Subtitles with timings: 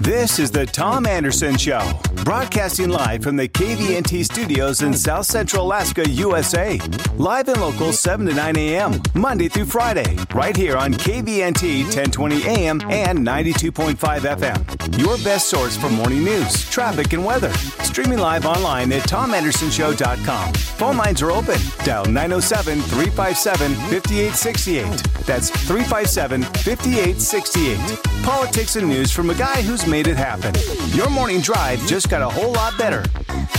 [0.00, 1.80] This is the Tom Anderson Show,
[2.24, 6.78] broadcasting live from the KVNT studios in South Central Alaska, USA.
[7.16, 12.42] Live and local 7 to 9 a.m., Monday through Friday, right here on KVNT 1020
[12.44, 12.80] a.m.
[12.88, 14.98] and 92.5 FM.
[14.98, 17.52] Your best source for morning news, traffic, and weather.
[17.82, 20.54] Streaming live online at tomandersonshow.com.
[20.54, 21.58] Phone lines are open.
[21.84, 24.86] Dial 907 357 5868.
[25.26, 28.24] That's 357 5868.
[28.24, 30.52] Politics and news from a guy who's made it happen.
[30.96, 33.02] Your morning drive just got a whole lot better.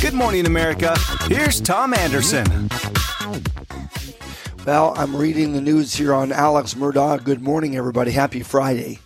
[0.01, 0.95] Good morning, America.
[1.23, 2.69] Here's Tom Anderson.
[4.65, 7.23] Well, I'm reading the news here on Alex Murdaugh.
[7.23, 8.11] Good morning, everybody.
[8.11, 8.99] Happy Friday.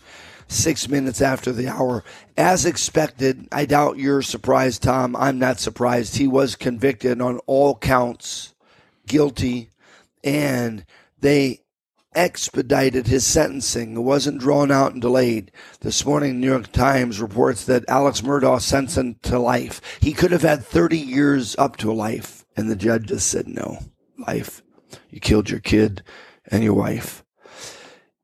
[0.50, 2.04] Six minutes after the hour.
[2.36, 5.16] As expected, I doubt you're surprised, Tom.
[5.16, 6.18] I'm not surprised.
[6.18, 8.54] He was convicted on all counts,
[9.08, 9.70] guilty,
[10.24, 10.86] and
[11.22, 11.63] they
[12.16, 13.96] expedited his sentencing.
[13.96, 15.52] It wasn't drawn out and delayed.
[15.82, 19.82] This morning, New York Times reports that Alex Murdaugh sentenced to life.
[20.02, 23.80] He could have had 30 years up to life, and the judge just said no.
[24.18, 24.62] Life.
[25.10, 26.04] You killed your kid
[26.48, 27.24] and your wife.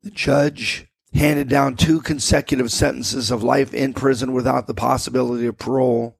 [0.02, 5.58] The judge handed down two consecutive sentences of life in prison without the possibility of
[5.58, 6.16] parole.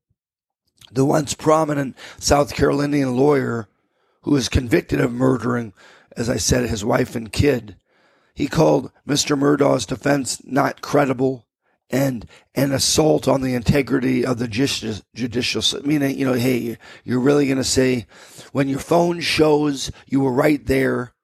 [0.93, 3.69] The once prominent South Carolinian lawyer
[4.23, 5.73] who was convicted of murdering
[6.21, 7.77] as I said, his wife and kid.
[8.35, 9.39] He called Mr.
[9.39, 11.47] Murdaugh's defense not credible
[11.89, 17.47] and an assault on the integrity of the judicial, meaning, you know, hey, you're really
[17.47, 18.07] going to say
[18.53, 21.15] when your phone shows you were right there,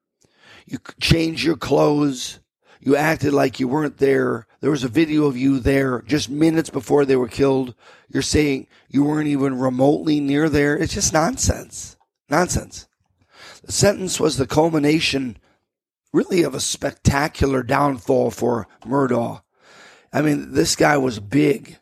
[0.64, 2.40] you changed your clothes,
[2.80, 4.46] you acted like you weren't there.
[4.60, 7.74] There was a video of you there just minutes before they were killed.
[8.08, 10.74] You're saying you weren't even remotely near there.
[10.74, 11.98] It's just nonsense.
[12.30, 12.88] Nonsense.
[13.68, 15.38] Sentence was the culmination,
[16.12, 19.42] really, of a spectacular downfall for Murdaugh.
[20.12, 21.78] I mean, this guy was big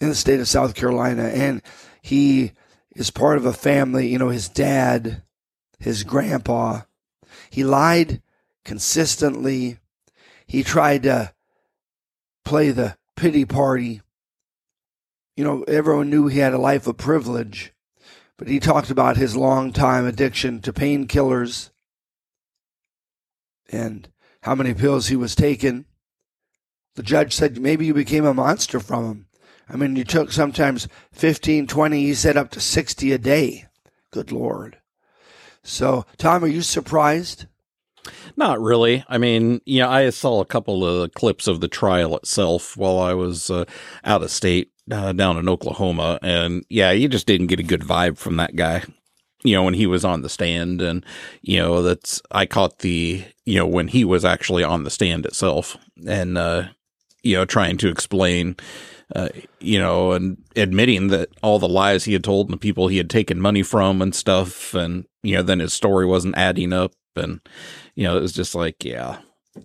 [0.00, 1.62] in the state of South Carolina, and
[2.00, 2.52] he
[2.96, 4.08] is part of a family.
[4.08, 5.22] You know, his dad,
[5.78, 6.82] his grandpa,
[7.50, 8.22] he lied
[8.64, 9.78] consistently.
[10.46, 11.34] He tried to
[12.44, 14.00] play the pity party.
[15.36, 17.72] You know, everyone knew he had a life of privilege
[18.38, 21.70] but he talked about his long time addiction to painkillers
[23.70, 24.08] and
[24.42, 25.84] how many pills he was taking.
[26.94, 29.26] The judge said maybe you became a monster from him.
[29.68, 33.66] I mean, you took sometimes 15, 20, he said up to 60 a day.
[34.10, 34.78] Good Lord.
[35.62, 37.46] So, Tom, are you surprised?
[38.36, 39.04] Not really.
[39.08, 43.12] I mean, know, I saw a couple of clips of the trial itself while I
[43.12, 43.64] was uh,
[44.04, 47.82] out of state uh, down in Oklahoma, and yeah, you just didn't get a good
[47.82, 48.84] vibe from that guy.
[49.44, 51.04] You know, when he was on the stand, and
[51.42, 55.26] you know, that's I caught the you know when he was actually on the stand
[55.26, 55.76] itself,
[56.06, 56.68] and uh,
[57.22, 58.56] you know, trying to explain.
[59.16, 62.88] Uh, you know, and admitting that all the lies he had told and the people
[62.88, 66.74] he had taken money from and stuff, and you know, then his story wasn't adding
[66.74, 67.40] up, and
[67.94, 69.16] you know, it was just like, yeah.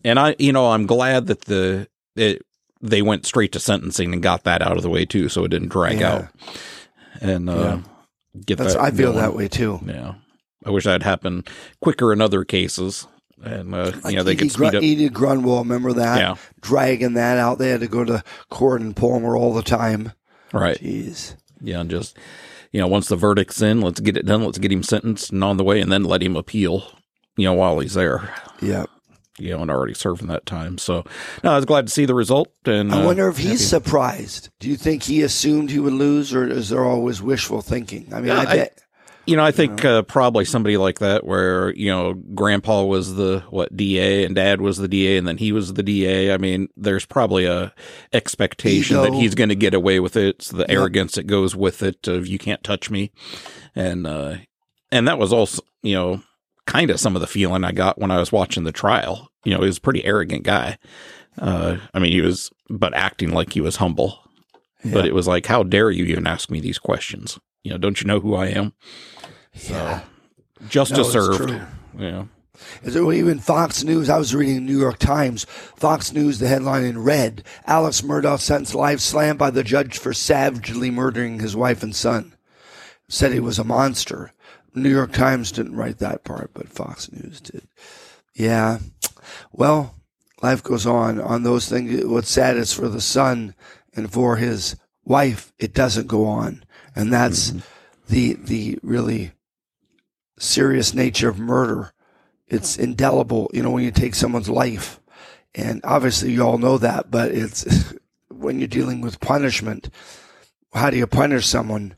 [0.05, 2.45] And I, you know, I'm glad that the it
[2.83, 5.47] they went straight to sentencing and got that out of the way too, so it
[5.47, 6.13] didn't drag yeah.
[6.13, 6.27] out.
[7.21, 7.79] And uh, yeah.
[8.45, 8.81] get That's, that.
[8.81, 9.23] I feel going.
[9.23, 9.79] that way too.
[9.85, 10.15] Yeah,
[10.65, 11.49] I wish that had happened
[11.81, 13.07] quicker in other cases.
[13.41, 14.83] And uh, like you know they Edie could speed Gr- up.
[14.83, 16.17] Edie Grunwald, remember that?
[16.17, 17.57] Yeah, dragging that out.
[17.57, 20.11] They had to go to court in Palmer all the time.
[20.51, 20.79] Right.
[20.79, 21.35] Jeez.
[21.61, 22.17] Yeah, and just
[22.71, 24.43] you know, once the verdict's in, let's get it done.
[24.43, 26.87] Let's get him sentenced and on the way, and then let him appeal.
[27.35, 28.33] You know, while he's there.
[28.61, 28.85] Yeah
[29.43, 30.77] you know, and already serving that time.
[30.77, 31.03] So,
[31.43, 32.51] no, I was glad to see the result.
[32.65, 33.85] And I wonder uh, if he's happy.
[33.85, 34.49] surprised.
[34.59, 38.13] Do you think he assumed he would lose, or is there always wishful thinking?
[38.13, 38.79] I mean, yeah, I bet.
[39.25, 43.41] You know, I think uh, probably somebody like that, where you know, Grandpa was the
[43.49, 46.33] what DA and Dad was the DA, and then he was the DA.
[46.33, 47.73] I mean, there's probably a
[48.11, 49.03] expectation Ego.
[49.03, 50.41] that he's going to get away with it.
[50.41, 50.71] So the yep.
[50.71, 53.11] arrogance that goes with it of you can't touch me,
[53.75, 54.35] and uh,
[54.91, 56.21] and that was also you know
[56.65, 59.29] kind of some of the feeling I got when I was watching the trial.
[59.43, 60.77] You know, he was a pretty arrogant guy.
[61.37, 64.19] Uh, I mean, he was, but acting like he was humble.
[64.83, 64.93] Yeah.
[64.93, 67.39] But it was like, how dare you even ask me these questions?
[67.63, 68.73] You know, don't you know who I am?
[69.53, 70.01] Yeah.
[70.01, 70.05] So,
[70.67, 71.61] justice served.
[71.97, 72.25] Yeah.
[72.83, 74.09] Is there even Fox News?
[74.09, 75.45] I was reading the New York Times.
[75.75, 80.13] Fox News, the headline in red: Alex Murdaugh sentenced life slammed by the judge for
[80.13, 82.35] savagely murdering his wife and son.
[83.07, 84.33] Said he was a monster.
[84.75, 87.67] New York Times didn't write that part, but Fox News did.
[88.33, 88.79] Yeah.
[89.51, 89.95] Well,
[90.41, 92.05] life goes on on those things.
[92.05, 93.55] What's sad is for the son
[93.95, 94.75] and for his
[95.05, 96.63] wife, it doesn't go on.
[96.95, 97.59] And that's mm-hmm.
[98.13, 99.31] the, the really
[100.37, 101.93] serious nature of murder.
[102.47, 104.99] It's indelible, you know, when you take someone's life.
[105.55, 107.93] And obviously you all know that, but it's,
[108.29, 109.89] when you're dealing with punishment.
[110.73, 111.95] How do you punish someone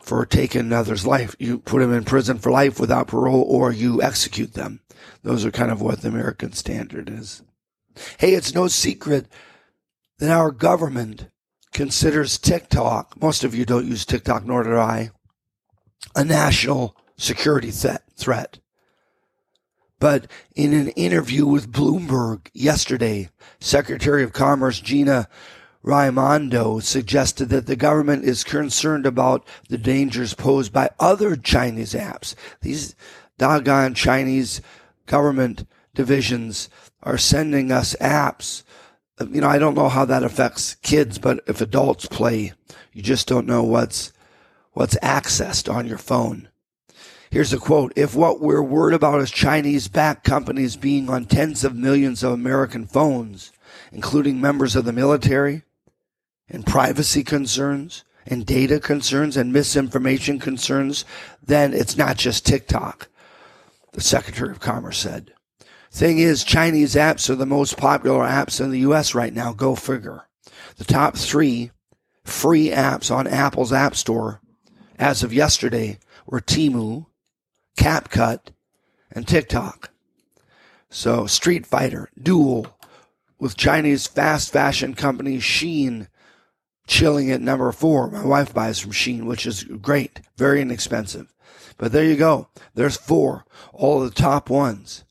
[0.00, 1.36] for taking another's life?
[1.38, 4.80] You put them in prison for life without parole or you execute them.
[5.22, 7.42] Those are kind of what the American standard is.
[8.18, 9.26] Hey, it's no secret
[10.18, 11.28] that our government
[11.72, 15.10] considers TikTok, most of you don't use TikTok, nor do I,
[16.14, 18.02] a national security threat.
[18.16, 18.58] threat.
[19.98, 23.30] But in an interview with Bloomberg yesterday,
[23.60, 25.28] Secretary of Commerce Gina
[25.82, 32.34] Raimondo suggested that the government is concerned about the dangers posed by other Chinese apps.
[32.60, 32.94] These
[33.38, 34.60] doggone Chinese
[35.06, 36.68] government divisions
[37.02, 38.62] are sending us apps.
[39.20, 42.52] You know, I don't know how that affects kids, but if adults play,
[42.92, 44.12] you just don't know what's
[44.72, 46.48] what's accessed on your phone.
[47.30, 47.92] Here's a quote.
[47.96, 52.32] If what we're worried about is Chinese backed companies being on tens of millions of
[52.32, 53.52] American phones,
[53.90, 55.62] including members of the military,
[56.48, 61.04] and privacy concerns, and data concerns, and misinformation concerns,
[61.42, 63.08] then it's not just TikTok,
[63.96, 65.32] the Secretary of Commerce said.
[65.90, 69.54] Thing is, Chinese apps are the most popular apps in the US right now.
[69.54, 70.28] Go figure.
[70.76, 71.70] The top three
[72.22, 74.42] free apps on Apple's App Store
[74.98, 77.06] as of yesterday were Temu,
[77.78, 78.48] CapCut,
[79.10, 79.90] and TikTok.
[80.90, 82.66] So Street Fighter, Duel,
[83.38, 86.08] with Chinese fast fashion company Shein
[86.86, 88.10] chilling at number four.
[88.10, 91.32] My wife buys from Shein, which is great, very inexpensive.
[91.78, 92.48] But there you go.
[92.74, 95.04] There's four, all the top ones.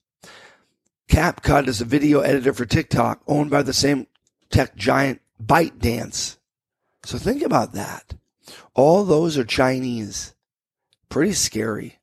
[1.09, 4.07] CapCut is a video editor for TikTok owned by the same
[4.49, 6.37] tech giant ByteDance.
[7.03, 8.15] So think about that.
[8.73, 10.33] All those are Chinese.
[11.09, 11.99] Pretty scary.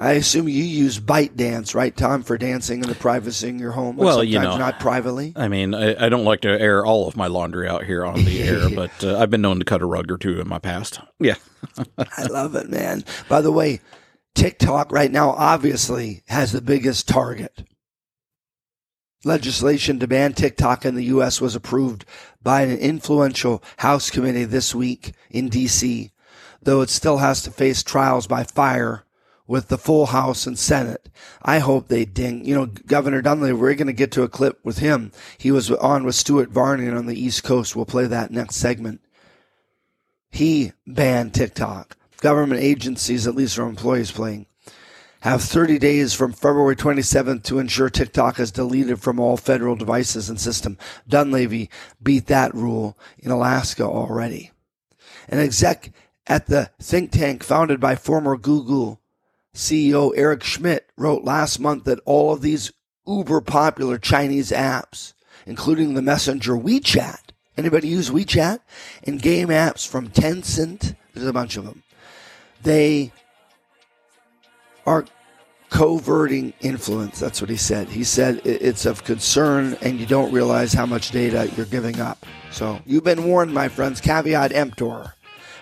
[0.00, 3.96] I assume you use ByteDance, right, Tom, for dancing in the privacy in your home.
[3.96, 5.32] Well, you know, not privately.
[5.34, 8.24] I mean, I, I, don't like to air all of my laundry out here on
[8.24, 10.60] the air, but uh, I've been known to cut a rug or two in my
[10.60, 11.00] past.
[11.18, 11.34] Yeah,
[11.98, 13.04] I love it, man.
[13.28, 13.80] By the way,
[14.34, 17.64] TikTok right now obviously has the biggest target.
[19.24, 21.40] Legislation to ban TikTok in the U.S.
[21.40, 22.04] was approved
[22.40, 26.12] by an influential House committee this week in D.C.,
[26.62, 29.04] though it still has to face trials by fire
[29.48, 31.08] with the full House and Senate.
[31.42, 32.44] I hope they ding.
[32.44, 35.10] You know, Governor Dunleavy, we're going to get to a clip with him.
[35.38, 37.74] He was on with Stuart Varney on the East Coast.
[37.74, 39.00] We'll play that next segment.
[40.30, 41.96] He banned TikTok.
[42.20, 44.46] Government agencies, at least for employees playing,
[45.20, 50.28] have 30 days from February 27th to ensure TikTok is deleted from all federal devices
[50.28, 50.76] and system.
[51.08, 51.70] Dunleavy
[52.02, 54.50] beat that rule in Alaska already.
[55.28, 55.90] An exec
[56.26, 58.97] at the think tank founded by former Google
[59.58, 62.70] CEO Eric Schmidt wrote last month that all of these
[63.08, 65.14] uber popular Chinese apps,
[65.46, 68.60] including the messenger WeChat, anybody use WeChat?
[69.02, 71.82] And game apps from Tencent, there's a bunch of them.
[72.62, 73.10] They
[74.86, 75.04] are
[75.70, 77.18] coverting influence.
[77.18, 77.88] That's what he said.
[77.88, 82.24] He said it's of concern and you don't realize how much data you're giving up.
[82.52, 84.00] So you've been warned, my friends.
[84.00, 85.14] Caveat emptor.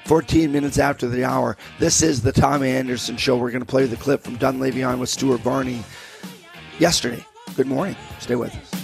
[0.06, 1.56] 14 minutes after the hour.
[1.80, 3.36] This is the Tommy Anderson Show.
[3.36, 5.82] We're going to play the clip from Dunleavy on with Stuart Varney
[6.78, 7.24] yesterday.
[7.56, 7.96] Good morning.
[8.20, 8.75] Stay with us.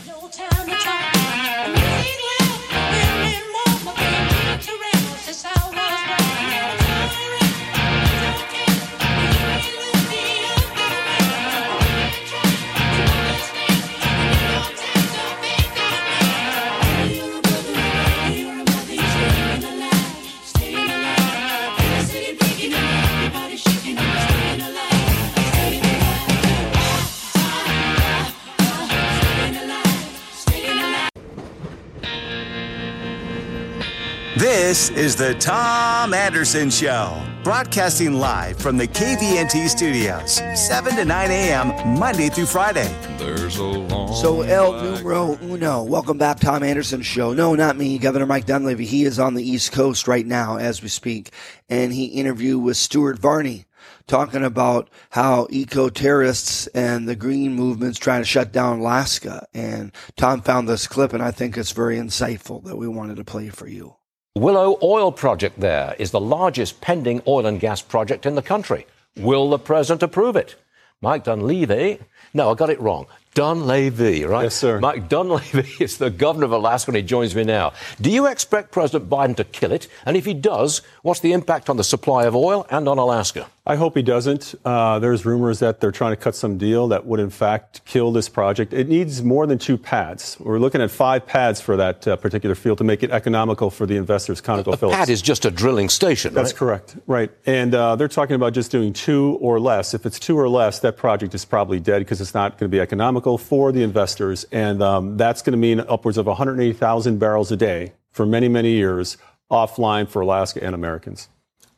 [34.72, 41.30] This is the Tom Anderson Show, broadcasting live from the KVNT studios, 7 to 9
[41.30, 42.90] a.m., Monday through Friday.
[43.18, 47.34] There's a long So, El Numero Uno, welcome back, Tom Anderson Show.
[47.34, 48.86] No, not me, Governor Mike Dunleavy.
[48.86, 51.34] He is on the East Coast right now as we speak,
[51.68, 53.66] and he interviewed with Stuart Varney
[54.06, 59.46] talking about how eco terrorists and the green movement's trying to shut down Alaska.
[59.52, 63.24] And Tom found this clip, and I think it's very insightful that we wanted to
[63.24, 63.96] play for you.
[64.34, 68.86] Willow Oil Project there is the largest pending oil and gas project in the country.
[69.14, 70.56] Will the president approve it?
[71.02, 71.98] Mike Dunleavy,
[72.32, 73.08] no, I got it wrong.
[73.34, 74.44] Dunleavy, right?
[74.44, 74.80] Yes, sir.
[74.80, 77.74] Mike Dunleavy is the governor of Alaska and he joins me now.
[78.00, 79.86] Do you expect President Biden to kill it?
[80.06, 83.48] And if he does, what's the impact on the supply of oil and on Alaska?
[83.64, 84.56] I hope he doesn't.
[84.64, 88.10] Uh, there's rumors that they're trying to cut some deal that would, in fact, kill
[88.10, 88.72] this project.
[88.72, 90.36] It needs more than two pads.
[90.40, 93.86] We're looking at five pads for that uh, particular field to make it economical for
[93.86, 94.42] the investors.
[94.44, 96.58] A pad is just a drilling station, That's right?
[96.58, 97.30] correct, right.
[97.46, 99.94] And uh, they're talking about just doing two or less.
[99.94, 102.74] If it's two or less, that project is probably dead because it's not going to
[102.74, 104.44] be economical for the investors.
[104.50, 108.72] And um, that's going to mean upwards of 180,000 barrels a day for many, many
[108.72, 109.18] years
[109.52, 111.28] offline for Alaska and Americans.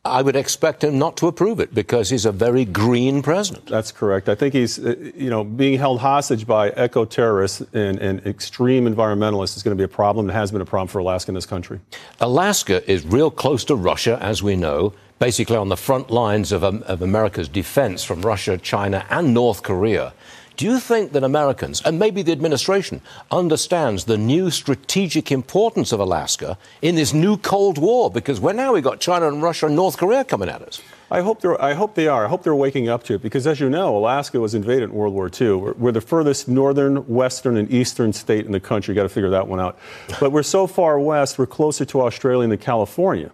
[0.05, 3.65] I would expect him not to approve it because he's a very green president.
[3.65, 4.29] That's correct.
[4.29, 8.85] I think he's, uh, you know, being held hostage by eco terrorists and, and extreme
[8.85, 10.29] environmentalists is going to be a problem.
[10.29, 11.79] It has been a problem for Alaska in this country.
[12.19, 16.63] Alaska is real close to Russia, as we know, basically on the front lines of,
[16.63, 20.13] um, of America's defense from Russia, China, and North Korea.
[20.57, 25.99] Do you think that Americans, and maybe the administration, understands the new strategic importance of
[25.99, 28.09] Alaska in this new Cold War?
[28.09, 30.81] Because we're now we've got China and Russia and North Korea coming at us.
[31.11, 31.61] I hope they're.
[31.61, 32.25] I hope they are.
[32.25, 34.93] I hope they're waking up to it because, as you know, Alaska was invaded in
[34.93, 35.53] World War II.
[35.53, 38.93] We're, we're the furthest northern, western, and eastern state in the country.
[38.93, 39.77] You got to figure that one out.
[40.19, 41.37] But we're so far west.
[41.37, 43.31] We're closer to Australia than California.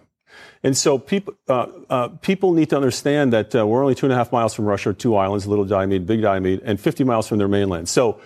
[0.62, 4.12] And so people, uh, uh, people need to understand that uh, we're only two and
[4.12, 7.38] a half miles from Russia, two islands, Little Diomede, Big Diomede, and 50 miles from
[7.38, 7.88] their mainland.
[7.88, 8.20] So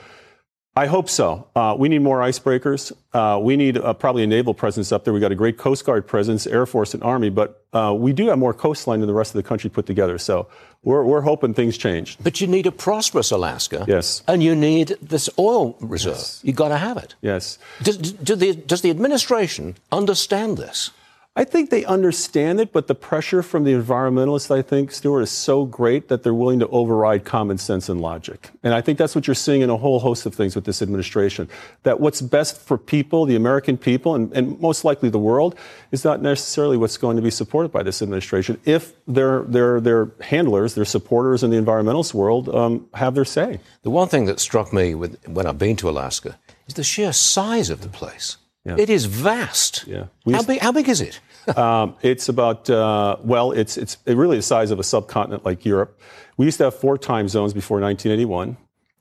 [0.78, 1.48] I hope so.
[1.56, 2.92] Uh, we need more icebreakers.
[3.14, 5.14] Uh, we need uh, probably a naval presence up there.
[5.14, 7.62] We've got a great Coast Guard presence, Air Force, and Army, but
[7.98, 10.18] we do have more coastline than the rest of the country put together.
[10.18, 10.48] So
[10.86, 12.16] we're, we're hoping things change.
[12.22, 13.84] But you need a prosperous Alaska.
[13.88, 14.22] Yes.
[14.28, 16.14] And you need this oil reserve.
[16.14, 16.40] Yes.
[16.44, 17.14] You've got to have it.
[17.22, 17.58] Yes.
[17.82, 20.90] Does, do the, does the administration understand this?
[21.38, 25.30] I think they understand it, but the pressure from the environmentalists, I think, Stuart, is
[25.30, 28.48] so great that they're willing to override common sense and logic.
[28.62, 30.80] And I think that's what you're seeing in a whole host of things with this
[30.80, 31.50] administration.
[31.82, 35.56] That what's best for people, the American people, and, and most likely the world,
[35.92, 40.10] is not necessarily what's going to be supported by this administration if their, their, their
[40.22, 43.60] handlers, their supporters in the environmentalist world um, have their say.
[43.82, 47.12] The one thing that struck me with, when I've been to Alaska is the sheer
[47.12, 48.38] size of the place.
[48.64, 48.76] Yeah.
[48.78, 49.86] It is vast.
[49.86, 50.06] Yeah.
[50.28, 51.20] How big, how big is it?
[51.56, 55.98] Um, it's about uh, well, it's it's really the size of a subcontinent like Europe.
[56.36, 58.56] We used to have four time zones before 1981.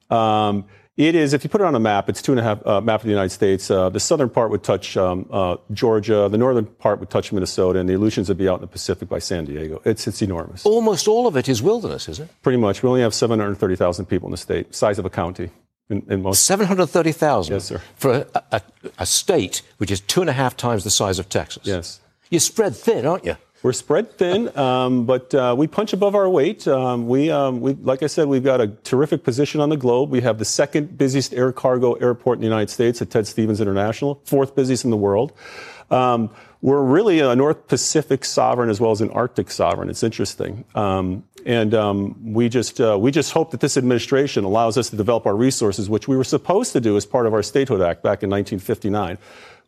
[0.09, 0.65] Um,
[0.97, 2.79] it is, if you put it on a map, it's two and a half uh,
[2.79, 3.69] map of the United States.
[3.69, 7.79] Uh, the southern part would touch um, uh, Georgia, the northern part would touch Minnesota,
[7.79, 9.81] and the Aleutians would be out in the Pacific by San Diego.
[9.83, 10.65] It's it's enormous.
[10.65, 12.29] Almost all of it is wilderness, is it?
[12.41, 12.81] Pretty much.
[12.81, 15.49] We only have 730,000 people in the state, size of a county.
[15.89, 17.53] In, in most 730,000?
[17.53, 17.81] Yes, sir.
[17.95, 18.61] For a, a,
[18.99, 21.67] a state which is two and a half times the size of Texas?
[21.67, 21.99] Yes.
[22.29, 23.37] You're spread thin, aren't you?
[23.65, 26.67] We're spread thin, um, but uh, we punch above our weight.
[26.67, 30.11] Um, we, um, we, like I said, we've got a terrific position on the globe.
[30.11, 33.59] We have the second busiest air cargo airport in the United States at Ted Stevens
[33.61, 35.33] International, fourth busiest in the world.
[35.89, 36.29] Um,
[36.61, 39.89] we're really a North Pacific sovereign as well as an Arctic sovereign.
[39.89, 40.63] It's interesting.
[40.75, 44.95] Um, and um, we just uh, we just hope that this administration allows us to
[44.95, 48.03] develop our resources, which we were supposed to do as part of our Statehood Act
[48.03, 49.17] back in 1959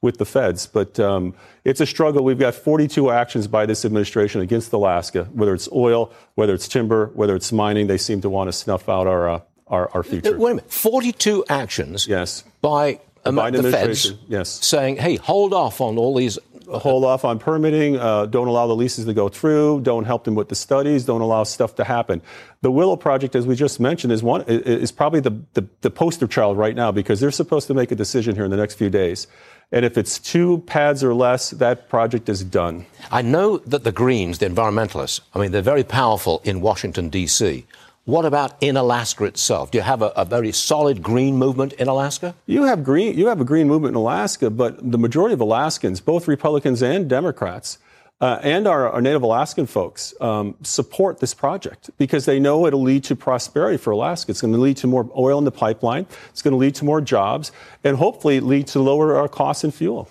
[0.02, 0.68] with the feds.
[0.68, 2.24] But um, it's a struggle.
[2.24, 7.08] We've got 42 actions by this administration against Alaska, whether it's oil, whether it's timber,
[7.14, 7.88] whether it's mining.
[7.88, 10.38] They seem to want to snuff out our uh, our, our future.
[10.38, 10.72] Wait a minute.
[10.72, 12.08] 42 actions.
[12.08, 12.44] Yes.
[12.62, 14.14] By um, the, the feds.
[14.28, 14.50] Yes.
[14.50, 18.76] Saying, hey, hold off on all these hold off on permitting, uh, don't allow the
[18.76, 22.22] leases to go through, don't help them with the studies, don't allow stuff to happen.
[22.62, 26.28] The Willow Project, as we just mentioned, is one is probably the, the, the poster
[26.28, 28.90] child right now because they're supposed to make a decision here in the next few
[28.90, 29.28] days.
[29.72, 32.86] And if it's two pads or less, that project is done.
[33.12, 37.66] I know that the Greens, the environmentalists, I mean, they're very powerful in Washington, D.C.
[38.08, 39.72] What about in Alaska itself?
[39.72, 42.36] Do you have a, a, very solid green movement in Alaska?
[42.46, 43.18] You have green.
[43.18, 47.10] You have a green movement in Alaska, but the majority of Alaskans, both Republicans and
[47.10, 47.80] Democrats,
[48.22, 52.82] uh, and our, our, Native Alaskan folks, um, support this project because they know it'll
[52.82, 54.32] lead to prosperity for Alaska.
[54.32, 56.06] It's going to lead to more oil in the pipeline.
[56.30, 57.52] It's going to lead to more jobs,
[57.84, 60.10] and hopefully lead to lower our costs in fuel.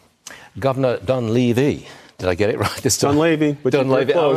[0.58, 3.12] Governor Dunleavy did I get it right this time?
[3.12, 3.52] Dunleavy.
[3.62, 4.14] But Dunleavy.
[4.14, 4.32] Oh,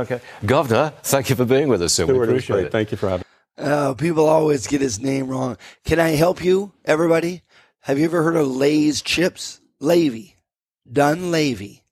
[0.00, 0.20] okay.
[0.44, 2.06] Governor, thank you for being with us, sir.
[2.06, 2.72] We appreciate it.
[2.72, 3.24] Thank you for having
[3.58, 3.64] me.
[3.64, 5.56] Uh, people always get his name wrong.
[5.84, 7.42] Can I help you, everybody?
[7.80, 9.60] Have you ever heard of Lay's chips?
[9.80, 10.36] Lavy.
[10.90, 11.84] Dunleavy.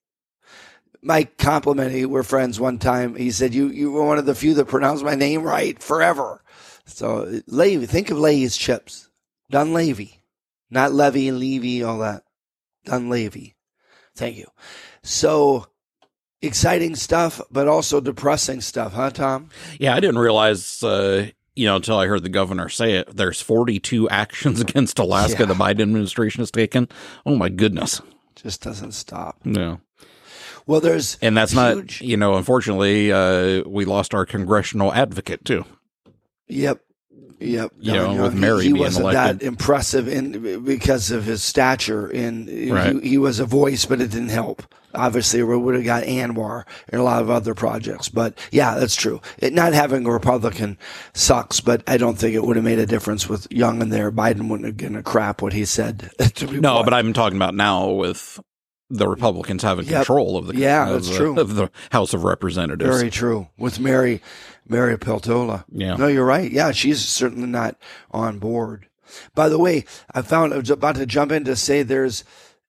[1.03, 3.15] Mike complimented We're friends one time.
[3.15, 6.43] He said, you, you were one of the few that pronounced my name right forever.
[6.87, 7.87] So, Lavy.
[7.87, 9.09] Think of Lay's chips.
[9.51, 10.21] Dunleavy.
[10.71, 12.25] Not Levy and Levy, all that.
[12.85, 13.57] Dunleavy.
[14.17, 14.47] Thank you.
[15.09, 15.67] So
[16.43, 19.49] exciting stuff, but also depressing stuff, huh, Tom?
[19.81, 23.17] Yeah, I didn't realize, uh, you know, until I heard the governor say it.
[23.17, 25.47] There's 42 actions against Alaska yeah.
[25.47, 26.91] the Biden administration has taken.
[27.25, 28.03] Oh my goodness,
[28.37, 29.41] just doesn't stop.
[29.45, 29.81] No.
[30.67, 32.35] Well, there's and that's huge- not you know.
[32.35, 35.65] Unfortunately, uh, we lost our congressional advocate too.
[36.49, 36.83] Yep.
[37.41, 37.73] Yep.
[37.79, 39.41] You know, Young, with he- Mary he, wasn't elected.
[39.41, 42.07] that impressive in because of his stature.
[42.09, 42.97] And Right.
[43.03, 44.63] he, he was a voice, but it didn't help.
[44.95, 48.09] Obviously, we would have got ANWR and a lot of other projects.
[48.09, 49.21] But yeah, that's true.
[49.39, 50.79] It, not having a Republican
[51.15, 54.11] sucks, but I don't think it would have made a difference with Young in there.
[54.11, 56.11] Biden wouldn't have given a crap what he said.
[56.51, 58.41] No, but I'm talking about now with
[58.91, 59.95] the Republicans having Yep.
[60.07, 61.39] control of the Yeah, of that's the- true.
[61.39, 62.97] of the House of Representatives.
[62.99, 63.49] Very true.
[63.59, 64.23] With Mary,
[64.69, 65.65] Mary Peltola.
[65.71, 65.97] Yeah.
[65.97, 66.51] No, you're right.
[66.51, 67.77] Yeah, she's certainly not
[68.11, 68.89] on board.
[69.35, 72.25] By the way, I found I was about to jump in to say there's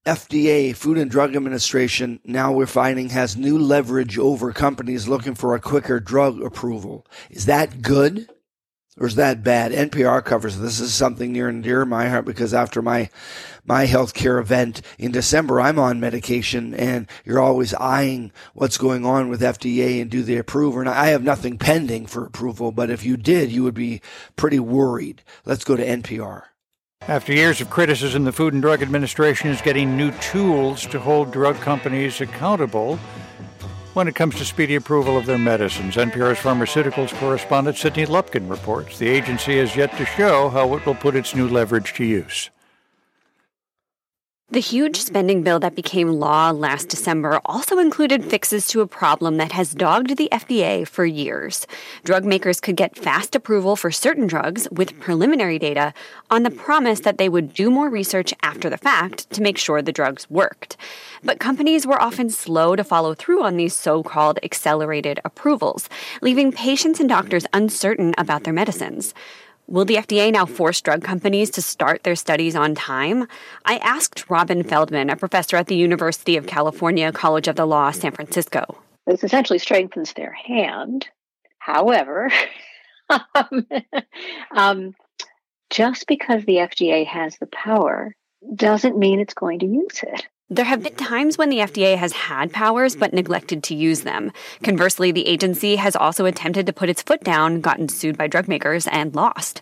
[0.06, 5.54] FDA, Food and Drug Administration, now we're finding has new leverage over companies looking for
[5.54, 7.06] a quicker drug approval.
[7.30, 8.30] Is that good?
[9.00, 9.72] Or is that bad?
[9.72, 10.80] NPR covers this.
[10.80, 13.10] This is something near and dear to my heart because after my
[13.66, 19.30] my healthcare event in December, I'm on medication, and you're always eyeing what's going on
[19.30, 20.98] with FDA and do they approve or not.
[20.98, 24.02] I have nothing pending for approval, but if you did, you would be
[24.36, 25.24] pretty worried.
[25.46, 26.44] Let's go to NPR.
[27.08, 31.32] After years of criticism, the Food and Drug Administration is getting new tools to hold
[31.32, 33.00] drug companies accountable
[34.00, 35.98] when it comes to speedy approval of their medicines.
[35.98, 40.96] NPR's pharmaceuticals correspondent Sydney Lupkin reports the agency has yet to show how it will
[40.96, 42.50] put its new leverage to use.
[44.52, 49.38] The huge spending bill that became law last December also included fixes to a problem
[49.38, 51.68] that has dogged the FDA for years.
[52.04, 55.94] Drug makers could get fast approval for certain drugs with preliminary data
[56.32, 59.84] on the promise that they would do more research after the fact to make sure
[59.84, 60.78] the drugs worked.
[61.24, 65.88] But companies were often slow to follow through on these so called accelerated approvals,
[66.24, 69.14] leaving patients and doctors uncertain about their medicines.
[69.70, 73.28] Will the FDA now force drug companies to start their studies on time?
[73.66, 77.92] I asked Robin Feldman, a professor at the University of California College of the Law,
[77.92, 78.80] San Francisco.
[79.06, 81.08] This essentially strengthens their hand.
[81.60, 82.32] However,
[83.10, 83.68] um,
[84.56, 84.96] um,
[85.70, 88.16] just because the FDA has the power
[88.56, 90.28] doesn't mean it's going to use it.
[90.52, 94.32] There have been times when the FDA has had powers but neglected to use them.
[94.64, 98.48] Conversely, the agency has also attempted to put its foot down, gotten sued by drug
[98.48, 99.62] makers, and lost.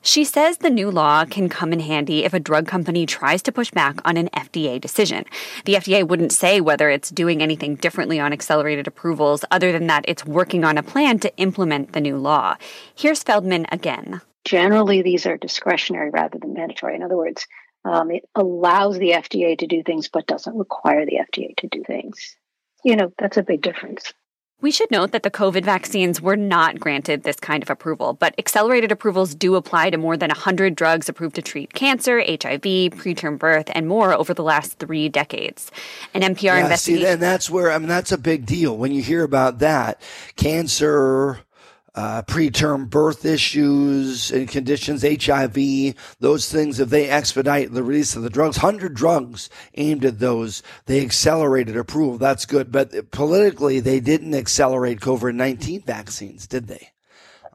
[0.00, 3.52] She says the new law can come in handy if a drug company tries to
[3.52, 5.24] push back on an FDA decision.
[5.64, 10.04] The FDA wouldn't say whether it's doing anything differently on accelerated approvals other than that
[10.06, 12.54] it's working on a plan to implement the new law.
[12.94, 14.20] Here's Feldman again.
[14.44, 16.94] Generally, these are discretionary rather than mandatory.
[16.94, 17.44] In other words,
[17.88, 21.82] um, it allows the FDA to do things but doesn't require the FDA to do
[21.84, 22.36] things.
[22.84, 24.12] You know, that's a big difference.
[24.60, 28.34] We should note that the COVID vaccines were not granted this kind of approval, but
[28.38, 32.62] accelerated approvals do apply to more than 100 drugs approved to treat cancer, HIV,
[32.98, 35.70] preterm birth, and more over the last three decades.
[36.12, 37.06] An NPR Yeah, see, investigation.
[37.12, 40.02] and that's where I mean that's a big deal when you hear about that
[40.34, 41.38] cancer,
[41.98, 46.78] uh, preterm birth issues and conditions, HIV, those things.
[46.78, 51.76] If they expedite the release of the drugs, hundred drugs aimed at those, they accelerated
[51.76, 52.16] approval.
[52.16, 56.90] That's good, but politically, they didn't accelerate COVID nineteen vaccines, did they?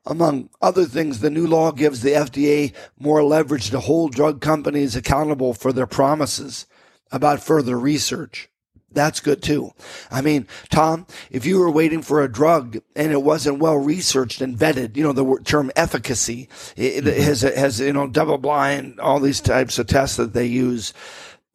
[0.05, 4.97] Among other things, the new law gives the FDA more leverage to hold drug companies
[4.97, 6.65] accountable for their promises
[7.13, 8.49] about further research.
[8.93, 9.71] That's good too.
[10.11, 14.41] I mean, Tom, if you were waiting for a drug and it wasn't well researched
[14.41, 17.21] and vetted, you know, the term efficacy it, it mm-hmm.
[17.23, 20.93] has, has, you know, double blind, all these types of tests that they use.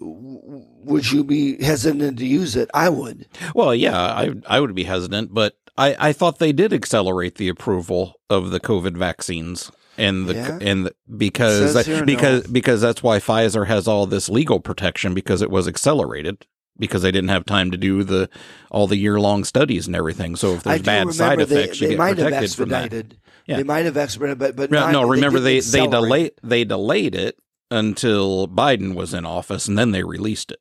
[0.00, 2.70] Would you be hesitant to use it?
[2.72, 3.26] I would.
[3.54, 7.48] Well, yeah, I I would be hesitant, but I, I thought they did accelerate the
[7.48, 9.70] approval of the COVID vaccines.
[9.96, 10.58] And the Yeah?
[10.60, 11.74] and the, because
[12.04, 12.52] because no.
[12.52, 16.46] because that's why Pfizer has all this legal protection because it was accelerated
[16.78, 18.28] because they didn't have time to do the
[18.70, 20.36] all the year long studies and everything.
[20.36, 22.84] So if there's bad side they, effects, you they get might have protected from that.
[22.84, 23.18] expedited.
[23.46, 23.56] Yeah.
[23.56, 25.90] They might have expedited, but but No, not- no, remember they they accelerate.
[25.90, 27.36] delayed they delayed it
[27.70, 30.60] until Biden was in office, and then they released it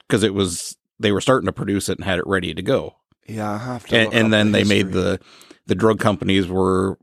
[0.00, 2.96] because it was they were starting to produce it and had it ready to go,
[3.26, 3.96] Yeah, I have to.
[3.96, 5.20] and, and then the they made the
[5.66, 6.98] the drug companies were,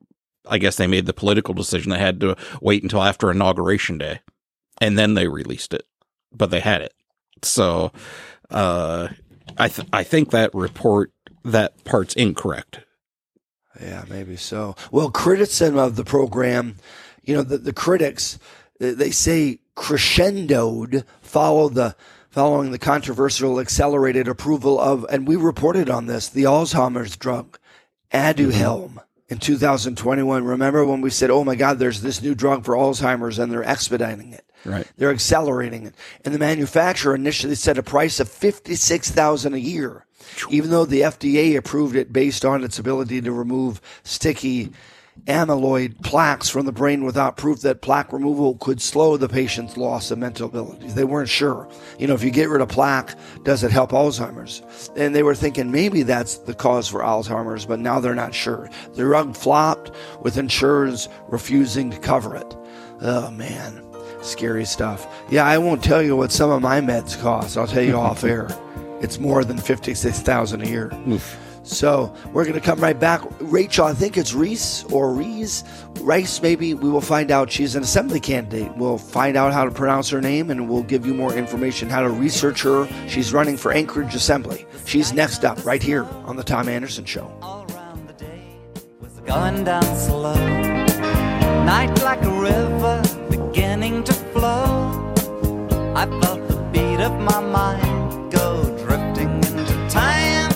[0.48, 4.22] I guess they made the political decision they had to wait until after inauguration day,
[4.80, 5.84] and then they released it,
[6.32, 6.94] but they had it,
[7.42, 7.92] so
[8.52, 9.10] uh,
[9.58, 11.12] I th- I think that report
[11.44, 12.82] that part's incorrect.
[13.80, 14.76] Yeah, maybe so.
[14.92, 16.78] Well, criticism of the program,
[17.24, 18.38] you know, the, the critics,
[18.80, 21.96] they say crescendoed follow the
[22.30, 27.60] following the controversial accelerated approval of, and we reported on this, the Alzheimer's drug,
[28.14, 29.00] Aduhelm.
[29.28, 33.40] In 2021, remember when we said, "Oh my God, there's this new drug for Alzheimer's,
[33.40, 34.88] and they're expediting it." Right.
[34.98, 35.96] They're accelerating it.
[36.24, 40.06] And the manufacturer initially set a price of 56,000 a year.
[40.50, 44.72] Even though the FDA approved it based on its ability to remove sticky
[45.26, 50.10] amyloid plaques from the brain without proof that plaque removal could slow the patient's loss
[50.10, 50.96] of mental abilities.
[50.96, 51.70] They weren't sure.
[52.00, 54.62] You know, if you get rid of plaque, does it help Alzheimer's?
[54.96, 58.70] And they were thinking maybe that's the cause for Alzheimer's, but now they're not sure.
[58.94, 62.56] The drug flopped with insurers refusing to cover it.
[63.02, 63.84] Oh man,
[64.22, 65.08] scary stuff.
[65.30, 67.58] Yeah, I won't tell you what some of my meds cost.
[67.58, 68.48] I'll tell you off air.
[69.02, 70.92] It's more than fifty-six thousand a year.
[71.08, 71.38] Oof.
[71.64, 73.22] So we're going to come right back.
[73.40, 75.64] Rachel, I think it's Reese or Reese.
[76.00, 76.74] Rice, maybe.
[76.74, 77.52] We will find out.
[77.52, 78.76] She's an assembly candidate.
[78.78, 82.02] We'll find out how to pronounce her name and we'll give you more information how
[82.02, 82.88] to research her.
[83.08, 84.66] She's running for Anchorage Assembly.
[84.86, 87.28] She's next up right here on The Tom Anderson Show.
[89.26, 90.34] Going down slow,
[91.64, 93.04] night like a river
[93.82, 95.12] beginning to flow.
[95.96, 100.52] I felt the beat of my mind go drifting into time.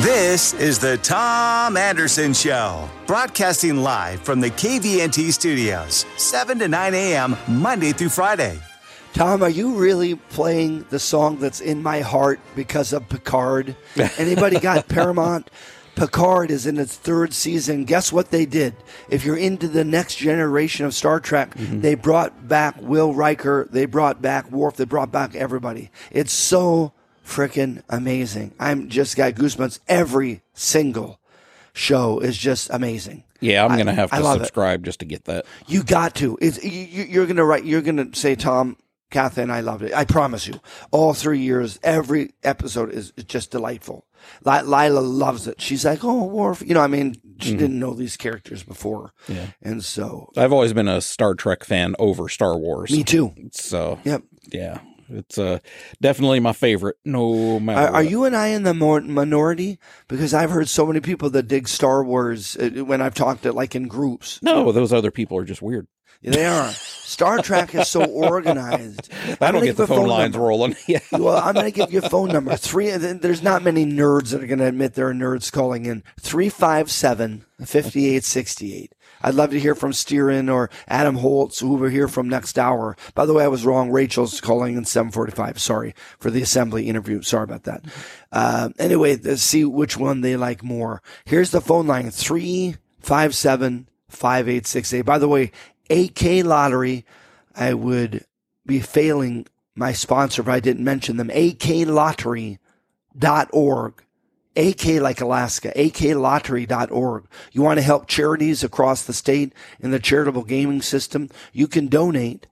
[0.00, 6.94] This is the Tom Anderson Show, broadcasting live from the KVNT studios, 7 to 9
[6.94, 8.60] a.m., Monday through Friday.
[9.12, 13.74] Tom, are you really playing the song that's in my heart because of Picard?
[14.18, 15.50] Anybody got Paramount?
[15.96, 17.84] Picard is in its third season.
[17.84, 18.76] Guess what they did?
[19.08, 21.80] If you're into the next generation of Star Trek, mm-hmm.
[21.80, 25.90] they brought back Will Riker, they brought back Worf, they brought back everybody.
[26.12, 26.92] It's so
[27.24, 28.54] freaking amazing.
[28.60, 29.80] I'm just got goosebumps.
[29.88, 31.18] Every single
[31.72, 33.24] show is just amazing.
[33.40, 34.44] Yeah, I'm going to have to love it.
[34.44, 35.44] subscribe just to get that.
[35.66, 36.38] You got to.
[36.40, 37.64] It's you, you- you're gonna write.
[37.64, 38.78] You're gonna say, Tom,
[39.10, 39.92] Kathy, and I loved it.
[39.92, 40.58] I promise you.
[40.90, 44.05] All three years, every episode is is just delightful.
[44.44, 45.60] Li- Lila loves it.
[45.60, 46.62] She's like, oh, Worf.
[46.66, 49.46] You know, I mean, she didn't know these characters before, Yeah.
[49.62, 52.90] and so I've always been a Star Trek fan over Star Wars.
[52.90, 53.32] me too.
[53.52, 54.22] So, Yep.
[54.50, 54.78] yeah,
[55.10, 55.58] it's uh,
[56.00, 59.78] definitely my favorite, no matter Are, are you and I in the minority?
[60.08, 63.52] Because I've heard so many people that dig Star Wars uh, when I've talked to
[63.52, 64.40] like in groups.
[64.42, 65.86] No, those other people are just weird.
[66.22, 66.70] They are.
[66.70, 69.10] Star Trek is so organized.
[69.40, 70.48] I'm don't get the a phone lines number.
[70.48, 70.76] rolling.
[70.86, 70.98] yeah.
[71.12, 72.56] well, I'm going to give you a phone number.
[72.56, 72.90] Three.
[72.90, 76.02] There's not many nerds that are going to admit there are nerds calling in.
[76.20, 78.92] 357 5868.
[79.22, 82.96] I'd love to hear from Steerin or Adam Holtz, who we're here from next hour.
[83.14, 83.90] By the way, I was wrong.
[83.90, 85.60] Rachel's calling in 745.
[85.60, 87.22] Sorry for the assembly interview.
[87.22, 87.84] Sorry about that.
[88.30, 91.02] Uh, anyway, let's see which one they like more.
[91.24, 95.02] Here's the phone line 357 5868.
[95.02, 95.50] By the way,
[95.90, 97.04] AK Lottery,
[97.54, 98.24] I would
[98.64, 101.28] be failing my sponsor if I didn't mention them.
[101.28, 104.02] aklottery.org.
[104.56, 107.28] AK like Alaska, aklottery.org.
[107.52, 111.28] You want to help charities across the state in the charitable gaming system?
[111.52, 112.46] You can donate.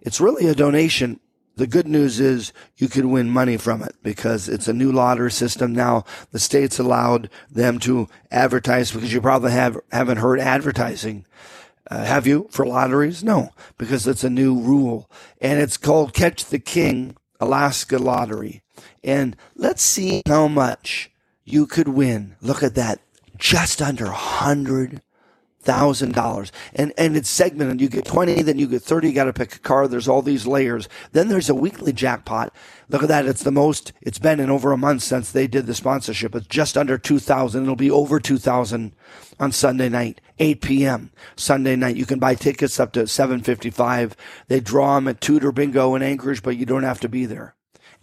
[0.00, 1.20] It's really a donation.
[1.54, 5.30] The good news is you can win money from it because it's a new lottery
[5.30, 6.04] system now.
[6.32, 11.24] The state's allowed them to advertise because you probably have haven't heard advertising.
[11.90, 13.22] Uh, have you for lotteries?
[13.22, 18.62] No, because it's a new rule and it's called Catch the King Alaska Lottery.
[19.04, 21.10] And let's see how much
[21.44, 22.36] you could win.
[22.40, 23.00] Look at that.
[23.38, 25.02] Just under a hundred
[25.66, 26.52] thousand dollars.
[26.74, 27.80] And and it's segmented.
[27.80, 30.46] You get twenty, then you get thirty, you gotta pick a car There's all these
[30.46, 30.88] layers.
[31.12, 32.54] Then there's a weekly jackpot.
[32.88, 33.26] Look at that.
[33.26, 36.34] It's the most it's been in over a month since they did the sponsorship.
[36.34, 37.64] It's just under two thousand.
[37.64, 38.92] It'll be over two thousand
[39.38, 41.10] on Sunday night, 8 p.m.
[41.36, 41.96] Sunday night.
[41.96, 44.16] You can buy tickets up to 755.
[44.48, 47.54] They draw them at Tudor Bingo in Anchorage, but you don't have to be there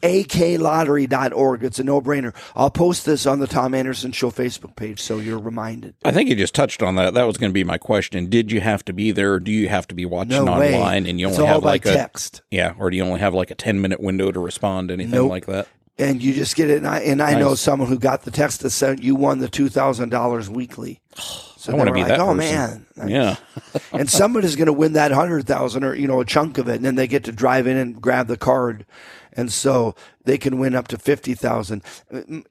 [0.04, 1.64] aklottery.org.
[1.64, 2.36] It's a no-brainer.
[2.56, 5.96] I'll post this on the Tom Anderson Show Facebook page so you're reminded.
[6.06, 7.14] I think you just touched on that.
[7.14, 8.30] That was going to be my question.
[8.30, 9.34] Did you have to be there?
[9.34, 10.76] Or do you have to be watching No way.
[10.76, 12.42] online and you It's only all have by like a text.
[12.52, 14.90] yeah, or do you only have like a ten minute window to respond?
[14.90, 15.30] to Anything Nope.
[15.30, 15.68] like that?
[15.98, 16.78] And you just get it.
[16.78, 19.48] And I, and I know someone who got the text that said you won the
[19.48, 21.00] $2,000 weekly.
[21.64, 23.10] So I wanna be like, that Oh person." man.
[23.10, 23.38] Yeah.
[23.94, 26.76] and somebody's going to win that 100,000 or, you know, a chunk of it.
[26.76, 28.86] And then they get to drive in and grab the card.
[29.32, 29.96] And so
[30.26, 31.82] they can win up to 50,000.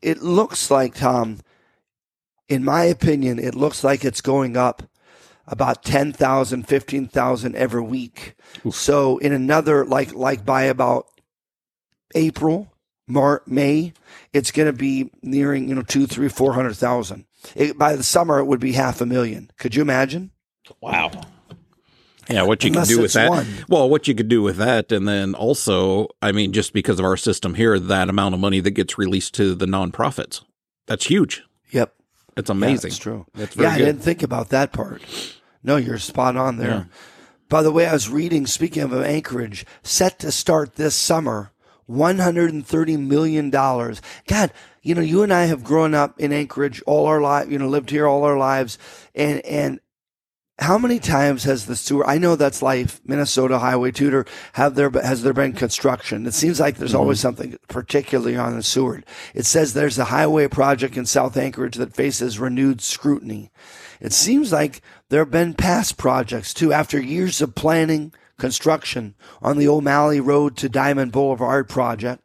[0.01, 1.41] It looks like, Tom,
[2.49, 4.83] in my opinion, it looks like it's going up
[5.47, 8.35] about 10,000, 15,000 every week.
[8.71, 11.07] So in another, like, like by about
[12.15, 12.73] April,
[13.07, 13.93] Mar- May,
[14.33, 17.27] it's going to be nearing, you know, two, three, four hundred thousand.
[17.55, 19.51] It, by the summer, it would be half a million.
[19.59, 20.31] Could you imagine?
[20.81, 21.11] Wow.
[22.31, 23.29] Yeah, what you Unless could do with that.
[23.31, 23.47] one.
[23.69, 27.05] Well, what you could do with that, and then also, I mean, just because of
[27.05, 30.43] our system here, that amount of money that gets released to the nonprofits,
[30.87, 31.43] that's huge.
[31.73, 31.93] Yep.
[32.37, 32.91] It's Yeah, amazing.
[32.91, 33.27] that's true.
[33.35, 33.85] That's yeah, I good.
[33.87, 35.03] didn't think about that part.
[35.65, 36.89] No, you're spot on there.
[37.49, 41.51] By the way, I was reading, speaking of Anchorage, set to start this summer,
[41.91, 43.51] $130 million.
[43.51, 44.53] God,
[44.83, 47.69] you know, you and I have grown up in Anchorage all our life, you know,
[47.69, 48.79] lived here all our lives.
[49.15, 49.81] And, and
[50.59, 52.07] how many times has the sewer?
[52.07, 53.01] I know that's life.
[53.05, 54.27] Minnesota Highway Tudor.
[54.55, 56.27] Have there has there been construction?
[56.27, 57.23] It seems like there's always mm-hmm.
[57.23, 59.07] something, particularly on the Seward.
[59.35, 63.51] It says there's a highway project in South Anchorage that faces renewed scrutiny.
[64.01, 66.73] It seems like there have been past projects too.
[66.73, 72.22] After years of planning, construction on the O'Malley Road to Diamond Boulevard project,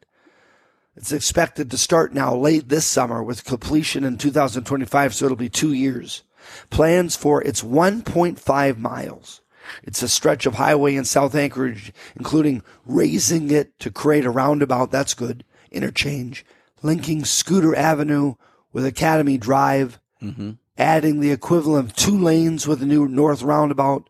[0.98, 5.14] it's expected to start now late this summer with completion in 2025.
[5.14, 6.24] So it'll be two years
[6.70, 9.42] plans for its 1.5 miles.
[9.84, 14.90] It's a stretch of highway in South Anchorage, including raising it to create a roundabout.
[14.90, 15.44] That's good.
[15.72, 16.46] Interchange,
[16.82, 18.36] linking Scooter Avenue
[18.72, 20.52] with Academy Drive, mm-hmm.
[20.78, 24.10] adding the equivalent of two lanes with a new north roundabout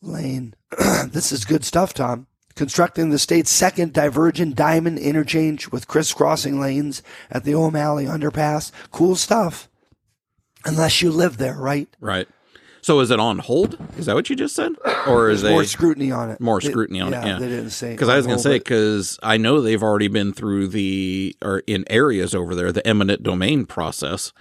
[0.00, 0.54] lane.
[1.06, 2.26] this is good stuff, Tom.
[2.56, 8.72] Constructing the state's second divergent diamond interchange with crisscrossing lanes at the O'Malley underpass.
[8.90, 9.68] Cool stuff
[10.64, 11.86] unless you live there, right?
[12.00, 12.26] Right.
[12.80, 13.76] So is it on hold?
[13.98, 14.72] Is that what you just said,
[15.06, 16.40] or is more scrutiny on it.
[16.40, 17.26] more They- scrutiny on yeah, it?
[17.26, 20.08] Yeah, they didn't say because I was going to say because I know they've already
[20.08, 24.32] been through the or in areas over there the eminent domain process,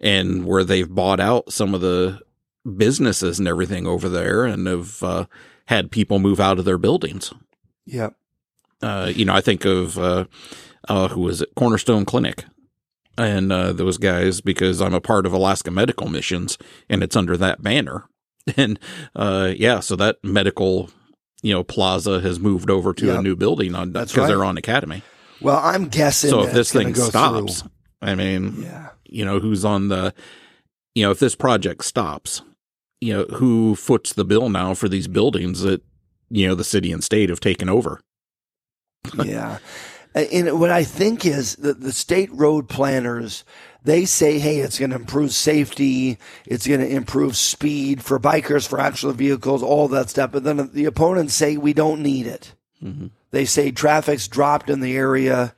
[0.00, 2.20] and where they've bought out some of the
[2.76, 5.26] businesses and everything over there, and have uh,
[5.66, 7.32] had people move out of their buildings.
[7.86, 8.14] Yep.
[8.82, 10.24] Uh, you know, I think of uh,
[10.88, 12.44] uh, who was it, Cornerstone Clinic,
[13.18, 16.56] and uh, those guys because I'm a part of Alaska Medical Missions,
[16.88, 18.04] and it's under that banner.
[18.56, 18.78] And
[19.14, 20.88] uh, yeah, so that medical,
[21.42, 23.18] you know, plaza has moved over to Yep.
[23.18, 25.02] a new building on That's because they're on Academy.
[25.42, 26.30] Well, I'm guessing.
[26.30, 27.70] So if this thing stops, through.
[28.00, 30.14] I mean, yeah, you know, who's on the,
[30.94, 32.40] you know, if this project stops,
[33.00, 35.82] you know, who foots the bill now for these buildings that,
[36.30, 38.00] you know, the city and state have taken over?
[39.24, 39.58] yeah.
[40.14, 43.44] And what I think is that the state road planners,
[43.84, 46.18] they say, hey, it's going to improve safety.
[46.46, 50.32] It's going to improve speed for bikers, for actual vehicles, all that stuff.
[50.32, 52.54] But then the opponents say we don't need it.
[53.30, 55.54] They say traffic's dropped in the area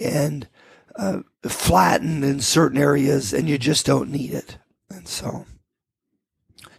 [0.00, 0.48] and
[0.96, 4.58] uh, flattened in certain areas, and you just don't need it.
[4.90, 5.46] And so.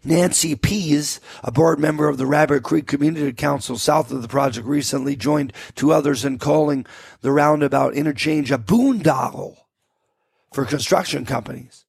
[0.03, 4.65] Nancy Pease, a board member of the Rabbit Creek Community Council south of the project,
[4.65, 6.85] recently joined two others in calling
[7.21, 9.57] the roundabout interchange a boondoggle
[10.53, 11.85] for construction companies.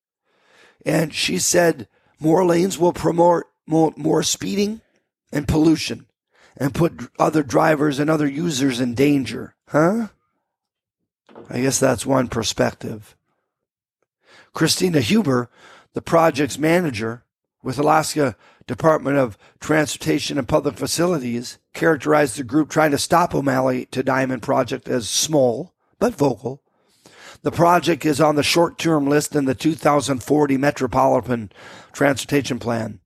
[0.84, 4.80] And she said more lanes will promote more, more speeding
[5.32, 6.06] and pollution
[6.56, 9.54] and put other drivers and other users in danger.
[9.68, 10.08] Huh?
[11.48, 13.16] I guess that's one perspective.
[14.52, 15.48] Christina Huber,
[15.94, 17.24] the project's manager
[17.62, 23.86] with Alaska Department of Transportation and Public Facilities, characterized the group trying to stop O'Malley
[23.86, 26.62] to Diamond project as small but vocal.
[27.42, 31.50] The project is on the short term list in the 2040 Metropolitan
[31.92, 33.00] Transportation Plan.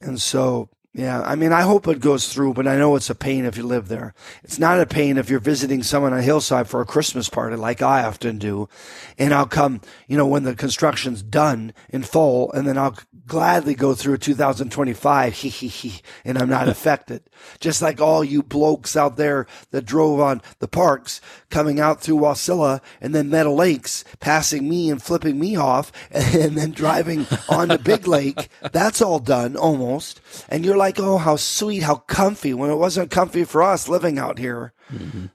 [0.00, 3.14] And so, yeah, I mean, I hope it goes through, but I know it's a
[3.14, 4.14] pain if you live there.
[4.42, 7.54] It's not a pain if you're visiting someone on a hillside for a Christmas party,
[7.54, 8.70] like I often do.
[9.18, 13.74] And I'll come, you know, when the construction's done in fall, and then I'll gladly
[13.74, 17.22] go through 2025, hee hee hee, and I'm not affected.
[17.60, 22.20] Just like all you blokes out there that drove on the parks coming out through
[22.20, 27.68] Wasilla and then Meadow Lakes, passing me and flipping me off, and then driving on
[27.68, 28.48] to Big Lake.
[28.72, 30.20] That's all done almost.
[30.48, 34.18] And you're like, oh, how sweet, how comfy, when it wasn't comfy for us living
[34.18, 34.72] out here.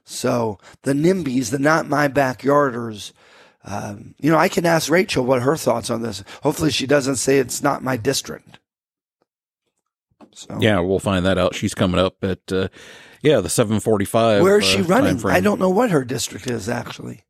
[0.04, 3.12] So the NIMBYs, the not my backyarders,
[3.64, 6.24] um, you know, I can ask Rachel what her thoughts on this.
[6.42, 8.58] Hopefully, she doesn't say it's not my district.
[10.32, 11.54] So Yeah, we'll find that out.
[11.54, 12.68] She's coming up at, uh,
[13.22, 14.42] yeah, the 745.
[14.42, 15.24] where is she uh, running?
[15.26, 17.24] I don't know what her district is actually.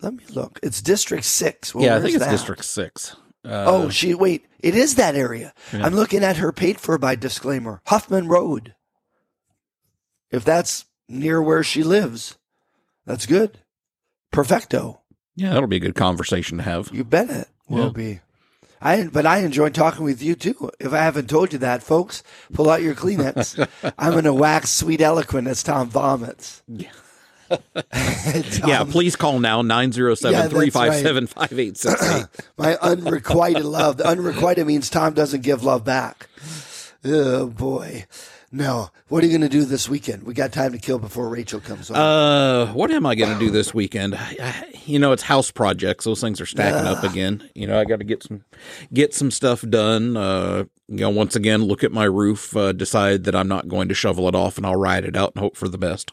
[0.00, 0.58] Let me look.
[0.62, 1.74] It's District Six.
[1.74, 2.30] Well, yeah, I think it's that?
[2.30, 3.16] District 6.
[3.46, 4.44] Uh, Oh, she wait.
[4.60, 5.54] It is that area.
[5.72, 7.80] I'm looking at her paid for by disclaimer.
[7.86, 8.74] Huffman Road.
[10.30, 12.36] If that's near where she lives,
[13.06, 13.58] that's good.
[14.32, 15.00] Perfecto.
[15.36, 16.90] yeah, that'll be a good conversation to have.
[16.92, 17.90] You bet it will Yeah.
[17.92, 18.20] be.
[18.80, 20.70] I but I enjoy talking with you too.
[20.78, 23.66] If I haven't told you that, folks, pull out your Kleenex.
[23.98, 26.62] I'm gonna wax sweet eloquent as Tom vomits.
[26.68, 26.90] yeah,
[28.90, 32.26] please call now 907 357 5868.
[32.58, 33.98] My unrequited love.
[33.98, 36.28] The unrequited means Tom doesn't give love back.
[37.04, 38.06] Oh boy.
[38.56, 38.88] No.
[39.08, 40.22] What are you going to do this weekend?
[40.22, 41.96] We got time to kill before Rachel comes on.
[41.96, 44.14] Uh, what am I going to do this weekend?
[44.16, 46.06] I, you know, it's house projects.
[46.06, 47.48] Those things are stacking up again.
[47.54, 48.44] You know, I got to get some
[48.92, 50.16] get some stuff done.
[50.16, 53.88] Uh, you know, once again, look at my roof, uh, decide that I'm not going
[53.88, 56.12] to shovel it off, and I'll ride it out and hope for the best.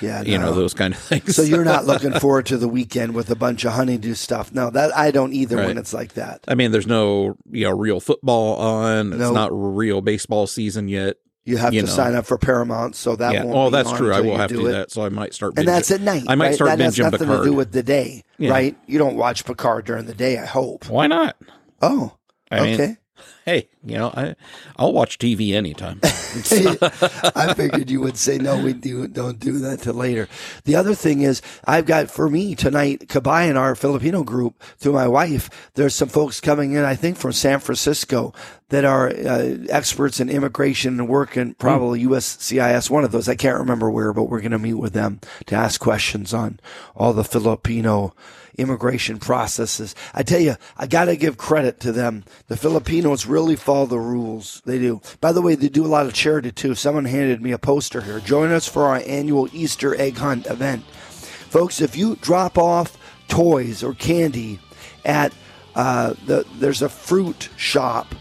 [0.00, 1.36] yeah, You know, those kind of things.
[1.36, 4.52] So you're not looking forward to the weekend with a bunch of honeydew stuff.
[4.54, 6.40] No, that I don't either when it's like that.
[6.48, 9.12] I mean, there's no you know real football on.
[9.12, 9.32] It's No.
[9.32, 11.16] not real baseball season yet.
[11.44, 11.92] You have You to know.
[11.92, 13.42] sign up for Paramount, so that yeah.
[13.44, 14.12] won't Oh, be that's true.
[14.12, 14.72] I will have to do it.
[14.72, 14.90] that.
[14.92, 15.54] So I might start.
[15.58, 16.22] And that's at night.
[16.28, 16.54] I might right?
[16.54, 17.38] start that has binging nothing Picard.
[17.40, 18.50] to do with the day, Yeah.
[18.52, 18.76] right?
[18.86, 20.38] You don't watch Picard during the day.
[20.38, 20.88] I hope.
[20.88, 21.36] Why not?
[21.80, 22.12] Oh,
[22.50, 22.96] I mean, okay.
[23.44, 24.34] Hey, you know, I
[24.76, 26.00] I'll watch TV anytime.
[26.04, 28.62] I figured you would say no.
[28.62, 30.28] We do don't do that till later.
[30.64, 34.92] The other thing is, I've got for me tonight, Kabay in our Filipino group through
[34.92, 35.70] my wife.
[35.74, 38.32] There's some folks coming in, I think, from San Francisco
[38.72, 42.88] that are uh, experts in immigration and work in probably USCIS.
[42.88, 45.54] One of those, I can't remember where, but we're going to meet with them to
[45.54, 46.58] ask questions on
[46.96, 48.14] all the Filipino
[48.58, 49.94] immigration processes.
[50.14, 52.24] I tell you, I got to give credit to them.
[52.48, 54.62] The Filipinos really follow the rules.
[54.64, 55.00] They do.
[55.20, 56.74] By the way, they do a lot of charity too.
[56.74, 58.20] Someone handed me a poster here.
[58.20, 60.84] Join us for our annual Easter egg hunt event.
[60.84, 64.58] Folks, if you drop off toys or candy
[65.04, 65.32] at
[65.74, 68.14] uh, the there's a fruit shop,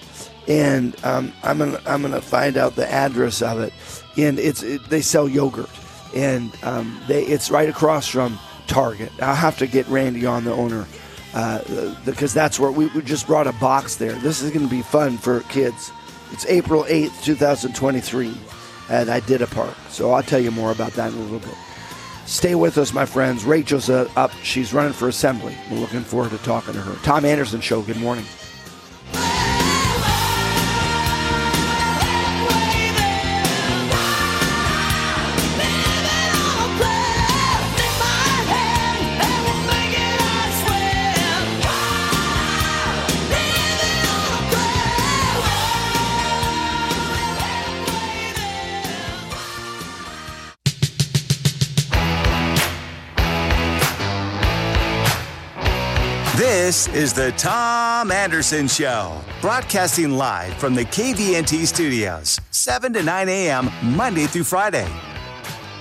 [0.48, 3.74] and um, I'm gonna I'm gonna find out the address of it,
[4.17, 5.70] and it's it, they sell yogurt,
[6.15, 8.39] and um, they it's right across from
[8.72, 9.12] Target.
[9.22, 10.88] I'll have to get Randy on the owner.
[11.34, 14.12] Uh, because that's where we, we just brought a box there.
[14.14, 15.92] This is going to be fun for kids.
[16.32, 18.34] It's April 8th, 2023
[18.92, 19.76] and I did a Park.
[19.90, 21.56] So I'll tell you more about that in a little bit.
[22.26, 23.46] Stay with us, my friends.
[23.46, 24.32] Rachel's uh, up.
[24.44, 25.58] She's running for assembly.
[25.72, 26.96] We're looking forward to talking to her.
[27.04, 28.26] Tom Anderson Show, good morning.
[56.72, 63.28] This is the Tom Anderson Show, broadcasting live from the KVNT studios, 7 to 9
[63.28, 64.88] a.m., Monday through Friday.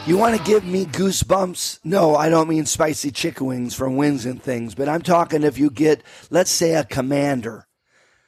[0.04, 1.78] You want to give me goosebumps?
[1.84, 5.58] No, I don't mean spicy chicken wings from Wings and Things, but I'm talking if
[5.58, 7.68] you get, let's say, a commander,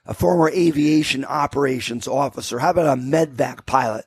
[0.07, 4.05] a former aviation operations officer, how about a medevac pilot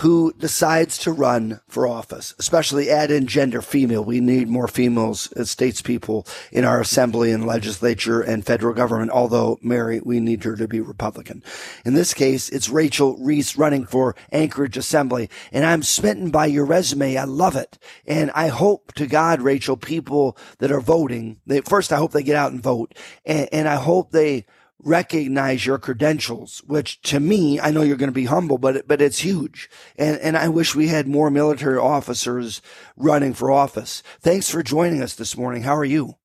[0.00, 4.04] who decides to run for office, especially add in gender female.
[4.04, 9.58] We need more females as statespeople in our assembly and legislature and federal government, although
[9.62, 11.42] Mary, we need her to be Republican.
[11.84, 16.66] In this case, it's Rachel Reese running for Anchorage Assembly, and I'm smitten by your
[16.66, 17.16] resume.
[17.16, 17.78] I love it.
[18.06, 22.22] And I hope to God, Rachel, people that are voting, they, first, I hope they
[22.22, 22.94] get out and vote.
[23.24, 24.44] And, and I hope they
[24.82, 29.00] recognize your credentials, which to me, I know you're going to be humble, but, but
[29.00, 29.70] it's huge.
[29.96, 32.62] And, and I wish we had more military officers
[32.96, 34.02] running for office.
[34.20, 35.62] Thanks for joining us this morning.
[35.62, 36.16] How are you?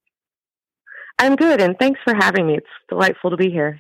[1.20, 2.56] I'm good, and thanks for having me.
[2.56, 3.80] It's delightful to be here.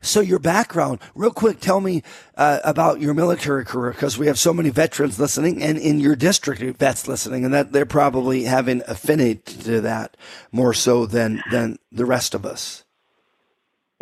[0.00, 2.02] So your background, real quick, tell me
[2.36, 6.16] uh, about your military career because we have so many veterans listening, and in your
[6.16, 10.16] district, vets listening, and that they're probably having affinity to that
[10.50, 12.84] more so than than the rest of us.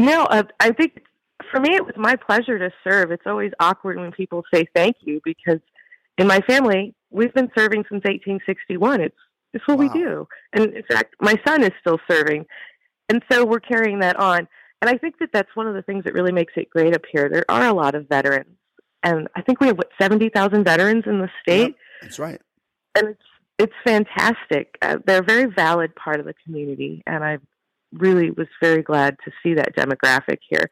[0.01, 1.03] No, uh, I think
[1.51, 3.11] for me, it was my pleasure to serve.
[3.11, 5.61] It's always awkward when people say thank you because
[6.17, 9.03] in my family, we've been serving since 1861.
[9.03, 9.15] It's
[9.53, 12.47] it's what we do, and in fact, my son is still serving,
[13.11, 14.49] and so we're carrying that on.
[14.81, 17.03] And I think that that's one of the things that really makes it great up
[17.13, 17.29] here.
[17.29, 18.57] There are a lot of veterans,
[19.03, 21.75] and I think we have what 70,000 veterans in the state.
[22.01, 22.41] That's right.
[22.95, 23.23] and it's
[23.59, 24.79] it's fantastic.
[24.81, 27.39] Uh, they're a very valid part of the community, and I
[27.93, 30.71] really was very glad to see that demographic here.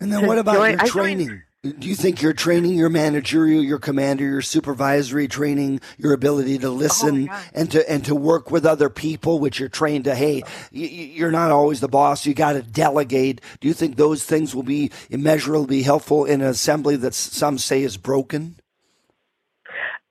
[0.00, 1.42] And then what about join- your training?
[1.62, 6.68] Do you think your training, your managerial, your commander, your supervisory training, your ability to
[6.68, 7.42] oh, listen God.
[7.54, 11.50] and to and to work with other people, which you're trained to, hey, you're not
[11.50, 12.24] always the boss.
[12.24, 13.40] You got to delegate.
[13.60, 17.82] Do you think those things will be immeasurably helpful in an assembly that some say
[17.82, 18.56] is broken?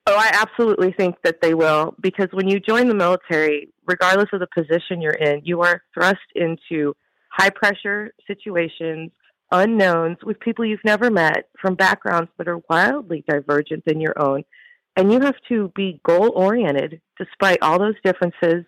[0.08, 4.40] Oh, I absolutely think that they will because when you join the military, regardless of
[4.40, 6.96] the position you're in, you are thrust into
[7.32, 9.12] high pressure situations,
[9.52, 14.44] unknowns with people you've never met from backgrounds that are wildly divergent than your own.
[14.96, 18.66] And you have to be goal oriented despite all those differences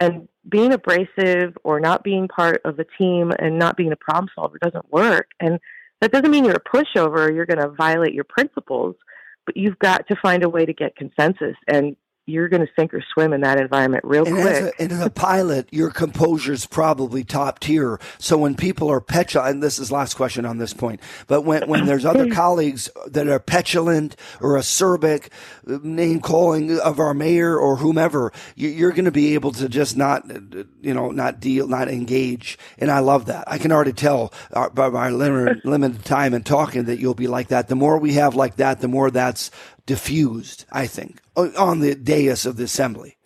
[0.00, 4.28] and being abrasive or not being part of a team and not being a problem
[4.34, 5.28] solver doesn't work.
[5.38, 5.60] And
[6.00, 8.96] that doesn't mean you're a pushover you're going to violate your principles
[9.46, 11.56] but you've got to find a way to get consensus.
[11.66, 11.96] And
[12.30, 14.46] you're going to sink or swim in that environment real and quick.
[14.46, 18.00] As a, and as a pilot, your composure is probably top tier.
[18.18, 21.68] So when people are petulant, and this is last question on this point, but when,
[21.68, 25.28] when there's other colleagues that are petulant or acerbic,
[25.66, 29.96] name calling of our mayor or whomever, you, are going to be able to just
[29.96, 30.24] not,
[30.80, 32.58] you know, not deal, not engage.
[32.78, 33.44] And I love that.
[33.46, 37.26] I can already tell uh, by my limited, limited time and talking that you'll be
[37.26, 37.68] like that.
[37.68, 39.50] The more we have like that, the more that's
[39.86, 43.16] diffused, I think, on the dais of the assembly.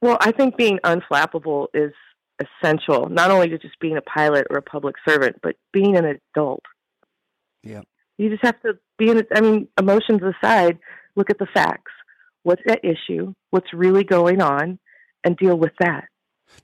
[0.00, 1.92] Well, I think being unflappable is
[2.40, 6.18] essential, not only to just being a pilot or a public servant, but being an
[6.34, 6.62] adult.
[7.62, 7.82] Yeah.
[8.18, 9.28] You just have to be in it.
[9.34, 10.78] I mean, emotions aside,
[11.14, 11.92] look at the facts.
[12.42, 13.34] What's at issue?
[13.50, 14.78] What's really going on?
[15.24, 16.08] And deal with that.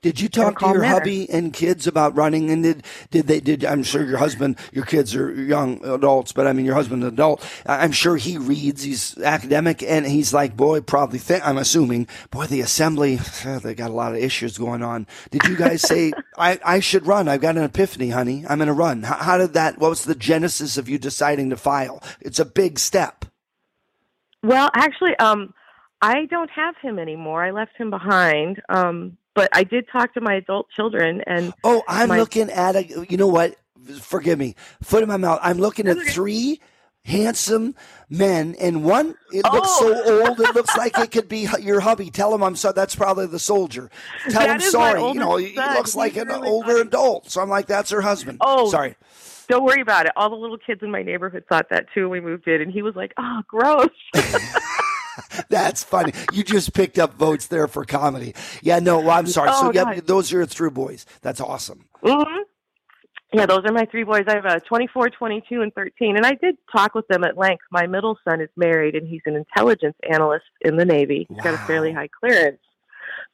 [0.01, 0.95] Did you talk to your manner.
[0.95, 2.51] hubby and kids about running?
[2.51, 3.65] And did did they did?
[3.65, 7.13] I'm sure your husband, your kids are young adults, but I mean your husband's an
[7.13, 7.45] adult.
[7.67, 8.85] I'm sure he reads.
[8.85, 11.47] He's academic, and he's like, boy, probably think.
[11.47, 13.17] I'm assuming, boy, the assembly,
[13.63, 15.07] they got a lot of issues going on.
[15.31, 17.27] Did you guys say I I should run?
[17.27, 18.45] I've got an epiphany, honey.
[18.49, 19.03] I'm going to run.
[19.03, 19.79] How, how did that?
[19.79, 22.03] What was the genesis of you deciding to file?
[22.21, 23.25] It's a big step.
[24.45, 25.53] Well, actually, um,
[26.01, 27.43] I don't have him anymore.
[27.43, 28.63] I left him behind.
[28.69, 32.75] Um, but I did talk to my adult children and Oh, I'm my, looking at
[32.75, 33.55] a you know what?
[34.01, 34.57] Forgive me.
[34.83, 35.39] Foot in my mouth.
[35.45, 36.61] I'm looking at three
[37.05, 37.77] handsome
[38.11, 39.55] men and one it oh.
[39.55, 40.27] looks so oh.
[40.27, 42.11] old it looks like it could be your hubby.
[42.11, 42.75] Tell him I'm sorry.
[42.75, 43.93] That's probably the soldier.
[44.29, 45.01] Tell that him sorry.
[45.01, 45.47] You know, son.
[45.47, 46.81] he looks He's like an really older funny.
[46.81, 47.31] adult.
[47.31, 48.39] So I'm like that's her husband.
[48.41, 48.97] Oh, sorry.
[49.47, 50.13] Don't worry about it.
[50.17, 52.73] All the little kids in my neighborhood thought that too when we moved in and
[52.73, 53.89] he was like, "Oh, gross."
[55.49, 56.13] That's funny.
[56.33, 58.35] You just picked up votes there for comedy.
[58.63, 59.51] Yeah, no, well, I'm sorry.
[59.53, 60.07] Oh, so, yeah, God.
[60.07, 61.07] those are your three boys.
[61.23, 61.87] That's awesome.
[62.03, 62.43] Mm-hmm.
[63.33, 64.25] Yeah, those are my three boys.
[64.27, 66.17] I have a 24, 22, and 13.
[66.17, 67.63] And I did talk with them at length.
[67.71, 71.27] My middle son is married and he's an intelligence analyst in the Navy.
[71.29, 72.61] He's got a fairly high clearance.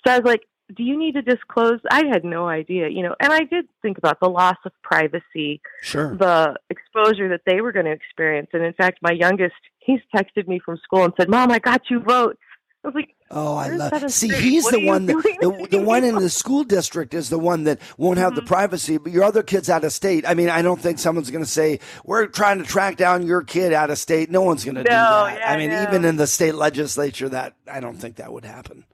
[0.04, 0.42] So I was like,
[0.74, 1.78] do you need to disclose?
[1.90, 5.60] I had no idea, you know, and I did think about the loss of privacy,
[5.82, 6.16] Sure.
[6.16, 8.48] the exposure that they were going to experience.
[8.52, 9.54] And in fact, my youngest,
[9.84, 12.38] he's texted me from school and said, Mom, I got you vote.
[12.84, 14.12] I was like, Oh, I love.
[14.12, 17.38] See, he's What the one that the, the one in the school district is the
[17.38, 18.36] one that won't have Mm-hmm.
[18.36, 18.98] the privacy.
[18.98, 20.28] But your other kids out of state.
[20.28, 23.42] I mean, I don't think someone's going to say we're trying to track down your
[23.42, 24.30] kid out of state.
[24.30, 25.38] No one's going to do that.
[25.38, 25.82] yeah, I mean, no.
[25.82, 28.84] even in the state legislature, that I don't think that would happen.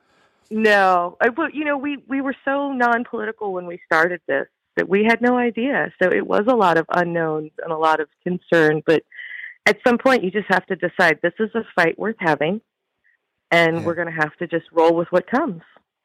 [0.51, 4.89] No, I, but you know, we we were so non-political when we started this that
[4.89, 5.93] we had no idea.
[6.03, 8.83] So it was a lot of unknowns and a lot of concern.
[8.87, 9.03] But
[9.67, 12.61] at some point, you just have to decide this is a fight worth having,
[13.51, 13.85] and Yeah.
[13.85, 15.63] we're going to have to just roll with what comes.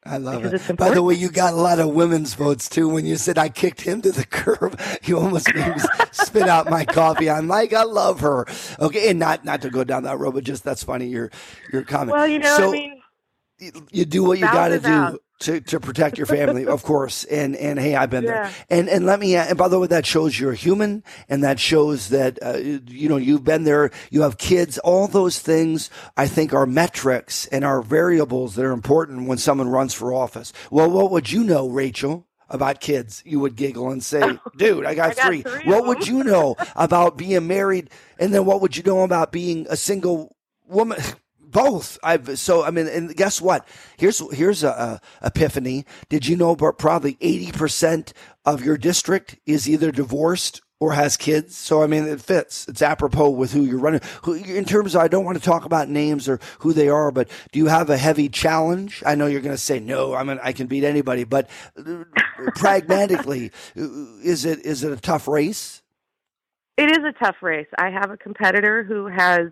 [0.08, 0.78] I love it.
[0.78, 2.88] By the way, you got a lot of women's votes too.
[2.88, 5.82] When you said I kicked him to the curb, you almost made me
[6.12, 7.28] spit out my coffee.
[7.28, 8.45] I'm like, I love her.
[8.80, 11.08] Okay, and not not to go down that road, but just that's funny.
[11.08, 11.32] Your
[11.74, 12.12] your comment.
[12.12, 13.01] Well, you know, So- I mean,
[13.91, 15.20] you do what you got to do.
[15.40, 17.24] To, to protect your family, of course.
[17.26, 18.44] And and hey, I've been Yeah.
[18.44, 18.52] there.
[18.70, 19.36] And and let me.
[19.36, 23.18] And by the way, that shows you're human, and that shows that uh, you know
[23.18, 23.92] you've been there.
[24.12, 24.78] You have kids.
[24.80, 29.70] All those things, I think, are metrics and are variables that are important when someone
[29.70, 30.54] runs for office.
[30.72, 32.28] Well, what would you know, Rachel?
[32.48, 35.42] About kids, you would giggle and say, "Dude, I got, I got three.
[35.42, 37.90] three What would you know about being married?
[38.20, 40.36] And then what would you know about being a single
[40.68, 41.00] woman?
[41.56, 41.97] Both.
[42.03, 43.66] I've so I mean, and guess what?
[43.95, 45.86] Here's here's a, a epiphany.
[46.10, 48.12] Did you know about probably eighty percent
[48.43, 51.56] of your district is either divorced or has kids?
[51.56, 52.68] So I mean, it fits.
[52.68, 54.01] It's apropos with who you're running.
[54.24, 57.10] Who, in terms of, I don't want to talk about names or who they are,
[57.10, 59.01] but do you have a heavy challenge?
[59.06, 60.14] I know you're going to say no.
[60.14, 62.03] I mean, I can beat anybody, but uh,
[62.58, 65.82] pragmatically, is it is it a tough race?
[66.78, 67.68] it is a tough race.
[67.78, 69.47] I have a competitor who has,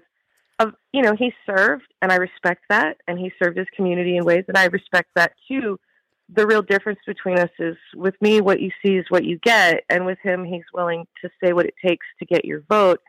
[0.59, 4.25] a, you know, he served, and I respect that, and he served his community in
[4.25, 5.79] ways and I respect that too.
[6.29, 9.83] The real difference between us is with me, what you see is what you get,
[9.89, 13.01] and with him, he's willing to say what it takes to get your vote.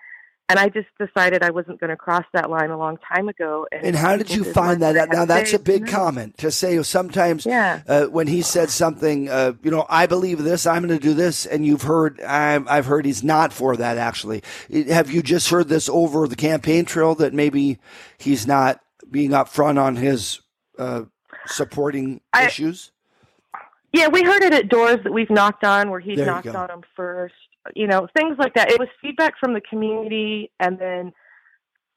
[0.51, 3.67] And I just decided I wasn't going to cross that line a long time ago.
[3.73, 5.09] And how did you find that out?
[5.09, 6.81] Now that's a big comment to say.
[6.83, 7.81] Sometimes, Yeah.
[7.89, 11.15] uh, when he said something, uh, you know, I believe this, I'm going to do
[11.15, 13.97] this, and you've heard, I'm, I've heard he's not for that.
[13.97, 14.43] Actually,
[14.89, 17.79] have you just heard this over the campaign trail that maybe
[18.19, 18.81] he's not
[19.11, 20.41] being upfront on his
[20.79, 21.05] uh,
[21.47, 22.91] supporting I- issues?
[23.95, 26.83] Yeah, we heard it at doors that we've knocked on where he's knocked on them
[26.97, 27.35] first.
[27.75, 28.71] You know, things like that.
[28.71, 31.13] It was feedback from the community and then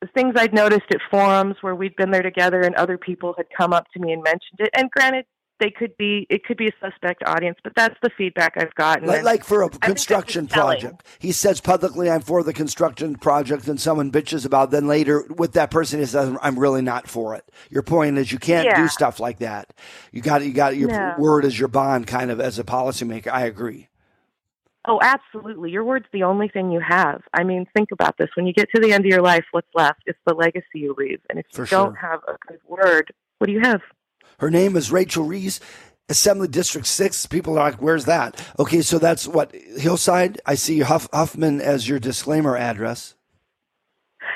[0.01, 3.47] the things I'd noticed at forums where we'd been there together and other people had
[3.55, 4.69] come up to me and mentioned it.
[4.73, 5.25] And granted,
[5.59, 9.07] they could be it could be a suspect audience, but that's the feedback I've gotten.
[9.07, 13.81] Like, like for a construction project, he says publicly, "I'm for the construction project," and
[13.81, 14.71] someone bitches about.
[14.71, 18.31] Then later, with that person, he says, "I'm really not for it." Your point is,
[18.31, 19.73] you can't do stuff like that.
[20.11, 21.15] You got you got your No.
[21.17, 23.31] word as your bond, kind of as a policymaker.
[23.31, 23.87] I agree.
[24.87, 25.69] Oh, absolutely.
[25.69, 27.21] Your word's the only thing you have.
[27.33, 28.29] I mean, think about this.
[28.35, 30.03] When you get to the end of your life, what's left?
[30.05, 31.19] It's the legacy you leave.
[31.29, 33.81] And if For you don't have a good word, what do you have?
[34.39, 35.59] Her name is Rachel Reese,
[36.07, 37.25] Assembly District Six.
[37.25, 40.39] People are like, "Where's that?" Okay, so that's what Hillside.
[40.45, 43.15] I see Huff, Huffman as your disclaimer address.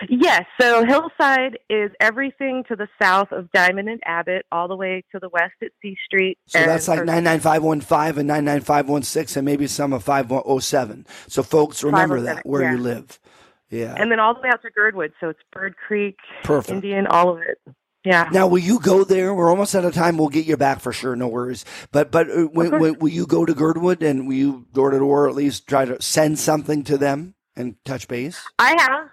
[0.09, 0.45] Yes.
[0.59, 5.19] So Hillside is everything to the south of Diamond and Abbott, all the way to
[5.19, 6.37] the west at C Street.
[6.47, 9.35] So that's like or- nine nine five one five and nine nine five one six,
[9.35, 11.05] and maybe some of five one oh seven.
[11.27, 13.19] So folks, remember that where you live.
[13.69, 13.95] Yeah.
[13.97, 15.13] And then all the way out to Girdwood.
[15.19, 16.75] So it's Bird Creek, Perfect.
[16.75, 17.57] Indian, all of it.
[18.03, 18.29] Yeah.
[18.31, 19.33] Now, will you go there?
[19.33, 20.17] We're almost out of time.
[20.17, 21.15] We'll get you back for sure.
[21.15, 21.65] No worries.
[21.91, 24.99] But but uh, when, when, will you go to Girdwood and will you door to
[24.99, 28.41] door at least try to send something to them and touch base?
[28.57, 29.09] I have.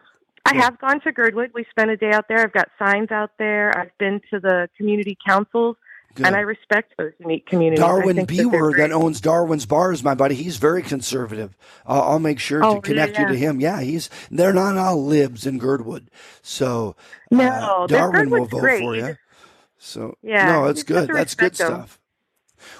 [0.46, 1.50] I have gone to Girdwood.
[1.54, 2.38] We spent a day out there.
[2.40, 3.76] I've got signs out there.
[3.78, 5.76] I've been to the community councils,
[6.14, 6.26] Good.
[6.26, 7.80] and I respect those unique communities.
[7.80, 10.34] Darwin think that Beaver that owns Darwin's Bars, my buddy.
[10.34, 11.56] He's very conservative.
[11.86, 13.60] I'll, I'll make sure Oh, to connect yeah, you to him.
[13.60, 16.10] Yeah, he's they're not all libs in Girdwood,
[16.42, 16.96] so
[17.30, 18.80] No, uh, Darwin will vote great.
[18.80, 19.16] for You.
[19.78, 21.08] So Yeah, no, it's good.
[21.12, 21.66] That's good respect 'em.
[21.82, 21.97] stuff.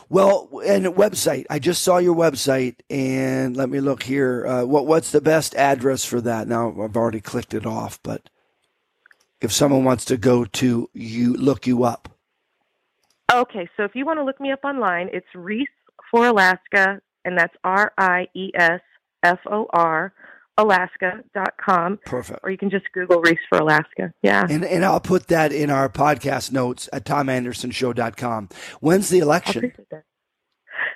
[0.08, 1.46] Well, and website.
[1.50, 4.46] I just saw your website, and let me look here.
[4.46, 6.48] Uh, what what's the best address for that?
[6.48, 8.30] Now I've already clicked it off, but
[9.40, 12.08] if someone wants to go to you, look you up.
[13.32, 15.68] Okay, so if you want to look me up online, it's Reese
[16.10, 18.80] for Alaska, and that's R I E S
[19.22, 20.12] F O R
[20.58, 22.00] Alaska.com.
[22.04, 22.40] Perfect.
[22.42, 24.12] Or you can just Google Reese for Alaska.
[24.22, 24.46] Yeah.
[24.48, 28.48] And and I'll put that in our podcast notes at tomandersonshow.com.
[28.80, 29.72] When's the election?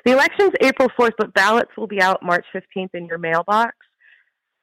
[0.05, 3.77] The election's April 4th, but ballots will be out March 15th in your mailbox.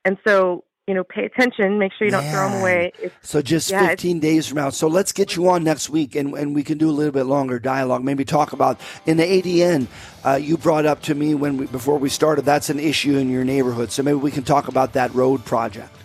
[0.03, 1.77] And so, you know, pay attention.
[1.77, 2.91] Make sure you don't throw them away.
[2.97, 4.71] It's, So just Yeah, 15 days from now.
[4.71, 7.25] So let's get you on next week and, and we can do a little bit
[7.25, 8.03] longer dialogue.
[8.03, 9.85] Maybe talk about in the ADN.
[10.25, 13.29] Uh, you brought up to me when we, before we started, that's an issue in
[13.29, 13.91] your neighborhood.
[13.91, 15.95] So maybe we can talk about that road project.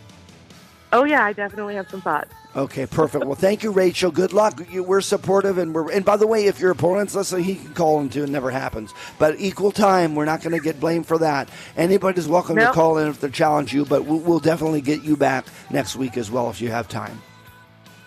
[0.94, 2.32] Oh, yeah, I definitely have some thoughts.
[2.56, 3.24] Okay, perfect.
[3.24, 4.12] Well, thank you, Rachel.
[4.12, 4.60] Good luck.
[4.70, 5.90] You- We're supportive, and we're.
[5.90, 8.22] And by the way, if your opponent's listening, he can call in too.
[8.22, 8.94] It never happens.
[9.18, 11.48] But equal time, we're not going to get blamed for that.
[11.76, 13.84] Anybody's welcome to call in if they challenge you.
[13.84, 17.20] But we'll, we'll definitely get you back next week as well if you have time.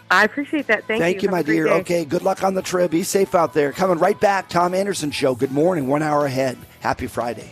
[0.10, 0.86] I appreciate that.
[0.86, 1.04] Thank, you.
[1.04, 1.66] Thank you, Have my dear.
[1.66, 1.72] day.
[1.82, 2.92] Okay, good luck on the trip.
[2.92, 3.74] Be safe out there.
[3.74, 5.36] Coming right back, Tom Anderson Show.
[5.36, 5.88] Good morning.
[5.88, 6.58] One hour ahead.
[6.80, 7.52] Happy Friday.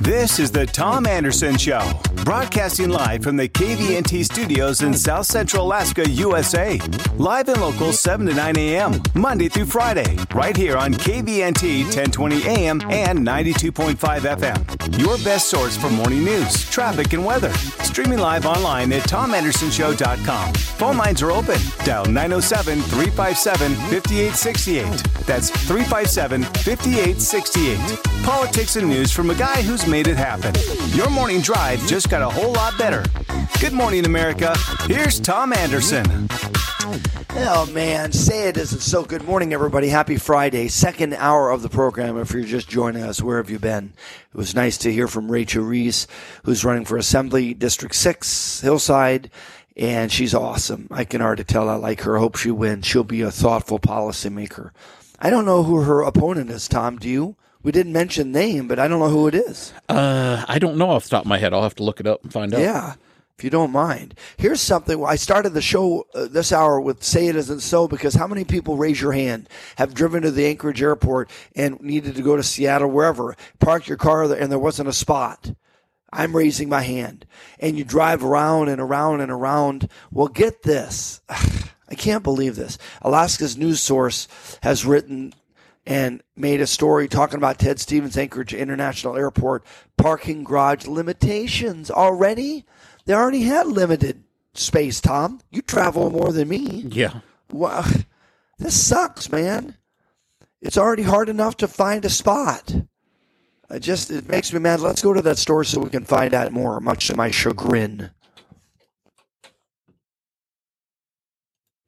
[0.00, 1.80] This is the Tom Anderson Show,
[2.24, 6.80] broadcasting live from the KVNT studios in South Central Alaska, USA.
[7.16, 12.46] Live and local 7 to 9 a.m., Monday through Friday, right here on KVNT 1020
[12.46, 14.98] AM and 92.5 FM.
[14.98, 17.52] Your best source for morning news, traffic, and weather.
[17.84, 20.54] Streaming live online at tomandersonshow.com.
[20.54, 21.58] Phone lines are open.
[21.84, 25.26] Dial 907 357 5868.
[25.26, 28.24] That's 357 5868.
[28.24, 30.54] Politics and news from a guy who's made it happen.
[30.96, 33.04] Your morning drive just got a whole lot better.
[33.60, 34.54] Good morning, America.
[34.86, 36.28] Here's Tom Anderson.
[37.36, 39.04] Oh man, say it isn't so.
[39.04, 39.88] Good morning, everybody.
[39.88, 42.16] Happy Friday, second hour of the program.
[42.16, 43.92] If you're just joining us, where have you been?
[44.32, 46.06] It was nice to hear from Rachel Reese,
[46.44, 49.30] who's running for Assembly District Six, Hillside,
[49.76, 50.86] and she's awesome.
[50.90, 52.18] I can already tell I like her.
[52.18, 52.86] Hope she wins.
[52.86, 54.70] She'll be a thoughtful policymaker.
[55.18, 56.68] I don't know who her opponent is.
[56.68, 57.36] Tom, do you?
[57.64, 59.72] We didn't mention name, but I don't know who it is.
[59.88, 61.54] Uh, I don't know off the top of my head.
[61.54, 62.60] I'll have to look it up and find out.
[62.60, 62.94] Yeah,
[63.38, 64.14] if you don't mind.
[64.36, 65.02] Here's something.
[65.02, 68.44] I started the show uh, this hour with "Say It Isn't So" because how many
[68.44, 72.42] people raise your hand have driven to the Anchorage airport and needed to go to
[72.42, 75.54] Seattle, wherever, parked your car there, and there wasn't a spot.
[76.12, 77.24] I'm raising my hand,
[77.58, 79.88] and you drive around and around and around.
[80.12, 81.22] Well, get this.
[81.30, 82.76] I can't believe this.
[83.00, 84.28] Alaska's news source
[84.62, 85.32] has written
[85.86, 89.64] and made a story talking about Ted Stevens Anchorage International Airport
[89.96, 92.64] parking garage limitations already.
[93.04, 94.24] They already had limited
[94.54, 95.40] space, Tom.
[95.50, 96.86] You travel more than me.
[96.88, 97.20] Yeah.
[97.50, 97.84] Wow.
[98.58, 99.76] This sucks, man.
[100.60, 102.74] It's already hard enough to find a spot.
[103.70, 104.80] It just it makes me mad.
[104.80, 106.80] Let's go to that store so we can find out more.
[106.80, 108.10] Much to my chagrin.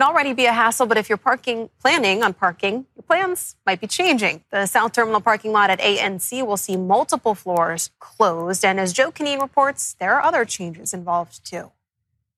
[0.04, 3.86] Already be a hassle, but if you're parking, planning on parking, your plans might be
[3.86, 4.44] changing.
[4.50, 8.64] The South Terminal parking lot at ANC will see multiple floors closed.
[8.64, 11.72] And as Joe Canine reports, there are other changes involved too.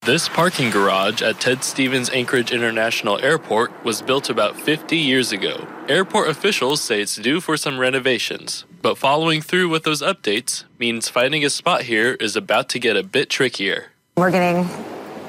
[0.03, 5.67] This parking garage at Ted Stevens Anchorage International Airport was built about 50 years ago.
[5.89, 11.09] Airport officials say it's due for some renovations, but following through with those updates means
[11.09, 13.87] finding a spot here is about to get a bit trickier.
[14.17, 14.69] We're getting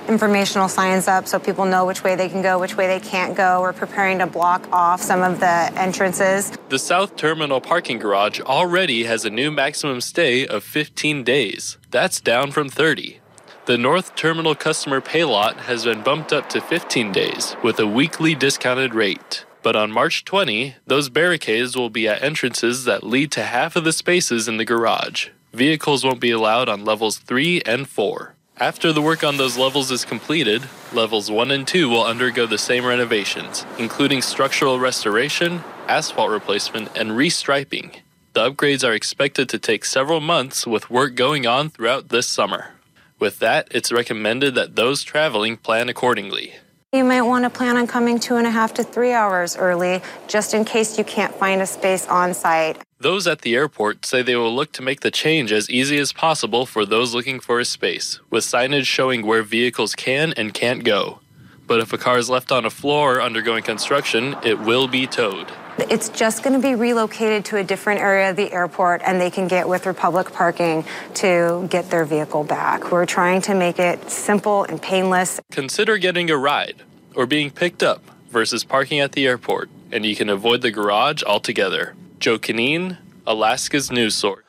[0.10, 3.38] informational signs up so people know which way they can go, which way they can't
[3.38, 3.62] go.
[3.62, 6.52] We're preparing to block off some of the entrances.
[6.70, 11.78] The South Terminal parking garage already has a new maximum stay of 15 days.
[11.92, 13.20] That's down from 30.
[13.66, 17.86] The North Terminal customer pay lot has been bumped up to 15 days with a
[17.86, 19.46] weekly discounted rate.
[19.62, 23.84] But on March 20, those barricades will be at entrances that lead to half of
[23.84, 25.30] the spaces in the garage.
[25.54, 28.36] Vehicles won't be allowed on levels 3 and 4.
[28.62, 32.58] After the work on those levels is completed, levels 1 and 2 will undergo the
[32.58, 38.02] same renovations, including structural restoration, asphalt replacement, and restriping.
[38.34, 42.72] The upgrades are expected to take several months with work going on throughout this summer.
[43.18, 46.56] With that, it's recommended that those traveling plan accordingly.
[46.92, 50.02] You might want to plan on coming two and a half to three hours early,
[50.28, 52.82] just in case you can't find a space on site.
[53.00, 56.12] Those at the airport say they will look to make the change as easy as
[56.12, 60.84] possible for those looking for a space, with signage showing where vehicles can and can't
[60.84, 61.20] go.
[61.68, 65.52] But if a car is left on a floor undergoing construction, it will be towed.
[65.90, 69.30] It's just going to be relocated to a different area of the airport, and they
[69.30, 70.84] can get with Republic Parking
[71.16, 72.92] to get their vehicle back.
[72.92, 75.40] We're trying to make it simple and painless.
[75.52, 76.84] Consider getting a ride
[77.16, 81.24] or being picked up versus parking at the airport, and you can avoid the garage
[81.24, 81.96] altogether.
[82.20, 84.44] Joe Canine, Alaska's news source.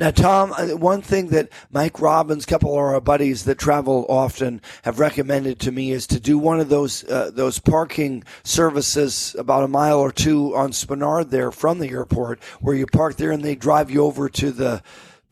[0.00, 4.62] Now, Tom, uh, one thing that Mike Robbins, couple of our buddies that travel often,
[4.84, 9.62] have recommended to me is to do one of those uh, those parking services about
[9.62, 13.42] a mile or two on Spenard there from the airport, where you park there and
[13.42, 14.82] they drive you over to the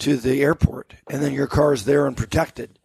[0.00, 2.77] to the airport, and then your car is there and protected.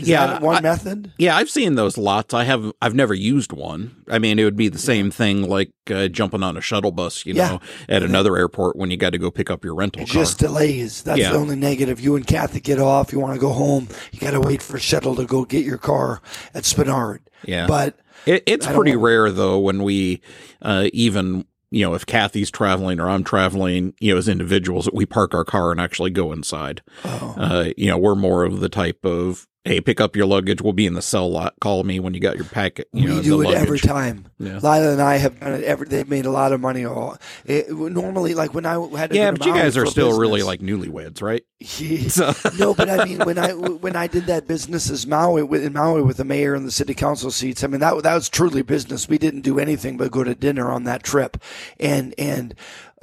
[0.00, 1.12] Is yeah, one I, method.
[1.18, 2.34] Yeah, I've seen those lots.
[2.34, 2.72] I have.
[2.82, 3.94] I've never used one.
[4.08, 7.24] I mean, it would be the same thing like uh, jumping on a shuttle bus,
[7.26, 7.48] you Yeah.
[7.52, 10.22] know, at another airport when you got to go pick up your rental It car.
[10.22, 11.02] just delays.
[11.02, 11.32] That's Yeah.
[11.32, 12.00] the only negative.
[12.00, 13.12] You and Kathy get off.
[13.12, 13.88] You want to go home.
[14.12, 16.20] You got to wait for a shuttle to go get your car
[16.54, 17.18] at Spenard.
[17.46, 20.22] Yeah, but it, it's pretty rare though when we
[20.62, 24.94] uh, even you know if Kathy's traveling or I'm traveling, you know, as individuals, that
[24.94, 26.82] we park our car and actually go inside.
[27.04, 30.60] Uh, you know, we're more of the type of hey, pick up your luggage.
[30.60, 31.54] We'll be in the cell lot.
[31.60, 32.88] Call me when you got your packet.
[32.92, 34.26] You know, we do the it every time.
[34.38, 34.58] Yeah.
[34.62, 35.88] Lila and I have done it every.
[35.88, 36.84] They've made a lot of money.
[36.84, 40.42] All it, normally, like when I had to Yeah, but you guys are still really
[40.42, 41.44] like newlyweds, right?
[42.58, 45.72] no, but I mean, when I when I did that business as Maui with in
[45.72, 48.62] Maui with the mayor and the city council seats, I mean that that was truly
[48.62, 49.08] business.
[49.08, 51.38] We didn't do anything but go to dinner on that trip,
[51.80, 52.54] and and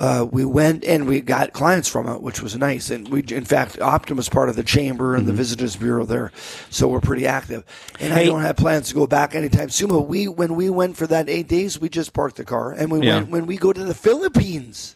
[0.02, 2.90] uh, we went and we got clients from it, which was nice.
[2.90, 6.32] And we, in fact, Optum was part of the chamber and the visitors bureau there,
[6.72, 7.64] so we're pretty active.
[8.00, 9.90] And I don't have plans to go back anytime soon.
[9.90, 12.92] But we when we went for that eight days, we just parked the car, and
[12.92, 13.18] we Yeah.
[13.18, 14.96] went when we go to the Philippines,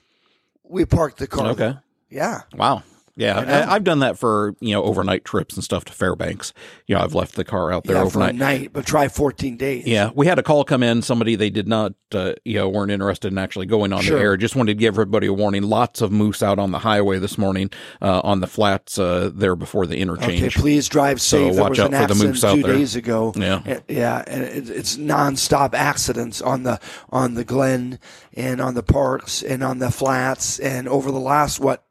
[0.63, 1.49] we parked the car.
[1.49, 1.75] Okay.
[2.09, 2.41] Yeah.
[2.55, 2.81] Wow.
[3.17, 3.53] Yeah, I know.
[3.53, 6.51] I, have done that for you know overnight trips and stuff to Fairbanks.
[6.85, 8.35] You know, I've left the car out there yeah, overnight.
[8.35, 9.85] night, but try 14 days.
[9.87, 11.01] Yeah, we had a call come in.
[11.01, 14.17] Somebody they did not, uh, you know, weren't interested in actually going on Sure.
[14.17, 14.35] the air.
[14.37, 15.63] Just wanted to give everybody a warning.
[15.63, 17.69] Lots of moose out on the highway this morning
[18.01, 20.41] uh, on the flats uh, there before the interchange.
[20.43, 21.53] Okay, please drive So safe.
[21.55, 22.73] there watch was out for the moose out two there.
[22.75, 23.31] days ago.
[23.37, 23.79] Yeah.
[23.87, 27.97] Yeah, and it's nonstop accidents on the on the Glenn
[28.33, 30.59] and on the parks and on the flats.
[30.59, 31.83] And over the last what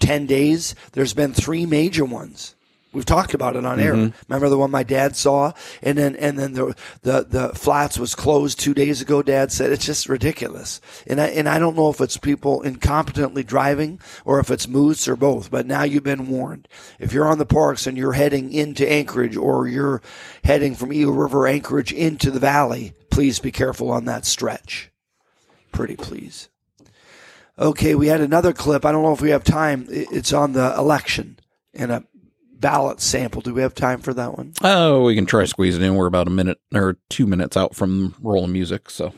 [0.00, 2.54] ten days, there's been three major ones.
[2.94, 3.94] We've talked about it on air.
[3.94, 4.12] Mhm.
[4.28, 8.14] Remember the one my dad saw, and then and then the the the flats was
[8.14, 9.22] closed two days ago.
[9.22, 13.46] Dad said it's just ridiculous, and I and I don't know if it's people incompetently
[13.46, 15.50] driving or if it's moose or both.
[15.50, 16.68] But now you've been warned.
[17.00, 20.02] If you're on the parks and you're heading into Anchorage or you're
[20.44, 24.90] heading from Eagle River Anchorage into the valley, please be careful on that stretch.
[25.72, 26.50] Pretty please.
[27.58, 28.84] Okay, we had another clip.
[28.84, 29.86] I don't know if we have time.
[29.90, 31.38] It's on the election
[31.74, 32.04] and a
[32.54, 33.42] ballot sample.
[33.42, 34.52] Do we have time for that one?
[34.62, 35.94] Oh, we can try squeezing in.
[35.94, 39.12] We're about a minute or two minutes out from rolling music, so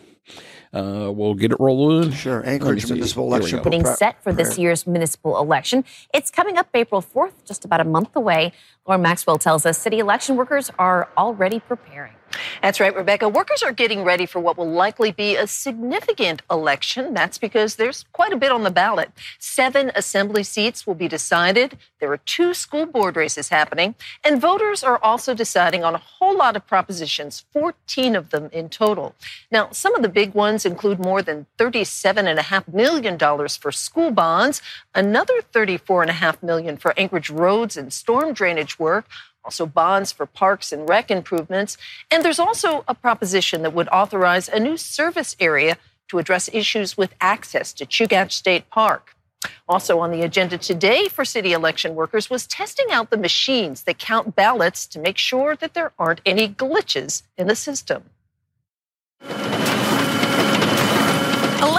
[0.73, 2.11] uh, we'll get it rolling.
[2.11, 2.95] Sure, Let me Anchorage see.
[2.95, 3.63] Municipal we Election.
[3.63, 5.85] getting set for this year's municipal election.
[6.13, 8.53] It's coming up April 4th, just about a month away.
[8.87, 12.15] Lauren Maxwell tells us city election workers are already preparing.
[12.63, 13.29] That's right, Rebecca.
[13.29, 17.15] Workers are getting ready for what will likely be a significant election.
[17.15, 19.11] That's because there's quite a bit on the ballot.
[19.39, 21.79] Seven assembly seats will be decided.
[22.01, 26.37] There are two school board races happening, and voters are also deciding on a whole
[26.37, 29.15] lot of propositions, 14 of them in total.
[29.51, 33.19] Now, some of the big ones include more than $37.5 million
[33.49, 34.61] for school bonds,
[34.95, 39.07] another 34.5 million for Anchorage roads and storm drainage work,
[39.45, 41.77] also bonds for parks and rec improvements.
[42.11, 45.77] And there's also a proposition that would authorize a new service area
[46.09, 49.15] to address issues with access to Chugach State Park.
[49.69, 53.99] Also on the agenda today for city election workers was testing out the machines that
[53.99, 58.05] count ballots to make sure that there aren't any glitches in the system.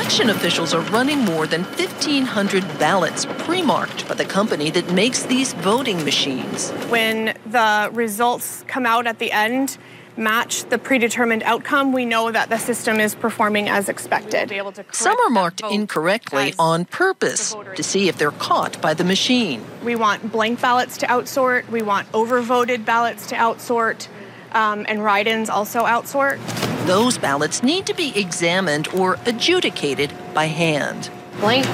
[0.06, 5.24] Election officials are running more than 1,500 ballots pre marked by the company that makes
[5.24, 6.70] these voting machines.
[6.89, 9.80] When the results come out at the end,
[10.16, 14.53] match the predetermined outcome, we know that the system is performing as expected.
[14.91, 19.66] Some are marked incorrectly on purpose to see if they're caught by the machine.
[19.84, 24.08] We want blank ballots to outsort, we want overvoted ballots to outsort,
[24.56, 26.39] um, and write ins also outsort.
[26.88, 31.12] Those ballots need to be examined or adjudicated by hand.
[31.39, 31.66] Blank,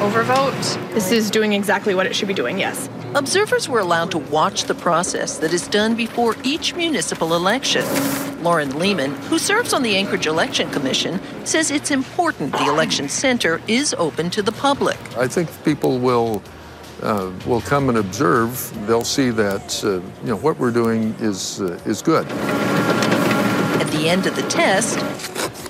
[0.00, 0.94] overvote.
[0.94, 2.88] This is doing exactly what it should be doing, yes.
[3.14, 7.84] Observers were allowed to watch the process that is done before each municipal election.
[8.42, 13.60] Lauren Lehman, who serves on the Anchorage Election Commission, says it's important the election center
[13.68, 14.96] is open to the public.
[15.18, 16.42] I think people will
[17.02, 18.72] uh, will come and observe.
[18.86, 22.26] They'll see that uh, you know what we're doing is uh, is good.
[23.80, 25.00] At the end of the test,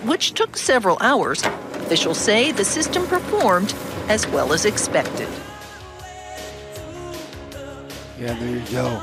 [0.05, 1.43] which took several hours,
[1.75, 3.75] officials say the system performed
[4.09, 5.29] as well as expected.
[8.19, 9.03] Yeah, there you go.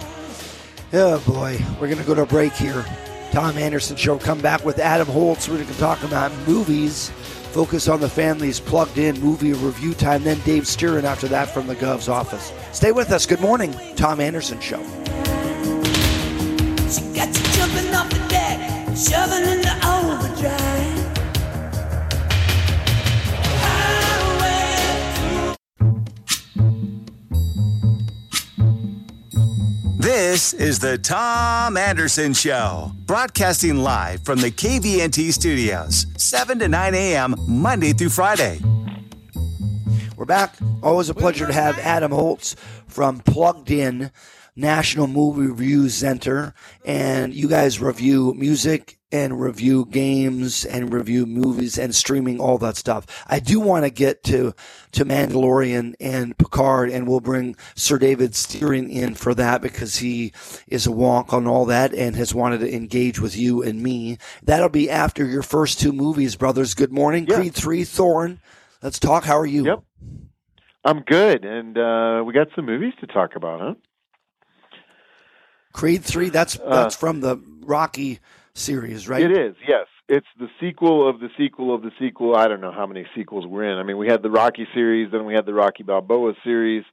[0.93, 2.86] Oh boy, we're gonna go to a break here.
[3.32, 4.17] Tom Anderson show.
[4.17, 5.49] Come back with Adam Holz.
[5.49, 7.11] We're going to talk about movies.
[7.51, 10.23] Focus on the families plugged in movie review time.
[10.23, 12.51] Then Dave Stieren after that from the Gov's office.
[12.71, 13.25] Stay with us.
[13.25, 14.83] Good morning, Tom Anderson show.
[16.87, 20.76] She got you jumping off the deck, shoving overdrive.
[30.20, 36.95] This is the Tom Anderson Show, broadcasting live from the KVNT studios, 7 to 9
[36.95, 38.59] a.m., Monday through Friday.
[40.15, 40.55] We're back.
[40.82, 42.55] Always a pleasure to have Adam Holz
[42.88, 44.09] from Plugged In
[44.57, 46.53] National Movie Review Center.
[46.83, 52.75] And you guys review music and review games and review movies and streaming, all that
[52.75, 53.05] stuff.
[53.27, 54.53] I do want to get to,
[54.91, 60.33] to Mandalorian and Picard and we'll bring Sir David Stieren in for that because he
[60.67, 64.17] is a wonk on all that and has wanted to engage with you and me.
[64.43, 66.73] That'll be after your first two movies, brothers.
[66.73, 67.27] Good morning.
[67.27, 68.41] Creed 3, Thorn.
[68.81, 69.23] Let's talk.
[69.23, 69.65] How are you?
[69.65, 69.83] Yep.
[70.83, 73.73] I'm good, and uh, we got some movies to talk about, huh?
[75.78, 78.17] Creed 3, that's, uh, that's from the Rocky
[78.55, 79.21] series, right?
[79.21, 79.86] It is, yes.
[80.09, 82.36] It's the sequel of the sequel of the sequel.
[82.36, 83.78] I don't know how many sequels we're in.
[83.78, 86.84] I mean, we had the Rocky series, then we had the Rocky Balboa series,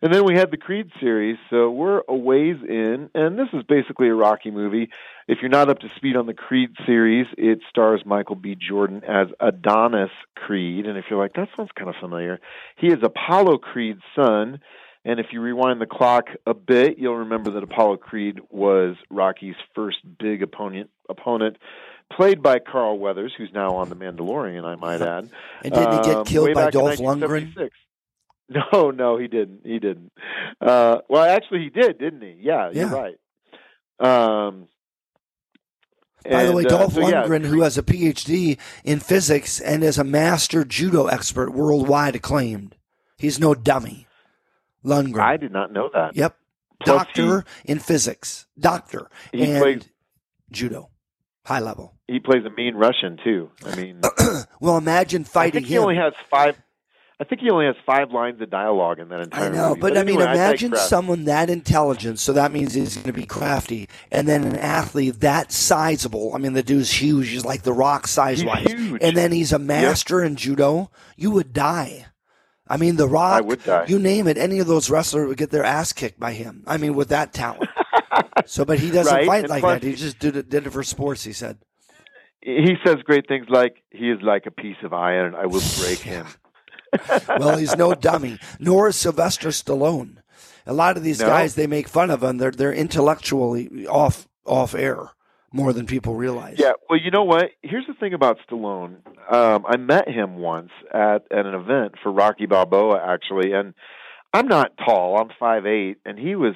[0.00, 1.36] and then we had the Creed series.
[1.50, 4.88] So we're a ways in, and this is basically a Rocky movie.
[5.28, 8.56] If you're not up to speed on the Creed series, it stars Michael B.
[8.56, 10.86] Jordan as Adonis Creed.
[10.86, 12.40] And if you're like, that sounds kind of familiar,
[12.76, 14.60] he is Apollo Creed's son.
[15.04, 19.56] And if you rewind the clock a bit, you'll remember that Apollo Creed was Rocky's
[19.74, 21.58] first big opponent, opponent
[22.10, 25.30] played by Carl Weathers, who's now on The Mandalorian, I might add.
[25.62, 27.70] And didn't he get Um, killed by Dolph Lundgren?
[28.48, 29.60] No, no, he didn't.
[29.64, 30.12] He didn't.
[30.60, 32.36] Uh, well, actually, he did, didn't he?
[32.40, 33.14] Yeah, you're right.
[33.98, 34.68] Um,
[36.30, 39.82] By the way, uh, Dolph so, yeah, Lundgren, who has a PhD in physics and
[39.82, 42.76] is a master judo expert worldwide acclaimed.
[43.16, 44.06] He's no dummy.
[44.84, 45.20] Lundgren.
[45.20, 46.16] I did not know that.
[46.16, 46.36] Yep.
[46.80, 48.46] Plus Doctor in physics.
[48.58, 49.08] Doctor.
[49.32, 49.88] He and plays-
[50.50, 50.90] judo.
[51.46, 51.94] High level.
[52.08, 53.50] He plays a mean Russian too.
[53.66, 54.00] I mean,
[54.60, 55.82] Well, imagine I fighting think he him.
[55.82, 56.56] only has five.
[57.20, 59.80] I think he only has five lines of dialogue in that entire I know, movie.
[59.82, 60.88] but, I mean, imagine digress.
[60.88, 62.18] someone that intelligent.
[62.18, 66.32] So that means he's going to be crafty, and then an athlete that sizable.
[66.34, 67.28] I mean, the dude's huge.
[67.28, 69.00] He's like the Rock size wise, huge.
[69.00, 70.90] and then he's a master in judo.
[71.16, 72.06] You would die.
[72.66, 73.34] I mean, the Rock.
[73.34, 73.84] I would die.
[73.88, 74.38] You name it.
[74.38, 76.64] Any of those wrestlers would get their ass kicked by him.
[76.66, 77.68] I mean, with that talent.
[78.46, 79.86] so, but he doesn't Right, fight and like plus- that.
[79.86, 81.24] He just did it, did it for sports.
[81.24, 81.58] He said.
[82.40, 85.34] He says great things like he is like a piece of iron.
[85.34, 86.26] I will break him.
[87.28, 90.18] well, he's no dummy, nor is Sylvester Stallone.
[90.66, 91.26] A lot of these No.
[91.26, 92.38] guys they make fun of them.
[92.38, 95.10] They're they're intellectually off off air
[95.54, 96.56] more than people realize.
[96.58, 97.50] Yeah, well, you know what?
[97.62, 98.96] Here's the thing about Stallone.
[99.32, 103.72] Um, I met him once at at an event for Rocky Balboa, actually, and
[104.32, 105.16] I'm not tall.
[105.16, 106.54] I'm five eight, and he was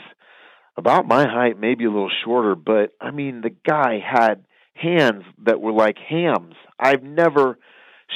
[0.77, 2.57] about my height, maybe a little shorter.
[2.57, 4.45] But I mean, the guy had
[4.75, 6.55] hands that were like hams.
[6.79, 7.59] I've never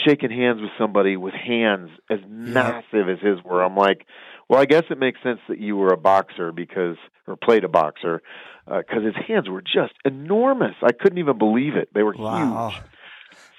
[0.07, 3.63] shaken hands with somebody with hands as massive as his were.
[3.63, 4.05] I'm like,
[4.49, 6.97] well, I guess it makes sense that you were a boxer because,
[7.29, 8.21] or played a boxer,
[8.67, 10.75] because his hands were just enormous.
[10.83, 11.89] I couldn't even believe it.
[11.95, 12.71] They were Wow.
[12.71, 12.83] huge.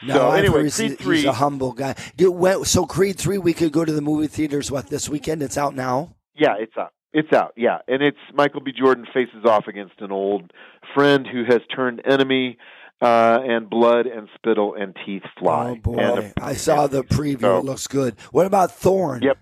[0.06, 1.95] No, so anyway, heard he's, Creed he's a humble guy.
[2.20, 4.70] Went, so Creed three, we could go to the movie theaters.
[4.72, 5.41] What this weekend?
[5.41, 6.16] It's out now.
[6.36, 6.91] Yeah, it's out.
[7.14, 7.54] It's out.
[7.56, 8.72] Yeah, and it's Michael B.
[8.78, 10.51] Jordan faces off against an old
[10.93, 12.58] friend who has turned enemy,
[13.01, 15.72] uh, and blood and spittle and teeth fly.
[15.72, 17.41] Oh boy, And I saw the preview.
[17.41, 18.16] So- it looks good.
[18.32, 19.22] What about Thorn?
[19.24, 19.38] Yep.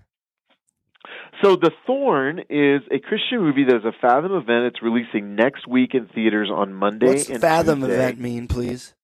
[1.42, 4.66] So The Thorn is a Christian movie that is a Fathom event.
[4.66, 7.94] It's releasing next week in theaters on Monday What's and Fathom Tuesday.
[7.94, 8.94] event mean, please?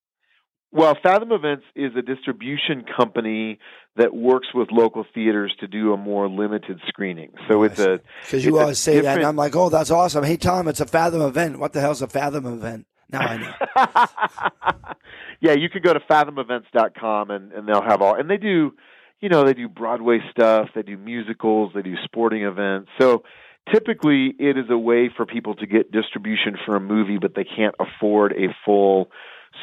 [0.71, 3.59] Well, Fathom Events is a distribution company
[3.97, 7.33] that works with local theaters to do a more limited screening.
[7.49, 10.25] So oh, it's a Because you always say that, and I'm like, oh, that's awesome.
[10.25, 11.59] Hey, Tom, it's a Fathom event.
[11.59, 12.87] What the hell's a Fathom event?
[13.11, 14.95] Now I know.
[15.41, 18.73] yeah, you could go to fathomevents.com and, and they'll have all, and they do,
[19.21, 22.91] you know, they do Broadway stuff, they do musicals, they do sporting events.
[23.01, 23.25] So
[23.73, 27.45] typically it is a way for people to get distribution for a movie, but they
[27.45, 29.11] can't afford a full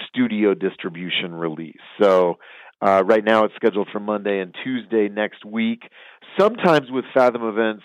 [0.08, 1.80] studio distribution release.
[2.01, 2.38] So
[2.82, 5.84] uh, right now it's scheduled for Monday and Tuesday next week.
[6.38, 7.84] Sometimes with Fathom Events,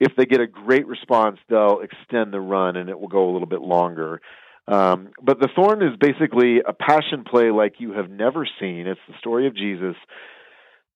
[0.00, 3.32] if they get a great response, they'll extend the run and it will go a
[3.32, 4.20] little bit longer.
[4.66, 8.86] Um, but The Thorn is basically a passion play like you have never seen.
[8.86, 9.94] It's the story of Jesus,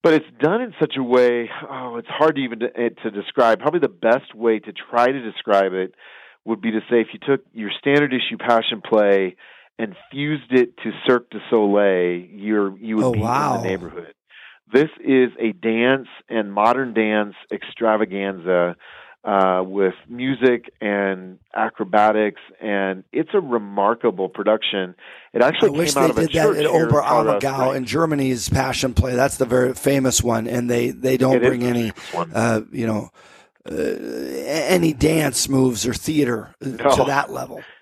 [0.07, 1.51] but it's done in such a way.
[1.69, 3.59] Oh, it's hard to even to, eh, to describe.
[3.59, 5.97] Probably the best way to try to describe it
[6.45, 9.35] would be to say if you took your standard issue passion play
[9.81, 13.57] and fused it to Cirque du Soleil, you're you would Oh, be wow.
[13.57, 14.15] in the neighborhood.
[14.73, 18.77] This is a dance and modern dance extravaganza
[19.27, 24.95] uh, with music and acrobatics, and it's a remarkable production.
[25.33, 27.77] It I actually wish came they out of a did that church at Colorado Oberammergau
[27.77, 29.17] in Germany's Passion Play.
[29.17, 33.11] That's the very famous one, and they they don't It bring any, uh, you know,
[33.69, 37.63] uh, any dance moves or theater uh, to that level.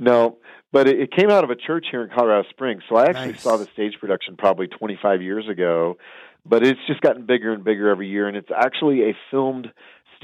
[0.00, 0.38] No,
[0.72, 2.82] but it, it came out of a church here in Colorado Springs.
[2.88, 3.42] So I actually Nice.
[3.42, 5.98] saw the stage production probably 25 years ago,
[6.44, 8.26] but it's just gotten bigger and bigger every year.
[8.26, 9.68] And it's actually a filmed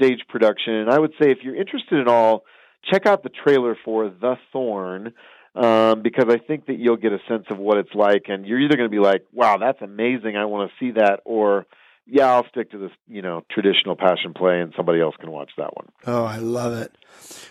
[0.01, 0.73] stage production.
[0.73, 2.43] And I would say if you're interested at all,
[2.91, 5.13] check out the trailer for The Thorn.
[5.53, 8.61] Um, because I think that you'll get a sense of what it's like, and you're
[8.61, 10.37] either going to be like, "Wow, that's amazing!
[10.37, 11.65] I want to see that," or
[12.07, 15.51] "Yeah, I'll stick to this, you know, traditional passion play, and somebody else can watch
[15.57, 16.95] that one." Oh, I love it.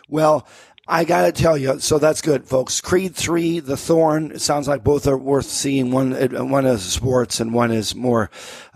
[0.08, 0.48] Well,
[0.90, 2.80] I got to tell you, so that's good, folks.
[2.80, 5.92] Creed 3, The Thorn, it sounds like both are worth seeing.
[5.92, 8.28] One uh, one is sports and one is more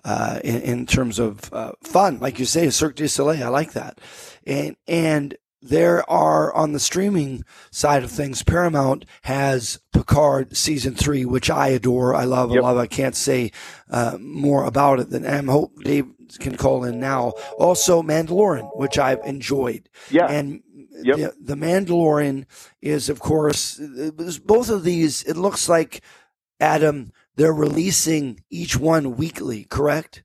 [0.05, 2.21] uh, in, in terms of uh, fun.
[2.21, 4.01] Like you say, Cirque du Soleil, I like that.
[4.47, 11.25] And, and there are on the streaming side of things, Paramount has Picard season three,
[11.25, 12.15] which I adore.
[12.15, 12.77] I love, I love.
[12.77, 13.51] I can't say
[13.91, 16.07] uh, more about it than I hope Dave
[16.39, 17.33] can call in now.
[17.59, 19.89] Also, Mandalorian, which I've enjoyed.
[20.11, 20.27] Yeah.
[20.27, 20.63] And
[21.03, 22.47] the, the Mandalorian
[22.81, 23.81] is, of course,
[24.45, 25.23] both of these.
[25.25, 26.03] It looks like
[26.61, 27.13] Adam.
[27.37, 30.23] They're releasing each one weekly, correct?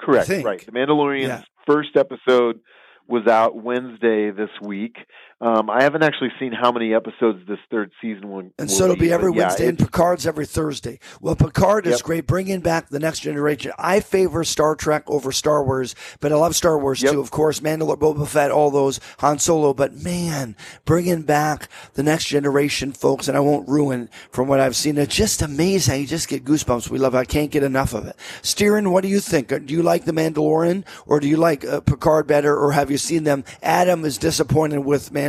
[0.00, 0.28] Correct.
[0.28, 0.64] Right.
[0.64, 1.42] The Mandalorian's Yeah.
[1.66, 2.60] first episode
[3.06, 4.96] was out Wednesday this week.
[5.40, 8.38] Um, I haven't actually seen how many episodes this third season will.
[8.40, 10.98] And will so it'll be every but yeah, Wednesday, and Picard's every Thursday.
[11.20, 12.02] Well, Picard is Yep.
[12.02, 13.70] great, bringing back the next generation.
[13.78, 17.20] I favor Star Trek over Star Wars, but I love Star Wars too.
[17.20, 19.72] Of course, Mandalore, Boba Fett, all those, Han Solo.
[19.72, 24.74] But man, bringing back the next generation, folks, and I won't ruin from what I've
[24.74, 24.98] seen.
[24.98, 26.00] It's just amazing.
[26.00, 26.90] You just get goosebumps.
[26.90, 27.14] We love.
[27.14, 27.18] it.
[27.18, 28.16] I can't get enough of it.
[28.42, 29.48] Stieren, what do you think?
[29.50, 32.98] Do you like the Mandalorian, or do you like uh, Picard better, or have you
[32.98, 33.44] seen them?
[33.62, 35.27] Adam is disappointed with Mandalorian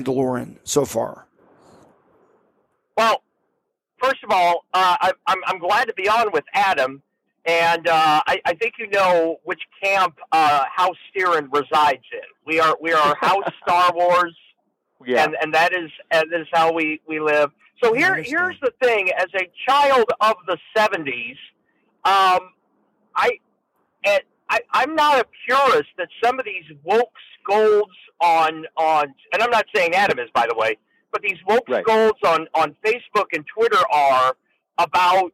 [0.63, 1.27] so far.
[2.97, 3.23] Well,
[4.01, 7.01] first of all, uh, I, I'm, I'm glad to be on with Adam,
[7.45, 12.19] and uh, I, I think you know which camp uh, House Stieren resides in.
[12.45, 14.35] We are we are House Star Wars,
[15.05, 15.23] Yeah.
[15.23, 17.51] and and that is and that is how we we live.
[17.83, 21.37] So here here's the thing: as a child of the '70s,
[22.03, 22.51] um,
[23.15, 23.39] I,
[24.03, 29.41] and I I'm not a purist that some of these woke scolds on on, and
[29.43, 30.77] I'm not saying Adam is, by the way,
[31.11, 34.35] but these woke scolds on on Facebook and Twitter are
[34.77, 35.31] about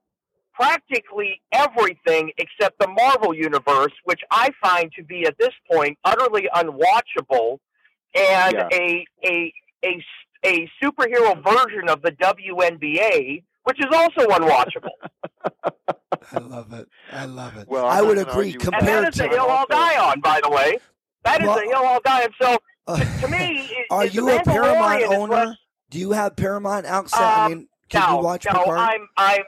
[0.53, 6.47] practically everything except the Marvel universe, which I find to be at this point utterly
[6.55, 7.59] unwatchable
[8.16, 8.70] and Yeah.
[8.72, 9.53] a, a
[9.84, 10.03] a
[10.45, 14.89] a superhero version of the WNBA, which is also unwatchable.
[16.32, 16.88] I love it.
[17.11, 17.68] I love it.
[17.68, 18.53] Well, I would not gonna agree.
[18.53, 20.78] argue with and that is to a hill I'll die on, by the way.
[21.24, 22.30] That is Well- a hill I'll die on.
[22.41, 22.57] So
[23.22, 25.34] to me, it- Are you a Paramount owner?
[25.47, 25.57] less-
[25.89, 27.20] Do you have Paramount access?
[27.20, 28.80] I Um, mean, can no, you watch no, Picard?
[28.80, 29.43] I'm I'm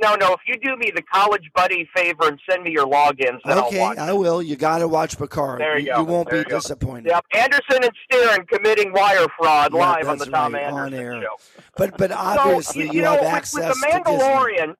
[0.00, 0.32] no no.
[0.34, 3.80] If you do me the college buddy favor and send me your logins, then okay,
[3.80, 3.98] I'll watch.
[3.98, 4.42] I will.
[4.42, 5.60] You got to watch Picard.
[5.60, 5.98] There you go.
[6.00, 7.06] You won't There be you disappointed.
[7.10, 11.04] Yep, Anderson and Stieren committing wire fraud Yeah, live on the Tom right, on Anderson
[11.04, 11.22] air.
[11.22, 11.60] show.
[11.76, 14.18] But but So, obviously you, you, know, have access with the to Disney.
[14.18, 14.74] Mandalorian.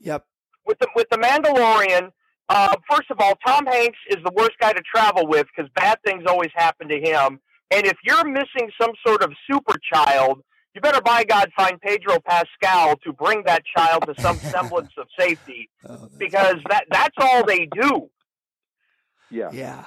[0.00, 0.24] Yep.
[0.66, 2.10] With the with the Mandalorian,
[2.48, 5.98] uh, first of all, Tom Hanks is the worst guy to travel with because bad
[6.04, 7.40] things always happen to him.
[7.70, 10.42] And if you're missing some sort of super child,
[10.74, 15.06] you better by God find Pedro Pascal to bring that child to some semblance of
[15.18, 18.08] safety Oh, because that that's all they do.
[19.30, 19.50] Yeah.
[19.52, 19.86] Yeah.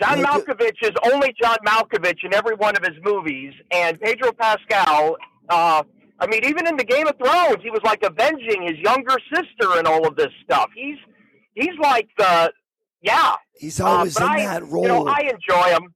[0.00, 4.00] John Look at- Malkovich is only John Malkovich in every one of his movies, and
[4.00, 5.16] Pedro Pascal.
[5.48, 5.82] Uh,
[6.20, 9.76] I mean, even in the Game of Thrones, he was like avenging his younger sister
[9.78, 10.68] and all of this stuff.
[10.74, 10.98] He's
[11.54, 12.52] he's like the
[13.02, 13.34] yeah.
[13.58, 14.82] He's Uh, always but in I- that role.
[14.82, 15.94] You know, I enjoy him.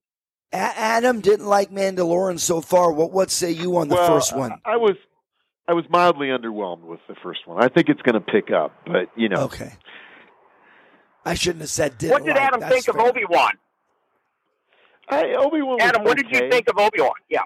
[0.53, 2.91] A- Adam didn't like Mandalorian so far.
[2.91, 4.53] What what say you on the well, first one?
[4.65, 4.95] I, I was
[5.67, 7.61] I was mildly underwhelmed with the first one.
[7.61, 9.43] I think it's going to pick up, but you know.
[9.43, 9.73] Okay.
[11.25, 12.41] I shouldn't have said didn't What did like.
[12.41, 12.95] Adam That's think of.
[12.95, 13.51] Obi Wan?
[15.09, 15.81] I Obi Wan.
[15.81, 17.11] Adam, what did you think of Obi Wan?
[17.29, 17.41] Yeah,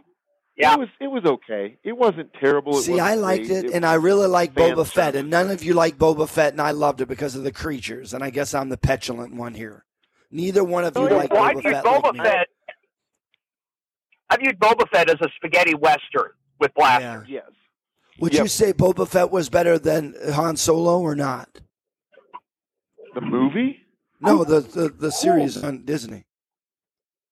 [0.56, 0.74] yeah.
[0.74, 1.78] It was it was okay.
[1.84, 2.78] It wasn't terrible.
[2.78, 3.66] It See, wasn't I liked great.
[3.66, 6.62] it, and I really like Boba Fett, and none of you like Boba Fett, and
[6.62, 9.86] I loved it because of the creatures, and I guess I'm the petulant one here.
[10.32, 11.84] Neither one of you Well, like I Boba viewed Fett.
[11.86, 12.20] Boba like me.
[12.20, 12.48] Fett.
[14.32, 17.28] I viewed Boba Fett as a spaghetti western with blasters.
[17.30, 17.50] Yes.
[18.20, 21.50] Would you say Boba Fett was better than Han Solo or not?
[23.14, 23.80] The movie?
[24.22, 26.26] No, the the, the series on Disney.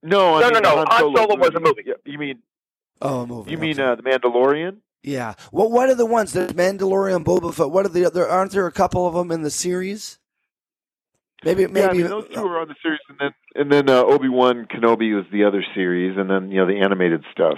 [0.04, 0.76] No, I No, mean, no, the no.
[0.78, 1.84] Han Han Solo, Solo was a movie.
[1.86, 2.40] Yeah, You mean
[3.02, 3.52] Oh, a movie.
[3.52, 3.84] you mean okay.
[3.92, 4.78] uh, the Mandalorian?
[5.04, 5.36] yeah.
[5.54, 6.34] Well, what are the ones?
[6.34, 7.70] There's Mandalorian, Boba Fett.
[7.72, 8.28] What are the other?
[8.28, 10.19] Aren't there a couple of them in the series?
[11.46, 11.80] Maybe maybe.
[11.80, 14.28] yeah, I mean, those two are on the series, and then and then uh, Obi
[14.30, 17.58] Wan Kenobi was the other series, and then you know the animated stuff.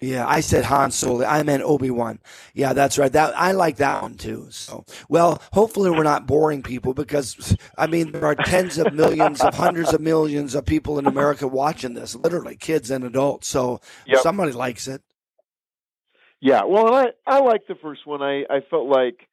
[0.00, 1.24] Yeah, I said Han Solo.
[1.24, 2.18] I meant Obi Wan.
[2.52, 3.12] Yeah, that's right.
[3.12, 4.48] That I like that one too.
[4.50, 9.40] So, well, hopefully we're not boring people because I mean there are tens of millions
[9.42, 13.46] of hundreds of millions of people in America watching this, literally kids and adults.
[13.48, 14.20] So Yep.
[14.20, 15.00] somebody likes it.
[16.40, 18.20] Yeah, well, I I liked the first one.
[18.20, 19.26] I I felt like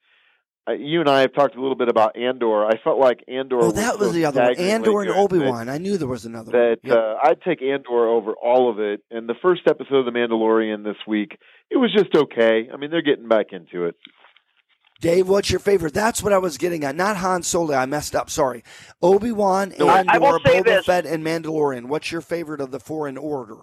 [0.68, 2.66] uh, you and I have talked a little bit about Andor.
[2.66, 3.60] I felt like Andor.
[3.62, 4.56] Oh, that was so the other one.
[4.58, 5.70] Andor and Obi Wan.
[5.70, 6.92] I knew there was another that one.
[6.92, 6.98] Yep.
[6.98, 9.02] uh, I'd take Andor over all of it.
[9.10, 11.38] And the first episode of The Mandalorian this week,
[11.72, 12.70] it was just okay.
[12.72, 13.96] I mean, they're getting back into it.
[15.00, 15.96] Dave, what's your favorite?
[15.96, 16.96] That's what I was getting at.
[16.96, 17.74] Not Han Solo.
[17.74, 18.30] I messed up.
[18.30, 18.64] Sorry.
[19.02, 20.86] Obi Wan, No, Andor, I will Boba this.
[20.86, 21.88] Fett, and Mandalorian.
[21.88, 23.56] What's your favorite of the four in order?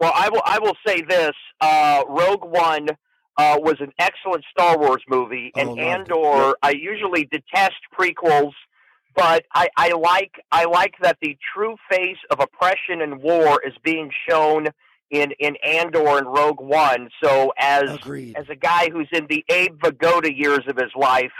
[0.00, 0.42] Well, I will.
[0.44, 2.88] I will say this: uh, Rogue One
[3.38, 5.84] uh, was an excellent Star Wars movie, and Oh, loved it.
[6.12, 6.56] Andor.
[6.62, 8.52] I usually detest prequels,
[9.14, 13.74] but I, I like I like that the true face of oppression and war is
[13.82, 14.68] being shown
[15.10, 17.10] in in Andor and Rogue One.
[17.22, 18.36] So as Agreed.
[18.36, 21.32] as a guy who's in the Abe Vigoda years of his life.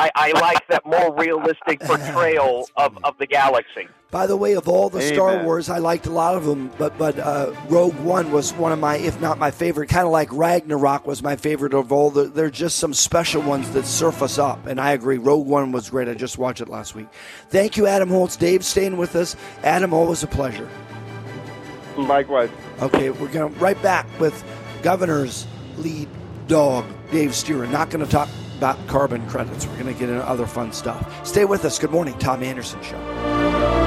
[0.00, 3.86] I, I like that more realistic portrayal of, of the galaxy.
[4.10, 6.96] By the way, of all the Star Wars, I liked a lot of them, but
[6.98, 9.88] but uh, Rogue One was one of my, if not my favorite.
[9.88, 12.10] Kind of like Ragnarok was my favorite of all.
[12.10, 15.18] The, there are just some special ones that surface up, and I agree.
[15.18, 16.08] Rogue One was great.
[16.08, 17.06] I just watched it last week.
[17.50, 18.36] Thank you, Adam Holz.
[18.36, 19.36] Dave, staying with us.
[19.62, 20.68] Adam, always a pleasure.
[21.96, 22.50] Likewise.
[22.80, 24.42] Okay, we're going to right back with
[24.82, 25.46] Governor's
[25.76, 26.08] lead
[26.48, 27.70] dog, Dave Stieren.
[27.70, 28.28] Not going to talk
[28.60, 29.66] about carbon credits.
[29.66, 31.26] We're going to get into other fun stuff.
[31.26, 31.78] Stay with us.
[31.78, 33.79] Good morning, Tom Anderson Show.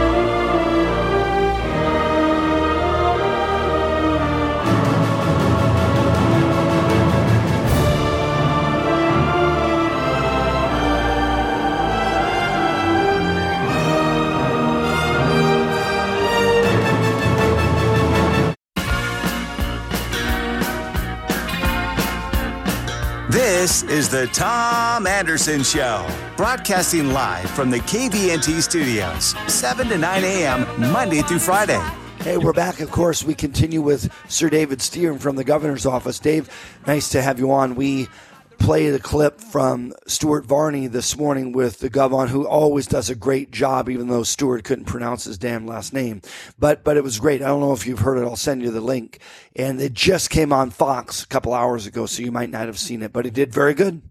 [23.63, 26.05] This is the Tom Anderson Show,
[26.35, 31.81] broadcasting live from the KVNT studios, 7 to 9 a.m., Monday through Friday.
[32.19, 32.81] Hey, we're back.
[32.81, 36.19] Of course, we continue with Sir David Stieren from the governor's office.
[36.19, 36.49] Dave,
[36.85, 37.75] nice to have you on.
[37.75, 38.09] We
[38.57, 43.15] played the clip from Stuart Varney this morning with the governor, who always does a
[43.15, 46.21] great job, even though Stuart couldn't pronounce his damn last name.
[46.57, 47.41] But but it was great.
[47.41, 48.23] I don't know if you've heard it.
[48.23, 49.19] I'll send you the link.
[49.55, 52.79] And it just came on Fox a couple hours ago, so you might not have
[52.79, 53.13] seen it.
[53.13, 54.01] But it did very good,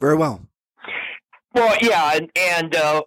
[0.00, 0.42] very well.
[1.54, 3.02] Well, yeah, and and uh,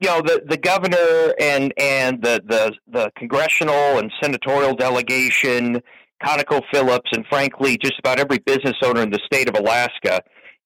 [0.00, 5.82] you know the the governor and and the the the congressional and senatorial delegation,
[6.22, 10.20] ConocoPhillips, and frankly, just about every business owner in the state of Alaska,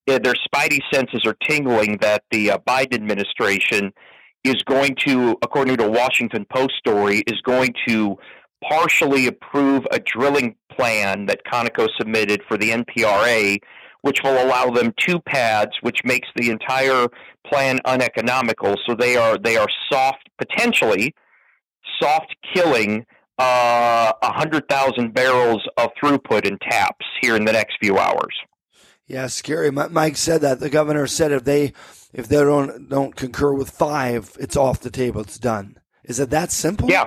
[0.06, 3.92] eh, their spidey senses are tingling that the uh, Biden administration
[4.44, 8.16] is going to, according to a Washington Post story, is going to
[8.68, 13.58] partially approve a drilling plan that Conoco submitted for the NPRA,
[14.02, 17.06] which will allow them two pads, which makes the entire
[17.46, 18.76] plan uneconomical.
[18.86, 21.14] So they are they are soft, potentially
[22.00, 23.04] soft killing
[23.40, 28.36] uh, a hundred thousand barrels of throughput in TAPS here in the next few hours.
[29.06, 29.70] Yeah, scary.
[29.70, 30.60] Mike said that.
[30.60, 31.72] The governor said if they
[32.12, 35.22] if they don't don't concur with five, it's off the table.
[35.22, 35.78] It's done.
[36.04, 36.88] Is it that simple?
[36.88, 37.06] Yeah.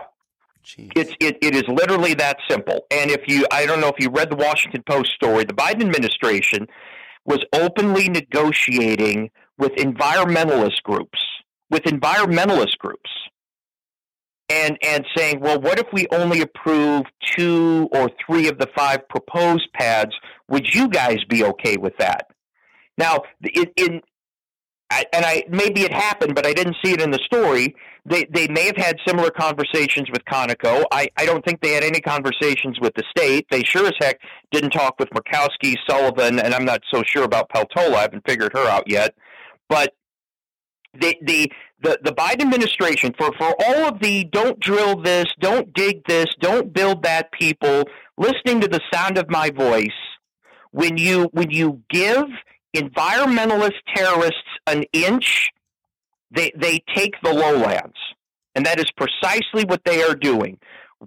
[0.78, 2.86] It's it, it is literally that simple.
[2.90, 5.82] And if you I don't know if you read the Washington Post story, the Biden
[5.82, 6.68] administration
[7.26, 11.20] was openly negotiating with environmentalist groups,
[11.70, 13.10] with environmentalist groups.
[14.50, 17.04] And and saying, well, what if we only approve
[17.36, 20.12] two or three of the five proposed pads?
[20.50, 22.28] Would you guys be okay with that?
[22.98, 24.02] Now, in, in
[24.92, 27.76] and I maybe it happened, but I didn't see it in the story.
[28.06, 30.84] They they may have had similar conversations with Conoco.
[30.92, 33.48] I, I don't think they had any conversations with the state.
[33.50, 34.20] They sure as heck
[34.52, 37.96] didn't talk with Murkowski, Sullivan, and I'm not so sure about Peltola.
[37.96, 39.16] I haven't figured her out yet.
[39.70, 39.94] But
[40.94, 41.52] the the
[41.84, 46.28] the, the Biden administration for, for all of the don't drill this, don't dig this,
[46.40, 47.84] don't build that people
[48.18, 49.88] listening to the sound of my voice,
[50.72, 52.26] when you when you give
[52.76, 55.52] environmentalist terrorists an inch,
[56.32, 57.98] they, they take the lowlands.
[58.56, 60.58] And that is precisely what they are doing.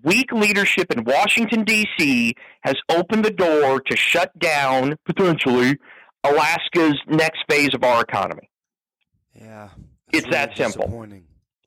[0.03, 2.35] Weak leadership in Washington, D.C.
[2.63, 5.79] has opened the door to shut down, potentially,
[6.23, 8.51] Alaska's next phase of our economy.
[9.35, 9.71] Yeah.
[10.13, 11.03] It's really that simple.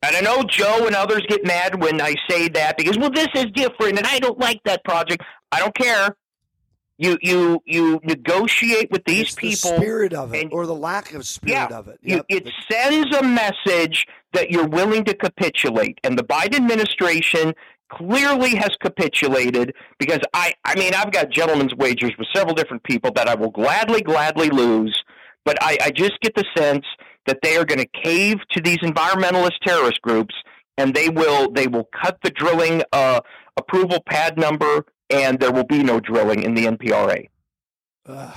[0.02, 3.28] And I know Joe and others get mad when I say that because, well, this
[3.36, 5.24] is different and I don't like that project.
[5.52, 6.16] I don't care.
[6.98, 9.72] You you you negotiate with these it's people.
[9.72, 11.98] The spirit of it, and, or the lack of spirit yeah, of it.
[12.04, 12.26] Yep.
[12.28, 17.54] You, it sends a message that you're willing to capitulate, and the Biden administration
[17.90, 23.12] clearly has capitulated because I I mean I've got gentlemen's wagers with several different people
[23.14, 25.02] that I will gladly gladly lose,
[25.46, 26.86] but I, I just get the sense
[27.26, 30.36] that they are going to cave to these environmentalist terrorist groups,
[30.78, 33.22] and they will they will cut the drilling uh,
[33.58, 37.28] approval pad number and there will be no drilling in the NPRA.
[38.06, 38.32] Uh,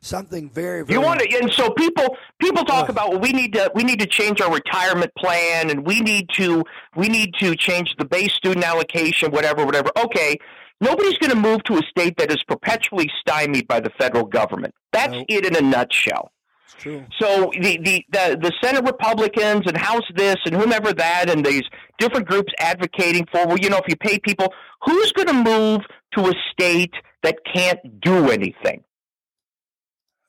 [0.00, 0.98] something very, very.
[0.98, 3.82] You want to, and so people people talk uh, about well, we need to we
[3.82, 6.64] need to change our retirement plan, and we need to
[6.96, 9.90] we need to change the base student allocation, whatever, whatever.
[9.98, 10.38] Okay,
[10.80, 14.74] nobody's going to move to a state that is perpetually stymied by the federal government.
[14.92, 15.24] That's no.
[15.28, 16.32] it in a nutshell.
[16.76, 17.04] True.
[17.18, 21.64] So the, the, the, the Senate Republicans and House this and whomever that and these
[21.98, 24.52] different groups advocating for, well, you know, if you pay people,
[24.82, 25.80] who's going to move
[26.14, 26.92] to a state
[27.22, 28.84] that can't do anything?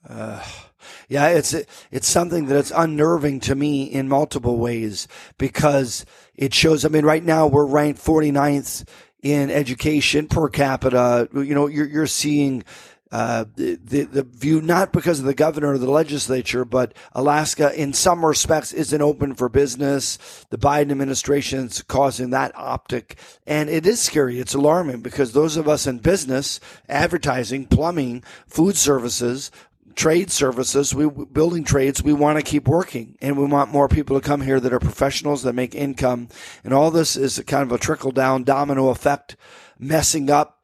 [0.08, 0.44] Uh,
[1.10, 1.54] yeah, it's
[1.92, 6.86] it's something that it's unnerving to me in multiple ways because it shows.
[6.86, 8.88] I mean, right now we're ranked 49th
[9.22, 11.28] in education per capita.
[11.34, 12.64] You know, you're you're seeing
[13.12, 17.92] uh, the, the view not because of the governor or the legislature, but Alaska in
[17.94, 20.46] some respects isn't open for business.
[20.50, 24.40] The Biden administration is causing that optic, and it is scary.
[24.40, 29.50] It's alarming because those of us in business, advertising, plumbing, food services,
[29.96, 34.20] trade services, we building trades, we want to keep working and we want more people
[34.20, 36.30] to come here that are professionals that make income.
[36.64, 39.36] And all this is kind of a trickle down domino effect
[39.78, 40.60] messing up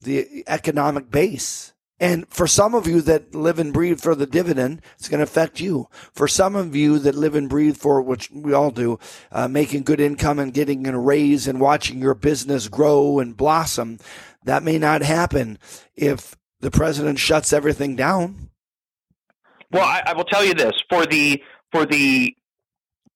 [0.00, 1.72] the economic base.
[2.00, 5.24] And for some of you that live and breathe for the dividend, it's going to
[5.24, 5.88] affect you.
[6.12, 9.00] For some of you that live and breathe for, which we all do,
[9.32, 13.98] uh, making good income and getting a raise and watching your business grow and blossom,
[14.44, 15.58] that may not happen
[15.96, 18.50] if the president shuts everything down.
[19.72, 21.42] Well, I, I will tell you this: for the
[21.72, 22.34] for the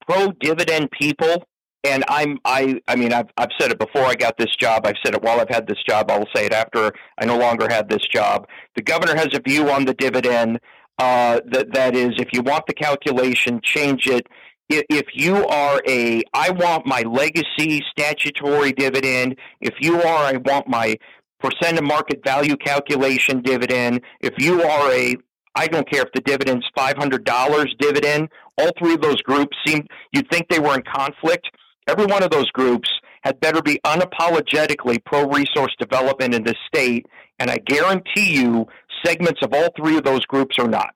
[0.07, 1.47] pro dividend people,
[1.85, 4.87] and I'm I I mean I've I've said it before I got this job.
[4.87, 6.11] I've said it while I've had this job.
[6.11, 8.47] I'll say it after I no longer have this job.
[8.77, 10.61] The governor has a view on the dividend.
[10.99, 14.27] Uh, that that is, if you want the calculation, change it.
[14.69, 19.37] If you are a, I want my legacy statutory dividend.
[19.61, 20.97] If you are, I want my
[21.41, 24.03] percent of market value calculation dividend.
[24.21, 25.17] If you are a,
[25.55, 28.29] I don't care if the dividend's five hundred dollars dividend.
[28.59, 31.49] All three of those groups seem you'd think they were in conflict
[31.89, 32.89] Every one of those groups
[33.23, 37.07] had better be unapologetically pro resource development in this state,
[37.39, 38.67] and I guarantee you
[39.05, 40.95] segments of all three of those groups are not.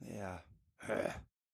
[0.00, 0.38] Yeah.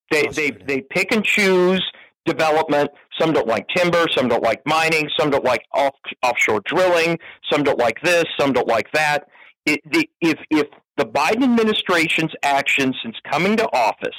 [0.09, 1.83] They, they, they pick and choose
[2.25, 2.91] development.
[3.19, 4.05] Some don't like timber.
[4.15, 5.09] Some don't like mining.
[5.19, 7.19] Some don't like off, offshore drilling.
[7.51, 8.23] Some don't like this.
[8.39, 9.27] Some don't like that.
[9.65, 14.15] It, the, if if the Biden administration's actions since coming to office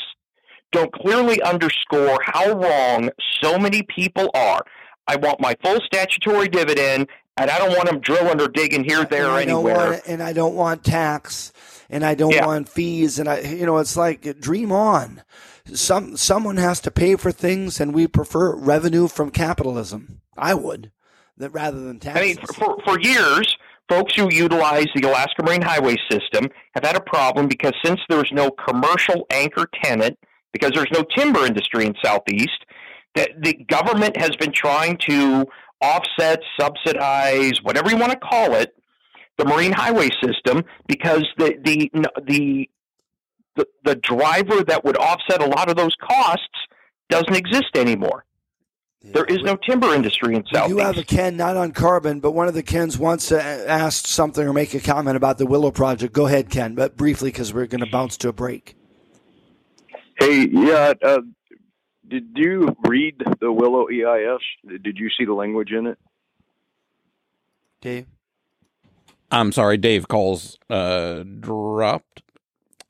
[0.72, 3.10] don't clearly underscore how wrong
[3.42, 4.60] so many people are,
[5.06, 9.04] I want my full statutory dividend, and I don't want them drilling or digging here,
[9.04, 9.90] there, or anywhere.
[9.92, 11.52] want, and I don't want tax,
[11.88, 12.46] and I don't Yeah.
[12.46, 15.22] want fees, and I, you know, it's like dream on.
[15.72, 20.20] Some someone has to pay for things, and we prefer revenue from capitalism.
[20.36, 20.90] I would,
[21.36, 22.20] that rather than taxes.
[22.22, 23.56] I mean, for, for years,
[23.88, 28.30] folks who utilize the Alaska Marine Highway System have had a problem because since there's
[28.32, 30.18] no commercial anchor tenant,
[30.58, 32.64] because there's no timber industry in Southeast,
[33.14, 35.46] that the government has been trying to
[35.80, 38.74] offset, subsidize, whatever you want to call it,
[39.38, 41.90] the Marine Highway System because the the
[42.26, 42.68] the
[43.56, 46.46] the, the driver that would offset a lot of those costs
[47.08, 48.24] doesn't exist anymore.
[49.02, 50.76] there is no timber industry in Southeast.
[50.76, 54.06] do have a Ken, not on carbon, but one of the Kens wants to ask
[54.06, 56.12] something or make a comment about the Willow Project.
[56.12, 58.77] Go ahead, Ken, but briefly because we're going to bounce to a break.
[60.18, 60.94] Hey, yeah.
[61.02, 61.20] Uh,
[62.06, 64.40] did you read the Willow EIS?
[64.82, 65.98] Did you see the language in it?
[67.80, 68.06] Dave?
[69.30, 72.22] I'm sorry, Dave calls uh dropped.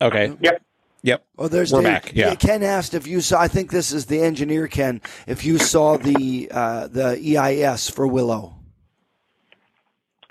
[0.00, 0.32] Okay.
[0.40, 0.62] Yep.
[1.02, 1.24] Yep.
[1.38, 1.92] Oh, there's We're Dave.
[1.92, 2.12] back.
[2.14, 2.34] Yeah.
[2.36, 3.40] Ken asked if you saw.
[3.40, 5.00] I think this is the engineer Ken.
[5.26, 8.54] If you saw the uh, the EIS for Willow.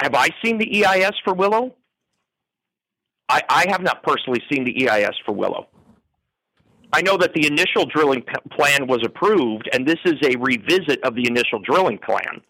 [0.02, 1.76] Have I seen the EIS for Willow?
[3.30, 5.68] I, I have not personally seen the EIS for Willow.
[6.94, 11.04] I know that the initial drilling p- plan was approved, and this is a revisit
[11.04, 12.42] of the initial drilling plan.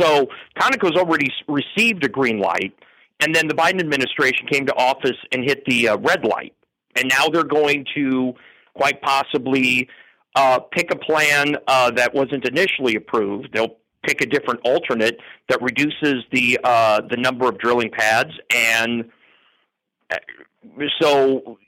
[0.00, 2.74] So Conoco's already received a green light,
[3.20, 6.52] and then the Biden administration came to office and hit the uh, red light.
[6.96, 8.34] And now they're going to
[8.74, 9.88] quite possibly
[10.34, 13.48] uh, pick a plan uh, that wasn't initially approved.
[13.54, 15.18] They'll pick a different alternate
[15.48, 19.10] that reduces the uh, the number of drilling pads, and
[20.10, 20.16] uh,
[21.00, 21.58] so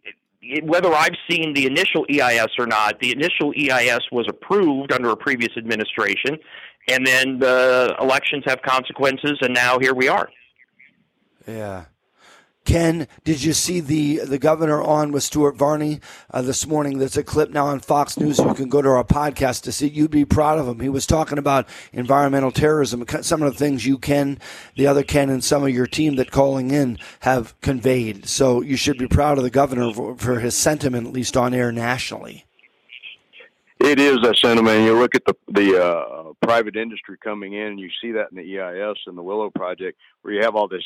[0.63, 5.17] whether I've seen the initial EIS or not, the initial EIS was approved under a
[5.17, 6.39] previous administration,
[6.89, 10.29] and then the elections have consequences, and now here we are.
[11.47, 11.87] Yeah.
[12.69, 16.01] Ken, did you see the the governor on with Stuart Varney
[16.31, 16.99] uh, this morning?
[16.99, 18.39] There's a clip now on Fox News.
[18.39, 19.89] You can go to our podcast to see.
[19.89, 20.79] You'd be proud of him.
[20.79, 23.07] He was talking about environmental terrorism.
[23.23, 24.39] Some of the things you Ken,
[24.77, 28.29] the other Ken, and some of your team that calling in have conveyed.
[28.29, 31.55] So you should be proud of the governor for, for his sentiment, at least on
[31.55, 32.45] air nationally.
[33.81, 34.85] It is that sentiment.
[34.85, 38.37] You look at the the uh, private industry coming in, and you see that in
[38.37, 40.85] the EIS and the Willow Project, where you have all this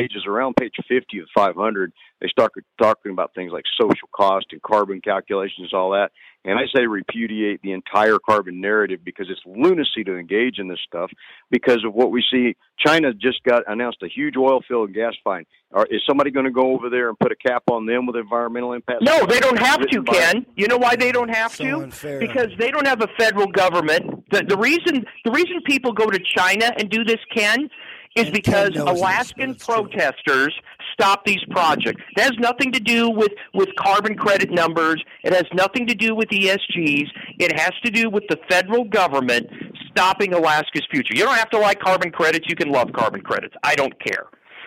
[0.00, 1.92] pages around page 50 of 500.
[2.20, 6.10] They start talking about things like social cost and carbon calculations, all that.
[6.44, 10.78] And I say repudiate the entire carbon narrative because it's lunacy to engage in this
[10.86, 11.10] stuff.
[11.50, 15.12] Because of what we see, China just got announced a huge oil field and gas
[15.22, 15.44] find.
[15.72, 18.16] Are, is somebody going to go over there and put a cap on them with
[18.16, 19.02] environmental impact?
[19.02, 20.46] No, they don't have to, by- Ken.
[20.56, 21.86] You know why they don't have to?
[22.18, 24.24] Because they don't have a federal government.
[24.30, 27.68] The, the reason the reason people go to China and do this, Ken,
[28.16, 30.54] is because Alaskan protesters
[30.92, 32.02] stop these projects.
[32.16, 35.02] It has nothing to do with, with carbon credit numbers.
[35.22, 37.06] It has nothing to do with ESGs.
[37.38, 39.48] It has to do with the federal government
[39.90, 41.14] stopping Alaska's future.
[41.14, 42.46] You don't have to like carbon credits.
[42.48, 43.54] You can love carbon credits.
[43.62, 44.26] I don't care.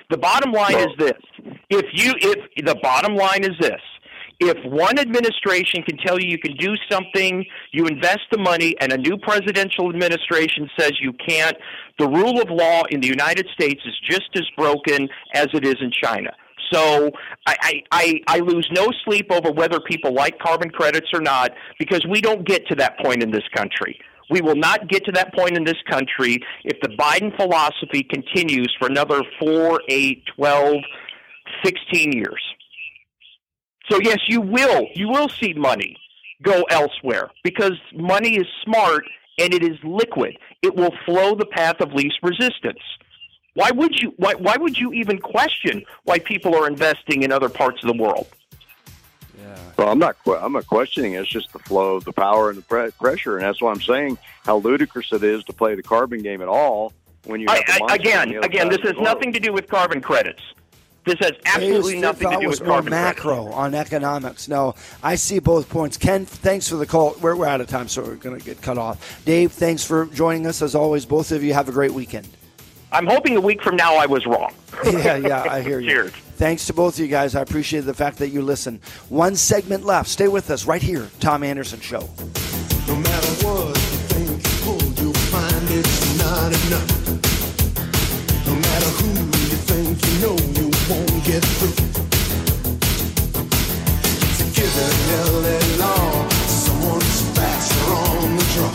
[0.09, 1.21] The bottom line is this:
[1.69, 3.81] if you if the bottom line is this,
[4.39, 8.91] if one administration can tell you you can do something, you invest the money, and
[8.91, 11.55] a new presidential administration says you can't,
[11.99, 15.75] the rule of law in the United States is just as broken as it is
[15.81, 16.31] in China.
[16.71, 17.11] So
[17.45, 22.03] I, I, I, lose no sleep over whether people like carbon credits or not because
[22.09, 23.99] we don't get to that point in this country.
[24.31, 28.73] We will not get to that point in this country if the Biden philosophy continues
[28.79, 30.75] for another 4, 8, 12,
[31.63, 32.41] 16 years.
[33.89, 35.97] So yes, you will you will see money
[36.41, 39.05] go elsewhere because money is smart
[39.39, 40.37] and it is liquid.
[40.61, 42.79] It will flow the path of least resistance.
[43.55, 47.49] Why would you why why would you even question why people are investing in other
[47.49, 48.27] parts of the world?
[49.77, 50.15] Well, I'm not.
[50.39, 51.13] I'm not questioning.
[51.13, 51.21] it.
[51.21, 53.81] It's just the flow of the power and the pre- pressure, and that's why I'm
[53.81, 56.93] saying how ludicrous it is to play the carbon game at all
[57.25, 59.67] when you have I, the I, again, the again, this has nothing to do with
[59.67, 60.41] carbon credits.
[61.05, 63.17] This has absolutely nothing to do with more carbon credits.
[63.17, 64.47] macro on economics.
[64.47, 65.97] No, I see both points.
[65.97, 67.15] Ken, thanks for the call.
[67.21, 69.23] We're, we're out of time, so we're going to get cut off.
[69.25, 70.61] Dave, thanks for joining us.
[70.61, 72.27] As always, both of you have a great weekend.
[72.91, 74.53] I'm hoping a week from now I was wrong.
[74.85, 75.89] yeah, yeah, I hear you.
[75.89, 76.11] Cheers.
[76.11, 77.35] Thanks to both of you guys.
[77.35, 78.79] I appreciate the fact that you listen.
[79.09, 80.09] One segment left.
[80.09, 82.09] Stay with us right here, Tom Anderson Show.
[82.87, 83.83] No matter what
[85.75, 86.89] it's not enough.
[88.45, 89.09] No matter who
[89.49, 91.75] you think you know, you won't get through.
[94.37, 98.73] To give a little law, someone's faster on the draw.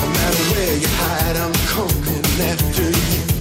[0.00, 3.37] No matter where you hide, I'm coming after you.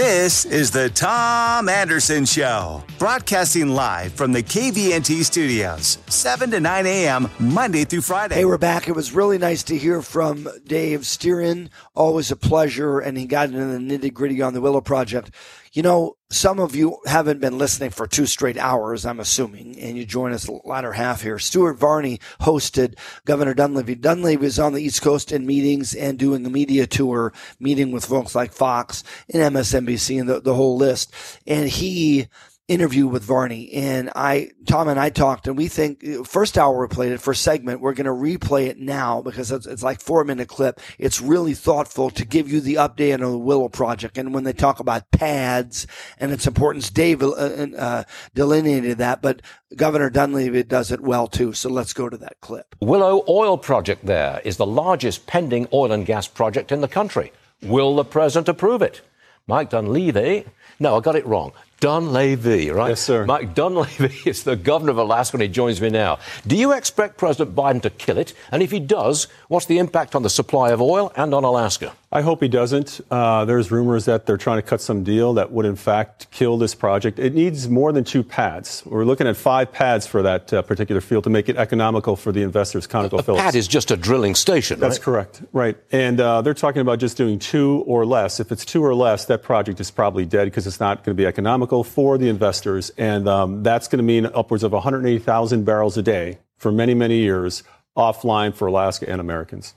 [0.00, 6.86] This is the Tom Anderson Show, broadcasting live from the KVNT studios, 7 to 9
[6.86, 8.36] a.m., Monday through Friday.
[8.36, 8.88] Hey, we're back.
[8.88, 11.68] It was really nice to hear from Dave Stieren.
[11.94, 12.98] Always a pleasure.
[12.98, 15.32] And he got into the nitty gritty on the Willow Project.
[15.72, 19.96] You know, some of you haven't been listening for two straight hours, I'm assuming, and
[19.96, 21.38] you join us the latter half here.
[21.38, 23.94] Stuart Varney hosted Governor Dunleavy.
[23.94, 28.04] Dunleavy is on the East Coast in meetings and doing a media tour, meeting with
[28.04, 31.14] folks like Fox and MSNBC and the, the whole list.
[31.46, 32.26] And he
[32.70, 36.86] interview with Varney and I, Tom and I talked and we think first hour we
[36.86, 37.80] played it first segment.
[37.80, 40.78] We're going to replay it now because it's, it's like four minute clip.
[40.96, 44.16] It's really thoughtful to give you the update on the Willow project.
[44.18, 45.88] And when they talk about pads
[46.18, 48.04] and its importance, Dave uh, uh,
[48.36, 49.42] delineated that, but
[49.74, 51.52] Governor Dunleavy does it well too.
[51.52, 52.76] So let's go to that clip.
[52.80, 57.32] Willow Oil Project there is the largest pending oil and gas project in the country.
[57.62, 59.00] Will the president approve it?
[59.46, 60.44] Mike Dunleavy.
[60.78, 61.52] No, I got it wrong.
[61.80, 62.90] Dunleavy, right?
[62.90, 63.24] Yes, sir.
[63.24, 66.18] Mike Dunleavy is the governor of Alaska, and he joins me now.
[66.46, 68.34] Do you expect President Biden to kill it?
[68.52, 71.94] And if he does, what's the impact on the supply of oil and on Alaska?
[72.12, 73.00] I hope he doesn't.
[73.08, 76.58] Uh, there's rumors that they're trying to cut some deal that would, in fact, kill
[76.58, 77.20] this project.
[77.20, 78.82] It needs more than two pads.
[78.84, 82.32] We're looking at five pads for that uh, particular field to make it economical for
[82.32, 83.38] the investors, ConocoPhillips.
[83.38, 85.04] A pad is just a drilling station, That's right?
[85.04, 85.76] correct, right.
[85.92, 88.40] And uh, they're talking about just doing two or less.
[88.40, 91.20] If it's two or less, that project is probably dead because it's not going to
[91.20, 92.90] be economical for the investors.
[92.98, 97.18] And um, that's going to mean upwards of 180,000 barrels a day for many, many
[97.18, 97.62] years
[97.96, 99.74] offline for Alaska and Americans.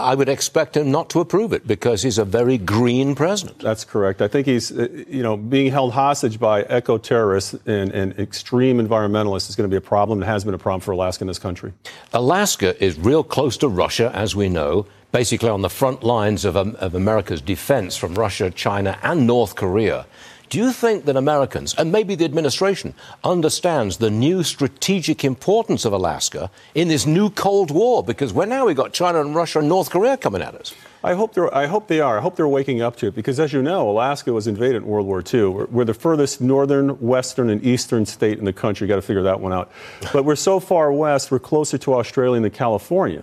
[0.00, 3.58] I would expect him not to approve it because he's a very green president.
[3.58, 4.22] That's correct.
[4.22, 8.78] I think he's, uh, you know, being held hostage by eco terrorists and, and, extreme
[8.78, 10.22] environmentalists is going to be a problem.
[10.22, 11.72] It has been a problem for Alaska in this country.
[12.14, 16.56] Alaska is real close to Russia, as we know, basically on the front lines of,
[16.56, 20.06] um, of America's defense from Russia, China, and North Korea.
[20.50, 25.92] Do you think that Americans, and maybe the administration, understands the new strategic importance of
[25.92, 28.02] Alaska in this new Cold War?
[28.02, 30.74] Because we're now we've got China and Russia and North Korea coming at us.
[31.04, 31.54] I hope they're.
[31.54, 32.18] I hope they are.
[32.18, 34.86] I hope they're waking up to it because, as you know, Alaska was invaded in
[34.86, 35.46] World War II.
[35.46, 38.86] We're, we're the furthest northern, western, and eastern state in the country.
[38.86, 39.70] You got to figure that one out.
[40.12, 41.30] But we're so far west.
[41.30, 43.22] We're closer to Australia than California.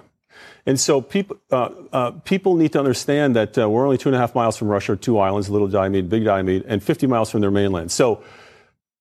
[0.67, 4.15] And so people, uh, uh, people need to understand that uh, we're only two and
[4.17, 7.39] a half miles from Russia, two islands, Little Diomede, Big Diomede, and 50 miles from
[7.39, 7.89] their mainland.
[7.89, 8.21] So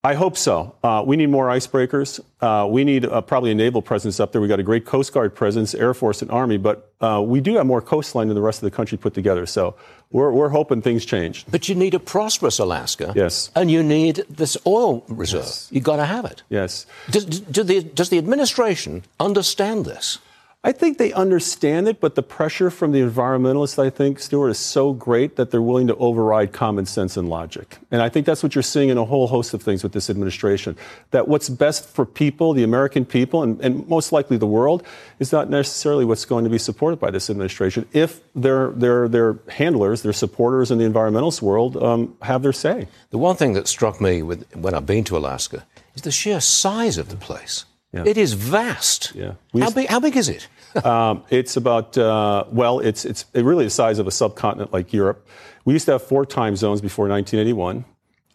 [0.04, 0.76] I hope so.
[0.84, 2.20] Uh, we need more icebreakers.
[2.40, 4.40] Uh, we need uh, probably a naval presence up there.
[4.40, 6.92] We've got a great Coast Guard presence, Air Force, and Army, but
[7.26, 9.44] we do have more coastline than the rest of the country put together.
[9.44, 9.74] So
[10.12, 11.44] we're, we're hoping things change.
[11.50, 13.12] But you need a prosperous Alaska.
[13.16, 13.50] Yes.
[13.56, 15.42] And you need this oil reserve.
[15.42, 15.68] Yes.
[15.72, 16.44] You've got to have it.
[16.48, 16.86] Yes.
[17.10, 20.18] Does, do the, does the administration understand this?
[20.66, 24.58] I think they understand it, but the pressure from the environmentalists, I think, Stuart, is
[24.58, 27.78] so great that they're willing to override common sense and logic.
[27.92, 30.10] And I think that's what you're seeing in a whole host of things with this
[30.10, 30.76] administration.
[31.12, 34.82] That what's best for people, the American people, and, and most likely the world,
[35.20, 39.38] is not necessarily what's going to be supported by this administration if their, their, their
[39.48, 42.88] handlers, their supporters in the environmentalist world um, have their say.
[43.10, 45.64] The one thing that struck me with, when I've been to Alaska
[45.94, 47.66] is the sheer size of the place.
[47.92, 48.02] Yeah.
[48.04, 49.14] It is vast.
[49.14, 49.34] Yeah.
[49.58, 50.48] How big, how big is it?
[50.84, 55.26] Um, it's about uh, well, it's it's really the size of a subcontinent like Europe.
[55.64, 57.84] We used to have four time zones before 1981.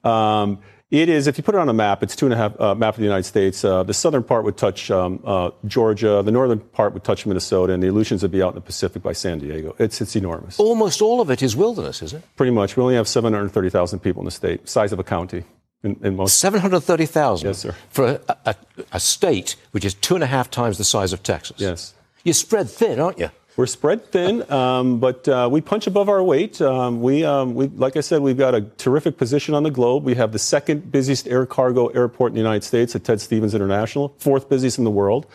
[0.04, 0.60] Um,
[0.92, 2.76] it is, if you put it on a map, it's two and a half uh,
[2.76, 3.64] map of the United States.
[3.64, 7.72] Uh, the southern part would touch um, uh, Georgia, the northern part would touch Minnesota,
[7.72, 9.74] and the Aleutians would be out in the Pacific by San Diego.
[9.80, 10.60] It's it's enormous.
[10.60, 12.24] Almost all of it is wilderness, is it?
[12.36, 12.76] Pretty much.
[12.76, 15.46] We only have 730,000 people in the state, size of a county.
[15.84, 17.48] In, in most 730,000?
[17.48, 17.76] Yes, sir.
[17.90, 18.56] For a, a,
[18.92, 21.60] a state which is two and a half times the size of Texas?
[21.60, 21.94] Yes.
[22.24, 23.30] You're spread thin, aren't you?
[23.58, 26.62] We're spread thin, um, but uh, we punch above our weight.
[26.62, 30.04] Um, we, um, we, like I said, we've got a terrific position on the globe.
[30.04, 33.54] We have the second busiest air cargo airport in the United States at Ted Stevens
[33.54, 35.26] International, fourth busiest in the world.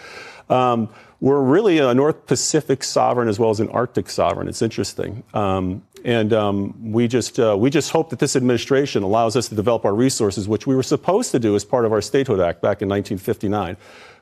[0.48, 0.88] Um,
[1.20, 4.48] we're really a North Pacific sovereign as well as an Arctic sovereign.
[4.48, 5.24] It's interesting.
[5.32, 9.54] Um, and um, we just uh, we just hope that this administration allows us to
[9.54, 12.60] develop our resources, which we were supposed to do as part of our Statehood Act
[12.60, 13.76] back in 1959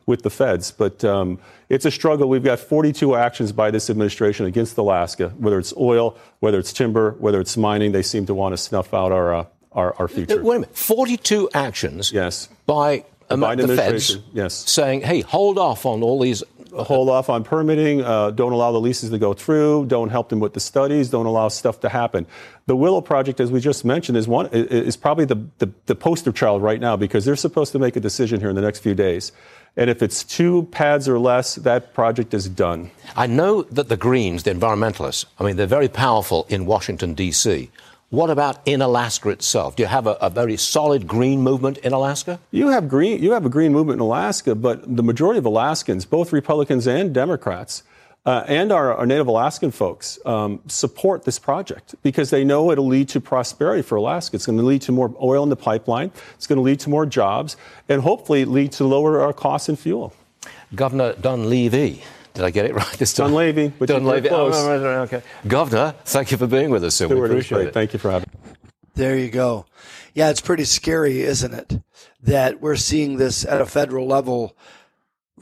[0.07, 0.71] with the feds.
[0.71, 2.29] But um, it's a struggle.
[2.29, 7.13] We've got 42 actions by this administration against Alaska, whether it's oil, whether it's timber,
[7.19, 7.93] whether it's mining.
[7.93, 10.43] They seem to want to snuff out our uh, our, our future.
[10.43, 10.77] Wait a minute.
[10.77, 12.49] 42 actions yes.
[12.65, 14.55] by The um, Biden the feds yes.
[14.55, 16.43] saying, "Hey, hold off on all these."
[16.75, 20.41] hold off on permitting, uh, don't allow the leases to go through, don't help them
[20.41, 22.27] with the studies, don't allow stuff to happen.
[22.67, 26.33] The Willow Project, as we just mentioned, is one is probably the, the, the poster
[26.33, 28.95] child right now because they're supposed to make a decision here in the next few
[28.95, 29.33] days.
[29.77, 32.91] And if it's two pads or less, that project is done.
[33.17, 37.71] I know that the Greens, the environmentalists, I mean, they're very powerful in Washington, D.C.
[38.11, 39.75] What about in Alaska itself?
[39.75, 42.39] Do you have a, a, very solid green movement in Alaska?
[42.53, 43.21] You have green.
[43.21, 47.13] You have a green movement in Alaska, but the majority of Alaskans, both Republicans and
[47.13, 47.83] Democrats,
[48.27, 52.87] uh, and our, our, Native Alaskan folks, um, support this project because they know it'll
[52.87, 54.37] lead to prosperity for Alaska.
[54.37, 56.11] It's going to lead to more oil in the pipeline.
[56.35, 57.57] It's going to lead to more jobs,
[57.89, 60.15] and hopefully lead to lower our costs in fuel.
[60.75, 62.03] Governor Dunleavy
[62.35, 63.29] did I get it right this time?
[63.29, 63.69] Dunleavy.
[63.79, 64.29] Which Dunleavy.
[64.29, 64.55] Close.
[64.57, 65.23] Oh, right, right, okay.
[65.47, 66.97] Governor, thank you for being with us.
[66.97, 67.07] Sir.
[67.07, 67.75] We appreciate it.
[67.75, 68.51] Thank you for having me.
[68.95, 69.67] There you go.
[70.15, 71.81] Yeah, it's pretty scary, isn't it?
[72.23, 74.57] That we're seeing this at a federal level,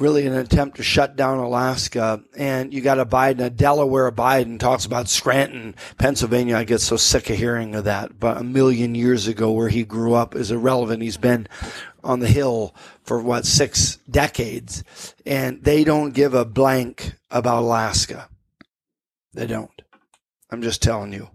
[0.03, 2.23] really an attempt to shut down Alaska.
[2.37, 6.57] And you got a Biden, a Delaware Biden talks about Scranton, Pennsylvania.
[6.57, 8.19] I get so sick of hearing of that.
[8.19, 11.03] But a million years ago, where he grew up is irrelevant.
[11.03, 11.47] He's been
[12.03, 12.75] on the Hill
[13.05, 14.83] for what, six decades.
[15.25, 18.29] And they don't give a blank about Alaska.
[19.33, 19.71] They don't.
[20.51, 21.31] I'm just telling you.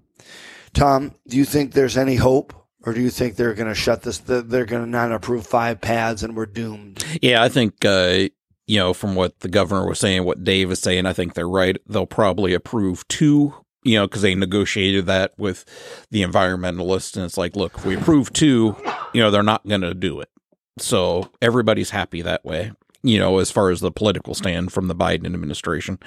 [0.73, 2.53] Tom, do you think there's any hope?
[2.85, 4.19] Or do you think they're going to shut this?
[4.19, 7.03] They're going to not approve five pads and we're doomed?
[7.21, 8.29] Yeah, I think, uh,
[8.67, 11.47] you know, from what the governor was saying, what Dave is saying, I think they're
[11.49, 11.77] right.
[11.87, 13.53] They'll probably approve two
[13.83, 15.63] you know, because they negotiated that with
[16.11, 17.15] the environmentalists.
[17.15, 18.75] And it's like, look, if we approve two,
[19.13, 20.29] you know, they're not going to do it.
[20.77, 22.73] So everybody's happy that way.
[23.03, 25.99] You know, as far as the political stand from the Biden administration,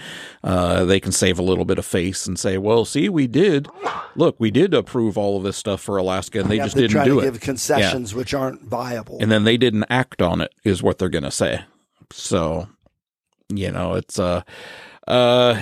[0.45, 3.69] uh, they can save a little bit of face and say, "Well, see, we did.
[4.15, 6.91] Look, we did approve all of this stuff for Alaska, and they Yeah, just didn't
[6.91, 7.33] try do to it.
[7.33, 9.17] give concessions which aren't viable.
[9.21, 11.61] and then they didn't act on it, is what they're going to say.
[12.13, 12.69] So,
[13.49, 14.43] you know, it's uh,
[15.07, 15.61] uh,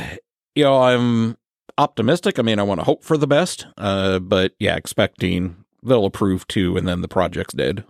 [0.55, 1.37] you know, I'm
[1.79, 2.39] optimistic.
[2.39, 6.47] I mean, I want to hope for the best, uh, but yeah, expecting they'll approve
[6.49, 7.85] two, and then the project's dead.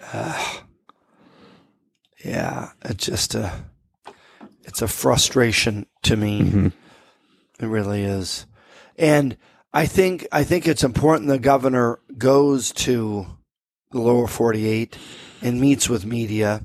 [2.24, 3.52] yeah, it's just a,
[4.64, 6.40] it's a frustration to me.
[6.40, 6.68] Mm-hmm.
[7.60, 8.46] It really is,
[8.96, 9.36] and
[9.72, 13.26] I think I think it's important the governor goes to
[13.90, 14.96] the lower forty-eight
[15.42, 16.64] and meets with media,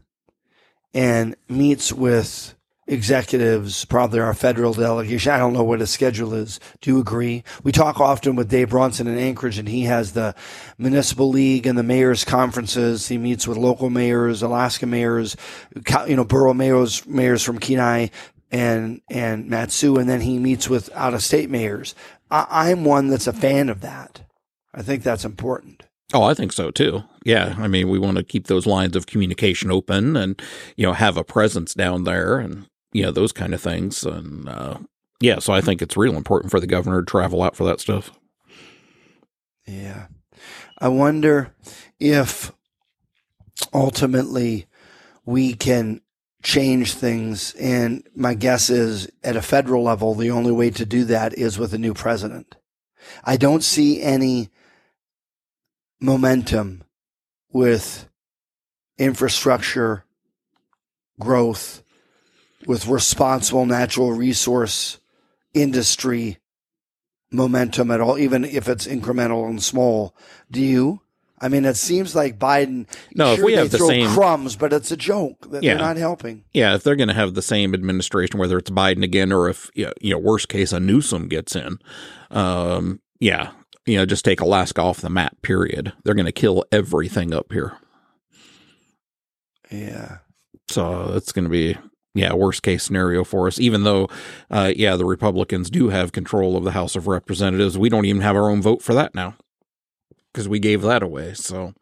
[0.95, 2.55] and meets with
[2.87, 5.31] executives, probably our federal delegation.
[5.31, 6.59] I don't know what his schedule is.
[6.79, 7.43] Do you agree?
[7.63, 10.35] We talk often with Dave Bronson in Anchorage, and he has the
[10.77, 13.09] municipal league and the mayors conferences.
[13.09, 15.35] He meets with local mayors, Alaska mayors,
[16.07, 18.07] you know, borough mayors, mayors from Kenai
[18.49, 21.93] and and Matsu, and then he meets with out of state mayors.
[22.31, 24.21] I, I'm one that's a fan of that.
[24.73, 25.83] I think that's important.
[26.13, 27.03] Oh, I think so too.
[27.23, 30.39] Yeah, I mean, we want to keep those lines of communication open, and
[30.75, 34.03] you know, have a presence down there, and you know, those kind of things.
[34.03, 34.77] And uh,
[35.19, 37.79] yeah, so I think it's real important for the governor to travel out for that
[37.79, 38.11] stuff.
[39.65, 40.07] Yeah.
[40.77, 41.55] I wonder
[41.99, 42.51] if
[43.73, 44.67] ultimately
[45.25, 46.01] we can
[46.43, 47.55] change things.
[47.55, 51.57] And my guess is at a federal level, the only way to do that is
[51.57, 52.55] with a new president.
[53.23, 54.49] I don't see any
[55.99, 56.83] momentum
[57.51, 58.07] with
[58.97, 60.03] infrastructure
[61.19, 61.83] growth,
[62.65, 64.99] with responsible natural resource
[65.53, 66.37] industry
[67.31, 70.15] momentum at all, even if it's incremental and small.
[70.51, 71.01] Do you?
[71.39, 72.87] I mean, it seems like Biden.
[73.13, 75.73] No, if we have the same- crumbs, but it's a joke that Yeah.
[75.75, 76.45] they're not helping.
[76.53, 79.69] Yeah, if they're going to have the same administration, whether it's Biden again or if
[79.75, 81.77] you know, you know worst case a Newsom gets in,
[82.31, 83.51] um, yeah,
[83.85, 85.41] you know, just take Alaska off the map.
[85.41, 85.93] Period.
[86.03, 87.77] They're going to kill everything up here.
[89.71, 90.17] Yeah.
[90.67, 91.77] So it's going to be
[92.13, 93.59] yeah worst case scenario for us.
[93.59, 94.09] Even though,
[94.49, 98.21] uh, yeah, the Republicans do have control of the House of Representatives, we don't even
[98.21, 99.35] have our own vote for that now
[100.33, 101.33] because we gave that away.
[101.33, 101.73] So,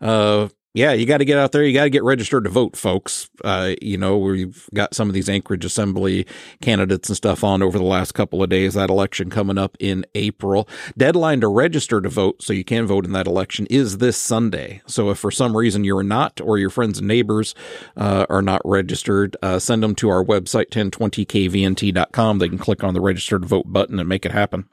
[0.00, 1.62] uh, yeah, you got to get out there.
[1.62, 3.30] You got to get registered to vote, folks.
[3.44, 6.26] Uh, you know, we've got some of these Anchorage Assembly
[6.60, 8.74] candidates and stuff on over the last couple of days.
[8.74, 10.68] That election coming up in April.
[10.98, 14.82] Deadline to register to vote so you can vote in that election is this Sunday.
[14.84, 17.54] So if for some reason you're not or your friends and neighbors
[17.96, 22.38] uh, are not registered, uh, send them to our website, 1020kvnt.com.
[22.40, 24.68] They can click on the register to vote button and make it happen.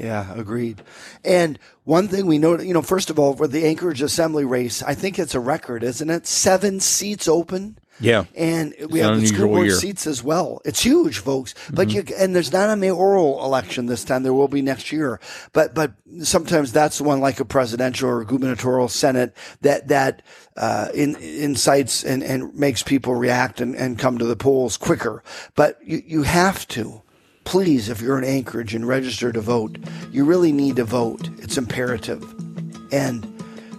[0.00, 0.82] Yeah, agreed.
[1.24, 4.82] And one thing we know, you know, first of all, for the Anchorage Assembly race,
[4.82, 6.26] I think it's a record, isn't it?
[6.26, 7.78] Seven seats open.
[8.02, 8.24] Yeah.
[8.34, 9.74] And we It's have the school board year.
[9.76, 10.62] seats as well.
[10.64, 11.54] It's huge, folks.
[11.70, 14.22] But you and there's not a mayoral election this time.
[14.22, 15.20] There will be next year.
[15.52, 20.22] But but sometimes that's the one like a presidential or gubernatorial senate that that
[20.56, 25.22] uh, in, incites and, and makes people react and, and come to the polls quicker.
[25.54, 26.99] But you, you have to.
[27.50, 29.76] Please, if you're in Anchorage and register to vote,
[30.12, 31.28] you really need to vote.
[31.38, 32.22] It's imperative.
[32.92, 33.26] And,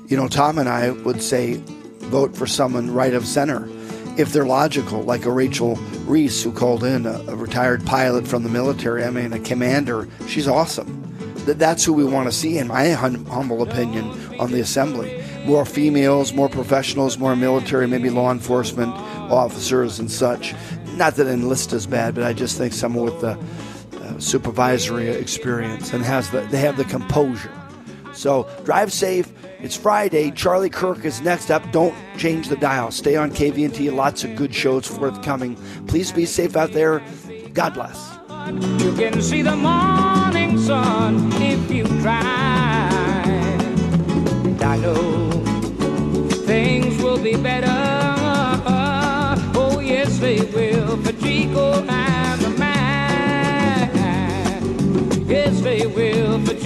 [0.09, 1.63] you know, Tom and I would say
[1.99, 3.69] vote for someone right of center
[4.17, 5.75] if they're logical, like a Rachel
[6.05, 10.05] Reese who called in, a, a retired pilot from the military, I mean, a commander.
[10.27, 11.01] She's awesome.
[11.45, 14.03] That, that's who we want to see, in my hum- humble opinion,
[14.37, 15.23] on the assembly.
[15.45, 18.93] More females, more professionals, more military, maybe law enforcement
[19.31, 20.53] officers and such.
[20.97, 23.39] Not that enlist is bad, but I just think someone with the
[24.19, 27.51] supervisory experience and has the they have the composure.
[28.13, 29.31] So drive safe.
[29.59, 30.31] It's Friday.
[30.31, 31.71] Charlie Kirk is next up.
[31.71, 32.91] Don't change the dial.
[32.91, 33.93] Stay on KVNT.
[33.93, 35.55] Lots of good shows forthcoming.
[35.87, 37.01] Please be safe out there.
[37.53, 38.17] God bless.
[38.83, 42.89] You can see the morning sun if you try.
[43.23, 45.29] And I know
[46.45, 47.67] things will be better.
[49.53, 50.97] Oh, yes, they will
[55.87, 56.61] will for.